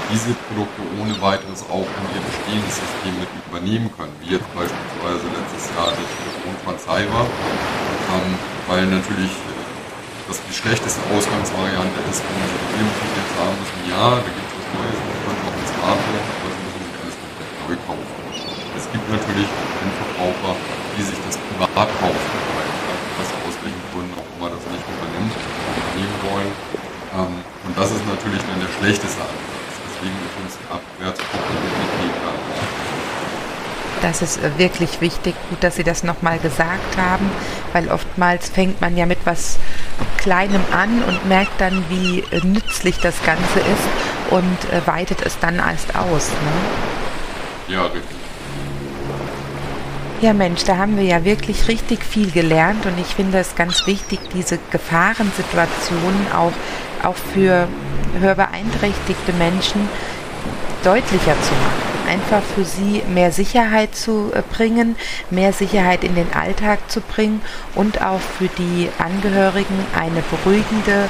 diese 0.07 0.31
Produkte 0.47 0.81
ohne 1.01 1.11
weiteres 1.19 1.67
auch 1.67 1.83
in 1.83 2.05
ihr 2.15 2.23
bestehendes 2.23 2.79
System 2.79 3.13
mit 3.19 3.27
übernehmen 3.43 3.91
können, 3.91 4.15
wie 4.23 4.39
jetzt 4.39 4.47
beispielsweise 4.55 5.27
letztes 5.35 5.67
Jahr 5.75 5.91
das 5.91 6.09
Telefon 6.15 6.55
von 6.63 6.75
Cyber, 6.79 7.27
ähm, 7.27 8.31
weil 8.71 8.87
natürlich 8.87 9.35
äh, 9.35 9.55
das 10.31 10.39
die 10.47 10.55
schlechteste 10.55 11.03
Ausgangsvariante 11.11 11.99
ist, 12.07 12.23
wenn 12.23 12.39
Sie 12.39 12.59
irgendwie 12.79 13.11
jetzt 13.11 13.33
sagen 13.35 13.55
müssen, 13.59 13.81
ja, 13.91 14.05
da 14.15 14.29
gibt 14.31 14.47
es 14.47 14.55
was 14.55 14.67
Neues, 14.79 14.95
wir 14.95 15.19
können 15.27 15.41
auch 15.43 15.57
ein 15.59 15.69
Smartphone, 15.75 16.23
aber 16.23 16.49
Sie 16.55 16.61
müssen 16.63 16.81
sich 16.87 16.95
alles 17.03 17.15
komplett 17.19 17.51
neu 17.67 17.75
kaufen. 17.83 18.07
Es 18.79 18.85
gibt 18.91 19.07
natürlich 19.11 19.49
Endverbraucher, 19.83 20.53
die 20.95 21.03
sich 21.03 21.19
das 21.27 21.35
privat 21.35 21.89
kaufen, 21.99 22.27
weil 22.55 22.69
was 23.19 23.29
aus 23.47 23.55
welchen 23.63 23.83
Gründen 23.91 24.13
auch 24.19 24.29
immer 24.35 24.49
das 24.51 24.63
nicht 24.67 24.83
übernimmt, 24.83 25.33
übernehmen 25.33 26.17
wollen. 26.27 26.51
Ähm, 27.15 27.35
und 27.65 27.73
das 27.85 27.97
ist 27.97 28.07
natürlich 28.07 28.41
dann 28.41 28.59
der 28.59 28.71
schlechteste 28.79 29.21
Ansatz. 29.21 29.75
Deswegen 29.85 30.15
ist 30.25 30.35
uns 30.41 30.57
die 30.57 30.65
da 30.69 32.31
das 34.01 34.21
ist 34.21 34.37
äh, 34.37 34.57
wirklich 34.57 35.01
wichtig. 35.01 35.33
Gut, 35.49 35.63
dass 35.63 35.77
Sie 35.77 35.83
das 35.83 36.03
nochmal 36.03 36.37
gesagt 36.37 36.97
haben, 36.97 37.29
weil 37.73 37.89
oftmals 37.89 38.49
fängt 38.49 38.79
man 38.81 38.97
ja 38.97 39.05
mit 39.05 39.19
was 39.25 39.57
Kleinem 40.17 40.61
an 40.71 41.03
und 41.03 41.27
merkt 41.27 41.59
dann, 41.59 41.83
wie 41.89 42.19
äh, 42.31 42.41
nützlich 42.43 42.99
das 42.99 43.15
Ganze 43.23 43.59
ist 43.59 44.31
und 44.31 44.73
äh, 44.73 44.85
weitet 44.85 45.25
es 45.25 45.39
dann 45.39 45.55
erst 45.55 45.95
aus. 45.95 46.29
Ne? 46.29 47.73
Ja, 47.75 47.83
richtig. 47.83 48.25
Ja 50.21 50.33
Mensch, 50.33 50.63
da 50.63 50.77
haben 50.77 50.97
wir 50.97 51.03
ja 51.03 51.25
wirklich 51.25 51.67
richtig 51.67 52.03
viel 52.03 52.31
gelernt 52.31 52.85
und 52.85 52.97
ich 52.99 53.07
finde 53.07 53.37
es 53.39 53.55
ganz 53.55 53.85
wichtig, 53.85 54.19
diese 54.33 54.57
Gefahrensituationen 54.71 56.31
auch, 56.33 56.53
auch 57.05 57.15
für 57.15 57.67
hörbeeinträchtigte 58.19 59.33
Menschen 59.33 59.87
deutlicher 60.83 61.35
zu 61.41 61.53
machen 61.53 61.95
einfach 62.07 62.41
für 62.43 62.65
sie 62.65 63.03
mehr 63.13 63.31
Sicherheit 63.31 63.95
zu 63.95 64.31
äh, 64.33 64.41
bringen, 64.55 64.95
mehr 65.29 65.53
Sicherheit 65.53 66.03
in 66.03 66.15
den 66.15 66.31
Alltag 66.33 66.79
zu 66.89 67.01
bringen 67.01 67.41
und 67.73 68.01
auch 68.01 68.19
für 68.19 68.47
die 68.47 68.89
Angehörigen 68.97 69.75
eine 69.99 70.21
beruhigende 70.21 71.09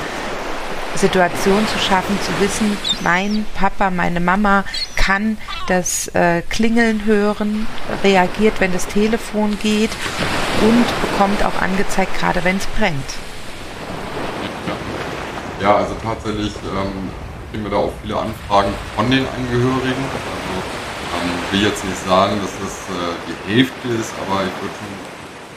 Situation 0.96 1.68
zu 1.68 1.78
schaffen, 1.80 2.18
zu 2.22 2.32
wissen, 2.40 2.78
mein 3.04 3.46
Papa, 3.56 3.90
meine 3.90 4.22
Mama 4.22 4.64
kann 4.96 5.38
das 5.68 6.08
äh, 6.10 6.42
Klingeln 6.50 7.04
hören, 7.06 7.68
reagiert, 8.04 8.62
wenn 8.62 8.72
das 8.72 8.88
Telefon 8.88 9.58
geht 9.62 9.92
und 10.62 10.86
bekommt 11.02 11.44
auch 11.44 11.62
angezeigt, 11.62 12.18
gerade 12.18 12.46
wenn 12.46 12.58
es 12.58 12.66
brennt. 12.68 13.35
Ja, 15.66 15.78
also 15.78 15.96
tatsächlich 15.98 16.54
ähm, 16.78 17.10
kriegen 17.50 17.64
wir 17.66 17.72
da 17.74 17.78
auch 17.90 17.94
viele 18.04 18.22
Anfragen 18.22 18.70
von 18.96 19.10
den 19.10 19.26
Angehörigen. 19.26 20.06
Also 20.14 20.54
ähm, 20.62 21.34
will 21.50 21.66
jetzt 21.66 21.82
nicht 21.82 22.06
sagen, 22.06 22.38
dass 22.38 22.54
das 22.62 22.86
äh, 22.94 23.18
die 23.26 23.34
Hälfte 23.50 23.88
ist, 23.98 24.14
aber 24.22 24.46
ich 24.46 24.54
würde 24.62 24.78
schon 24.78 24.94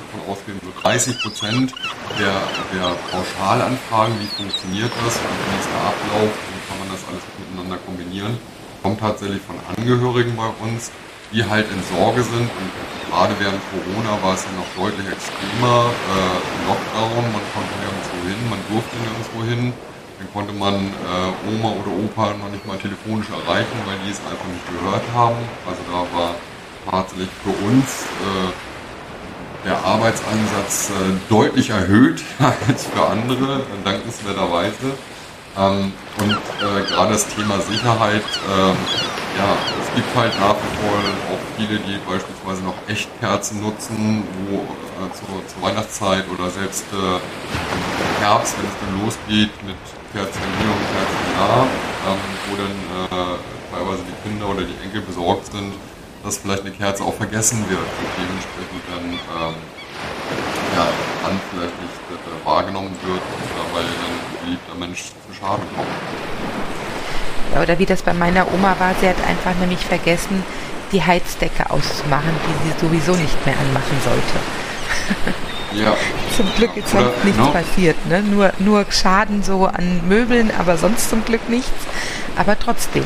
davon 0.09 0.21
ausgehen, 0.33 0.57
so 0.65 0.73
30 0.81 1.21
Prozent 1.21 1.75
der, 2.17 2.41
der 2.73 2.97
Pauschalanfragen, 3.13 4.17
wie 4.25 4.33
funktioniert 4.33 4.89
das, 5.05 5.21
wie 5.21 5.61
ist 5.61 5.69
der 5.77 5.85
Ablauf, 5.93 6.33
wie 6.33 6.63
kann 6.65 6.79
man 6.81 6.89
das 6.89 7.05
alles 7.05 7.25
miteinander 7.37 7.77
kombinieren, 7.85 8.41
kommt 8.81 9.05
tatsächlich 9.05 9.45
von 9.45 9.61
Angehörigen 9.77 10.33
bei 10.41 10.49
uns, 10.65 10.89
die 11.37 11.45
halt 11.45 11.69
in 11.69 11.85
Sorge 11.93 12.25
sind. 12.25 12.49
Und 12.49 12.69
gerade 13.13 13.37
während 13.37 13.61
Corona 13.77 14.17
war 14.25 14.33
es 14.33 14.49
ja 14.49 14.57
noch 14.57 14.73
deutlich 14.73 15.05
extremer, 15.05 15.93
äh, 15.93 16.65
Lockdown, 16.65 17.29
man 17.29 17.45
konnte 17.53 17.77
nirgendwo 17.85 18.17
hin, 18.25 18.41
man 18.49 18.61
durfte 18.73 18.97
nirgendwo 19.05 19.45
hin, 19.45 19.77
dann 20.19 20.33
konnte 20.33 20.53
man 20.53 20.75
äh, 20.75 21.55
Oma 21.55 21.71
oder 21.79 21.93
Opa 21.93 22.35
noch 22.35 22.51
nicht 22.51 22.67
mal 22.67 22.77
telefonisch 22.79 23.29
erreichen, 23.31 23.79
weil 23.87 23.97
die 24.05 24.11
es 24.11 24.19
einfach 24.19 24.47
nicht 24.51 24.67
gehört 24.67 25.03
haben. 25.15 25.37
Also 25.67 25.81
da 25.87 26.19
war 26.19 26.35
tatsächlich 26.91 27.29
für 27.45 27.55
uns 27.67 28.03
äh, 28.27 28.51
der 29.65 29.79
Arbeitsansatz 29.85 30.91
äh, 30.91 30.93
deutlich 31.29 31.71
erhöht 31.71 32.23
als 32.69 32.87
für 32.87 33.07
andere, 33.07 33.63
dankenswerterweise. 33.85 34.93
Ähm, 35.57 35.93
und 36.21 36.31
äh, 36.33 36.89
gerade 36.89 37.13
das 37.13 37.27
Thema 37.29 37.61
Sicherheit, 37.61 38.25
ähm, 38.49 38.77
ja, 39.37 39.57
es 39.83 39.95
gibt 39.95 40.17
halt 40.17 40.33
nach 40.41 40.55
wie 40.55 40.77
vor 40.83 40.99
auch 41.31 41.57
viele, 41.57 41.79
die 41.81 41.99
beispielsweise 42.09 42.63
noch 42.63 42.75
Echtkerzen 42.89 43.63
nutzen, 43.63 44.25
wo 44.49 44.57
äh, 44.57 45.13
zur, 45.15 45.47
zur, 45.47 45.63
Weihnachtszeit 45.63 46.25
oder 46.33 46.51
selbst 46.51 46.85
äh, 46.93 46.97
im 46.97 48.23
Herbst, 48.23 48.55
wenn 48.59 48.69
es 48.69 48.77
dann 48.81 49.05
losgeht 49.05 49.51
mit 49.65 49.77
Kerzen 50.13 50.41
hier 50.59 50.73
und 50.73 50.85
Kerzen 50.89 51.25
da, 51.37 51.67
ähm, 52.09 52.19
wo 52.49 52.57
dann 52.57 52.77
äh, 53.13 53.37
teilweise 53.71 54.03
die 54.09 54.17
Kinder 54.29 54.49
oder 54.49 54.63
die 54.63 54.77
Enkel 54.83 55.03
besorgt 55.03 55.53
sind, 55.53 55.75
dass 56.25 56.39
vielleicht 56.39 56.63
eine 56.63 56.71
Kerze 56.71 57.05
auch 57.05 57.15
vergessen 57.15 57.59
wird 57.69 57.81
und 57.81 58.11
dementsprechend 58.17 58.83
dann 58.89 59.05
ähm, 59.13 59.55
ja, 60.77 60.87
Hand 61.29 61.41
vielleicht 61.53 61.77
nicht 61.83 62.01
äh, 62.09 62.47
wahrgenommen 62.47 62.97
wird, 63.05 63.21
weil 63.75 63.83
dann 63.85 63.93
ein 63.93 64.45
geliebter 64.45 64.75
Mensch 64.77 65.05
zu 65.05 65.35
Schaden 65.39 65.65
kommt. 65.77 65.89
Ja, 67.55 67.63
oder 67.63 67.79
wie 67.79 67.87
das 67.87 68.03
bei 68.03 68.15
meiner 68.15 68.47
Oma 68.53 68.77
war, 68.79 68.95
sie 69.01 69.09
hat 69.09 69.17
einfach 69.27 69.55
nämlich 69.61 69.81
vergessen, 69.81 70.43
die 70.93 71.03
Heizdecke 71.03 71.69
auszumachen, 71.71 72.33
die 72.47 72.69
sie 72.69 72.81
sowieso 72.81 73.13
nicht 73.13 73.47
mehr 73.47 73.57
anmachen 73.59 74.01
sollte. 74.03 75.49
Ja. 75.73 75.95
zum 76.37 76.47
Glück 76.57 76.77
ist 76.77 76.89
sonst 76.89 77.05
Oder, 77.05 77.25
nichts 77.25 77.39
no. 77.39 77.51
passiert. 77.51 78.07
Ne? 78.07 78.23
Nur, 78.23 78.53
nur 78.59 78.87
Schaden 78.91 79.43
so 79.43 79.67
an 79.67 80.09
Möbeln, 80.09 80.51
aber 80.59 80.77
sonst 80.77 81.11
zum 81.11 81.25
Glück 81.25 81.49
nichts. 81.49 81.71
Aber 82.37 82.59
trotzdem. 82.59 83.05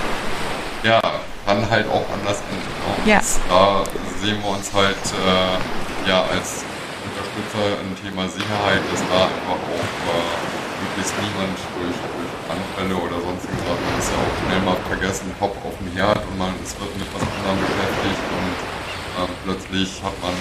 ja, 0.82 1.00
kann 1.46 1.70
halt 1.70 1.86
auch 1.88 2.04
anders 2.12 2.42
enden. 2.50 3.06
Ne? 3.06 3.12
Ja. 3.12 3.20
Da 3.48 3.84
sehen 4.20 4.38
wir 4.42 4.50
uns 4.50 4.72
halt 4.74 4.96
äh, 4.96 6.08
ja, 6.08 6.22
als 6.22 6.64
Unterstützer 7.02 7.80
im 7.80 7.94
Thema 7.98 8.28
Sicherheit, 8.28 8.82
dass 8.90 9.00
da 9.08 9.26
einfach 9.26 9.58
auch 9.58 9.92
äh, 10.12 10.52
möglichst 10.82 11.14
niemand 11.22 11.56
durch, 11.78 11.96
durch 11.96 12.32
Anfälle 12.50 12.94
oder 12.98 13.16
sonstige 13.22 13.58
Sachen 13.64 13.86
ist 13.98 14.10
ja 14.10 14.18
auch 14.18 14.34
schnell 14.44 14.62
mal 14.66 14.78
vergessen, 14.88 15.26
Kopf 15.38 15.56
auf 15.64 15.74
den 15.80 15.90
Herd 15.94 16.20
und 16.26 16.38
man 16.38 16.54
es 16.62 16.74
wird 16.78 16.92
mit 16.98 17.08
was 17.14 17.22
anderem 17.22 17.58
beschäftigt 17.62 18.22
und 18.34 18.56
äh, 19.22 19.28
plötzlich 19.44 20.02
hat 20.02 20.16
man. 20.22 20.34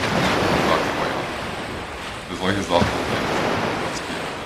Für 2.31 2.47
solche 2.47 2.63
Sachen 2.63 2.87
das 2.87 3.99
wirklich 4.07 4.39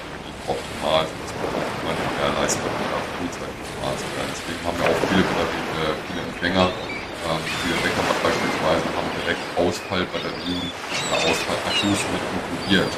optimal, 0.49 1.05
dass 1.05 1.31
man 1.37 1.53
optimal 1.53 1.93
gewährleistet 1.93 2.65
oder 2.65 2.97
frühzeitig 3.13 3.61
gefahren 3.61 3.97
zu 4.01 4.09
werden. 4.09 4.33
Deswegen 4.33 4.61
haben 4.65 4.77
wir 4.81 4.89
auch 4.89 5.01
viele, 5.05 5.21
äh, 5.21 5.93
viele 6.09 6.21
Empfänger. 6.25 6.65
Ähm, 6.65 7.45
viele 7.61 7.77
Bäcker 7.85 8.01
beispielsweise 8.25 8.89
haben 8.89 9.09
direkt 9.21 9.45
Ausfallbatterien 9.53 10.65
oder 10.65 11.29
Ausfallakkus 11.29 12.01
mit 12.09 12.23
inkludiert. 12.25 12.89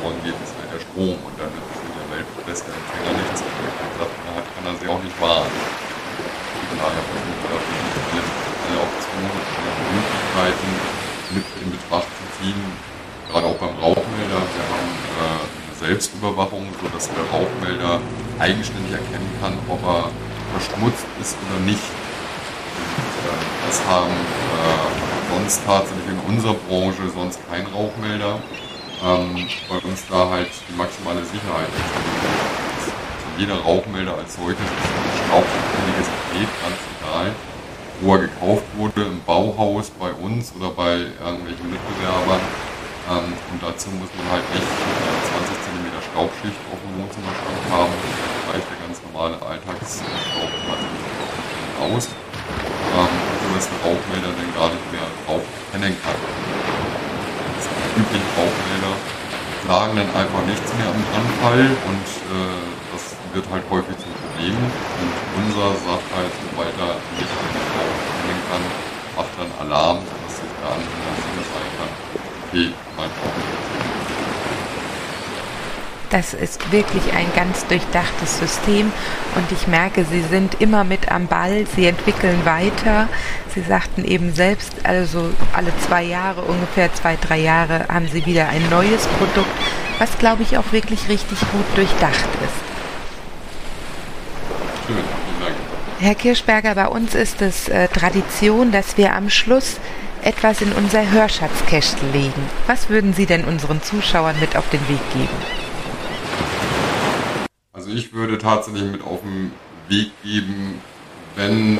Wollen 0.00 0.20
geht 0.24 0.40
es 0.40 0.56
halt 0.56 0.72
der 0.72 0.80
Strom 0.80 1.20
und 1.28 1.34
dann 1.36 1.52
ist 1.52 1.84
in 1.84 1.92
der 1.92 2.08
Welt 2.08 2.28
beste 2.48 2.72
Empfänger 2.72 3.12
nichts, 3.20 3.44
Sachen 4.00 4.24
hat, 4.32 4.48
kann 4.48 4.64
er 4.64 4.74
sie 4.80 4.88
auch 4.88 5.02
nicht 5.04 5.18
wahren. 5.20 5.52
Von 6.72 6.78
daher 6.80 7.04
versuchen 7.04 7.36
wir 7.36 7.52
da 7.52 7.58
viele 7.60 8.24
alle 8.64 8.80
Optionen 8.80 9.28
und 9.28 9.76
Möglichkeiten 9.92 10.70
mit 11.36 11.44
in 11.60 11.68
Betracht 11.76 12.07
ziehen. 12.38 12.62
Gerade 13.30 13.46
auch 13.46 13.56
beim 13.56 13.76
Rauchmelder. 13.76 14.40
Wir 14.40 14.66
haben 14.72 14.92
äh, 15.20 15.42
eine 15.44 15.76
Selbstüberwachung, 15.78 16.66
sodass 16.80 17.10
der 17.10 17.24
Rauchmelder 17.28 18.00
eigenständig 18.38 18.92
erkennen 18.92 19.30
kann, 19.40 19.58
ob 19.68 19.82
er 19.84 20.10
verschmutzt 20.56 21.06
ist 21.20 21.36
oder 21.44 21.60
nicht. 21.66 21.82
Und, 21.82 23.14
äh, 23.28 23.44
das 23.66 23.84
haben 23.84 24.16
äh, 24.16 25.34
sonst 25.34 25.60
tatsächlich 25.66 26.08
in 26.08 26.20
unserer 26.34 26.54
Branche 26.54 27.04
sonst 27.14 27.38
kein 27.50 27.66
Rauchmelder, 27.66 28.40
ähm, 29.04 29.48
weil 29.68 29.80
uns 29.84 30.04
da 30.08 30.30
halt 30.30 30.48
die 30.68 30.76
maximale 30.76 31.20
Sicherheit 31.24 31.68
ist. 31.68 31.92
Also 31.92 33.28
jeder 33.36 33.60
Rauchmelder 33.60 34.16
als 34.16 34.34
solches 34.36 34.64
ist 34.64 34.88
ein 34.88 35.14
staubabhängiges 35.26 36.08
Gerät, 36.32 36.48
ganz 36.64 36.80
egal 36.96 37.32
wo 38.00 38.14
er 38.14 38.20
gekauft 38.28 38.64
wurde, 38.76 39.02
im 39.02 39.20
Bauhaus 39.24 39.90
bei 39.90 40.12
uns 40.12 40.52
oder 40.56 40.70
bei 40.70 41.10
irgendwelchen 41.18 41.70
Mitbewerbern. 41.70 42.40
Ähm, 43.10 43.32
und 43.50 43.58
dazu 43.62 43.90
muss 43.96 44.10
man 44.14 44.26
halt 44.38 44.46
nicht 44.52 44.62
äh, 44.62 45.18
20 45.48 45.56
cm 45.64 45.86
Staubschicht 46.12 46.60
auf 46.70 46.78
dem 46.78 46.92
Wohnzimmerschrank 47.00 47.62
haben. 47.72 47.94
Da 47.96 48.52
reicht 48.52 48.68
der 48.68 48.78
ganz 48.84 48.96
normale 49.08 49.36
Alltagsstaub 49.40 50.52
aus. 51.88 52.06
Ähm, 52.08 53.14
so 53.40 53.46
dass 53.54 53.66
der 53.68 53.80
Rauchmelder 53.82 54.30
dann 54.36 54.50
gar 54.54 54.68
nicht 54.70 54.86
mehr 54.92 55.08
drauf 55.26 55.42
erkennen 55.72 55.96
kann. 56.04 56.18
Das 57.56 57.64
sind 57.64 57.76
die 57.76 58.00
üblichen 58.00 58.30
Rauchmelder 58.36 58.94
sagen 59.68 59.96
dann 59.96 60.08
einfach 60.16 60.42
nichts 60.46 60.72
mehr 60.80 60.88
am 60.88 61.02
Anfall 61.12 61.60
und 61.84 62.06
äh, 62.32 62.64
das 62.88 63.12
wird 63.34 63.44
halt 63.52 63.64
häufig 63.68 63.96
zum 64.00 64.12
Problem. 64.16 64.56
Und 64.56 65.12
unser 65.44 65.76
sagt 65.76 66.08
halt, 66.16 66.32
sobald 66.48 66.72
er 66.80 66.96
nicht 67.20 67.28
kann, 68.58 69.24
macht 69.24 69.34
dann 69.38 69.66
Alarm, 69.66 69.98
dass 70.26 70.36
sich 70.36 70.50
der 70.60 70.70
andere 70.70 70.90
dann 71.04 71.44
sagen 71.46 71.70
kann, 71.78 71.90
okay, 72.48 72.72
mein 72.96 73.10
das 76.10 76.32
ist 76.32 76.72
wirklich 76.72 77.12
ein 77.12 77.26
ganz 77.36 77.66
durchdachtes 77.66 78.38
System 78.38 78.92
und 79.34 79.52
ich 79.52 79.66
merke, 79.66 80.04
Sie 80.04 80.22
sind 80.22 80.60
immer 80.60 80.84
mit 80.84 81.10
am 81.12 81.26
Ball, 81.26 81.66
Sie 81.76 81.86
entwickeln 81.86 82.44
weiter. 82.44 83.08
Sie 83.54 83.60
sagten 83.60 84.04
eben 84.04 84.34
selbst, 84.34 84.72
also 84.84 85.30
alle 85.52 85.72
zwei 85.86 86.02
Jahre, 86.04 86.42
ungefähr 86.42 86.92
zwei, 86.94 87.16
drei 87.16 87.38
Jahre, 87.38 87.86
haben 87.88 88.08
Sie 88.08 88.24
wieder 88.24 88.48
ein 88.48 88.68
neues 88.70 89.06
Produkt, 89.18 89.50
was 89.98 90.16
glaube 90.18 90.42
ich 90.42 90.56
auch 90.56 90.72
wirklich 90.72 91.08
richtig 91.08 91.40
gut 91.40 91.66
durchdacht 91.76 92.28
ist. 92.44 92.68
Schön, 94.86 94.96
vielen 94.96 95.40
Dank. 95.44 95.56
Herr 96.00 96.14
Kirschberger, 96.14 96.76
bei 96.76 96.86
uns 96.86 97.16
ist 97.16 97.42
es 97.42 97.68
äh, 97.68 97.88
Tradition, 97.88 98.70
dass 98.70 98.96
wir 98.96 99.16
am 99.16 99.28
Schluss 99.28 99.80
etwas 100.22 100.60
in 100.60 100.70
unser 100.72 101.10
Hörschatzkästel 101.10 102.08
legen. 102.10 102.40
Was 102.68 102.88
würden 102.88 103.14
Sie 103.14 103.26
denn 103.26 103.44
unseren 103.44 103.82
Zuschauern 103.82 104.38
mit 104.38 104.54
auf 104.54 104.70
den 104.70 104.80
Weg 104.88 105.00
geben? 105.12 105.28
Also 107.72 107.90
ich 107.90 108.12
würde 108.12 108.38
tatsächlich 108.38 108.84
mit 108.84 109.02
auf 109.02 109.22
den 109.22 109.50
Weg 109.88 110.12
geben, 110.22 110.80
wenn 111.34 111.78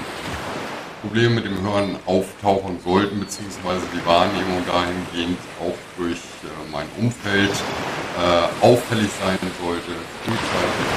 Probleme 1.00 1.36
mit 1.36 1.44
dem 1.44 1.62
Hören 1.62 1.96
auftauchen 2.04 2.80
sollten, 2.84 3.20
beziehungsweise 3.20 3.86
die 3.94 4.04
Wahrnehmung 4.04 4.64
dahingehend 4.66 5.38
auch 5.60 5.78
durch 5.96 6.18
äh, 6.18 6.72
mein 6.72 6.86
Umfeld 6.98 7.52
äh, 7.52 8.66
auffällig 8.66 9.10
sein 9.20 9.38
sollte, 9.62 9.92
frühzeitig 10.24 10.88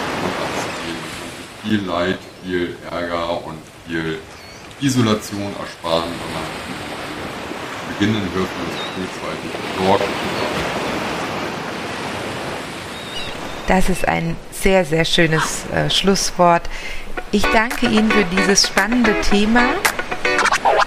anzugehen, 0.41 1.03
viel 1.63 1.87
Leid, 1.87 2.17
viel 2.43 2.75
Ärger 2.89 3.45
und 3.45 3.57
viel 3.87 4.19
Isolation 4.79 5.53
ersparen, 5.59 6.09
wenn 6.09 6.33
man 6.33 6.43
beginnen 7.99 8.21
Hörverlust 8.33 8.79
frühzeitig 8.95 9.51
besorgt 9.77 10.03
Das 13.67 13.89
ist 13.89 14.07
ein 14.07 14.35
sehr, 14.51 14.85
sehr 14.85 15.05
schönes 15.05 15.65
äh, 15.73 15.89
Schlusswort. 15.89 16.63
Ich 17.31 17.45
danke 17.53 17.87
Ihnen 17.87 18.11
für 18.11 18.25
dieses 18.25 18.67
spannende 18.67 19.15
Thema 19.21 19.69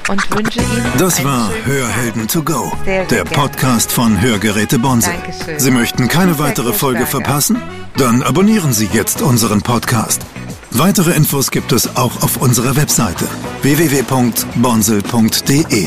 und 0.08 0.36
wünsche 0.36 0.60
Ihnen. 0.60 0.92
Das 0.98 1.24
war 1.24 1.50
Hörhelden 1.64 2.28
to 2.28 2.42
go, 2.42 2.72
sehr, 2.84 3.08
sehr 3.08 3.24
der 3.24 3.30
Podcast 3.30 3.92
von 3.92 4.20
Hörgeräte 4.20 4.78
Bonse. 4.78 5.10
Dankeschön. 5.10 5.58
Sie 5.58 5.70
möchten 5.70 6.08
keine 6.08 6.38
weitere 6.38 6.72
Folge 6.72 7.06
verpassen? 7.06 7.62
Dann 7.96 8.22
abonnieren 8.22 8.72
Sie 8.72 8.88
jetzt 8.92 9.22
unseren 9.22 9.62
Podcast. 9.62 10.22
Weitere 10.76 11.12
Infos 11.12 11.52
gibt 11.52 11.70
es 11.70 11.96
auch 11.96 12.24
auf 12.24 12.38
unserer 12.38 12.74
Webseite 12.74 13.28
www.bonsel.de. 13.62 15.86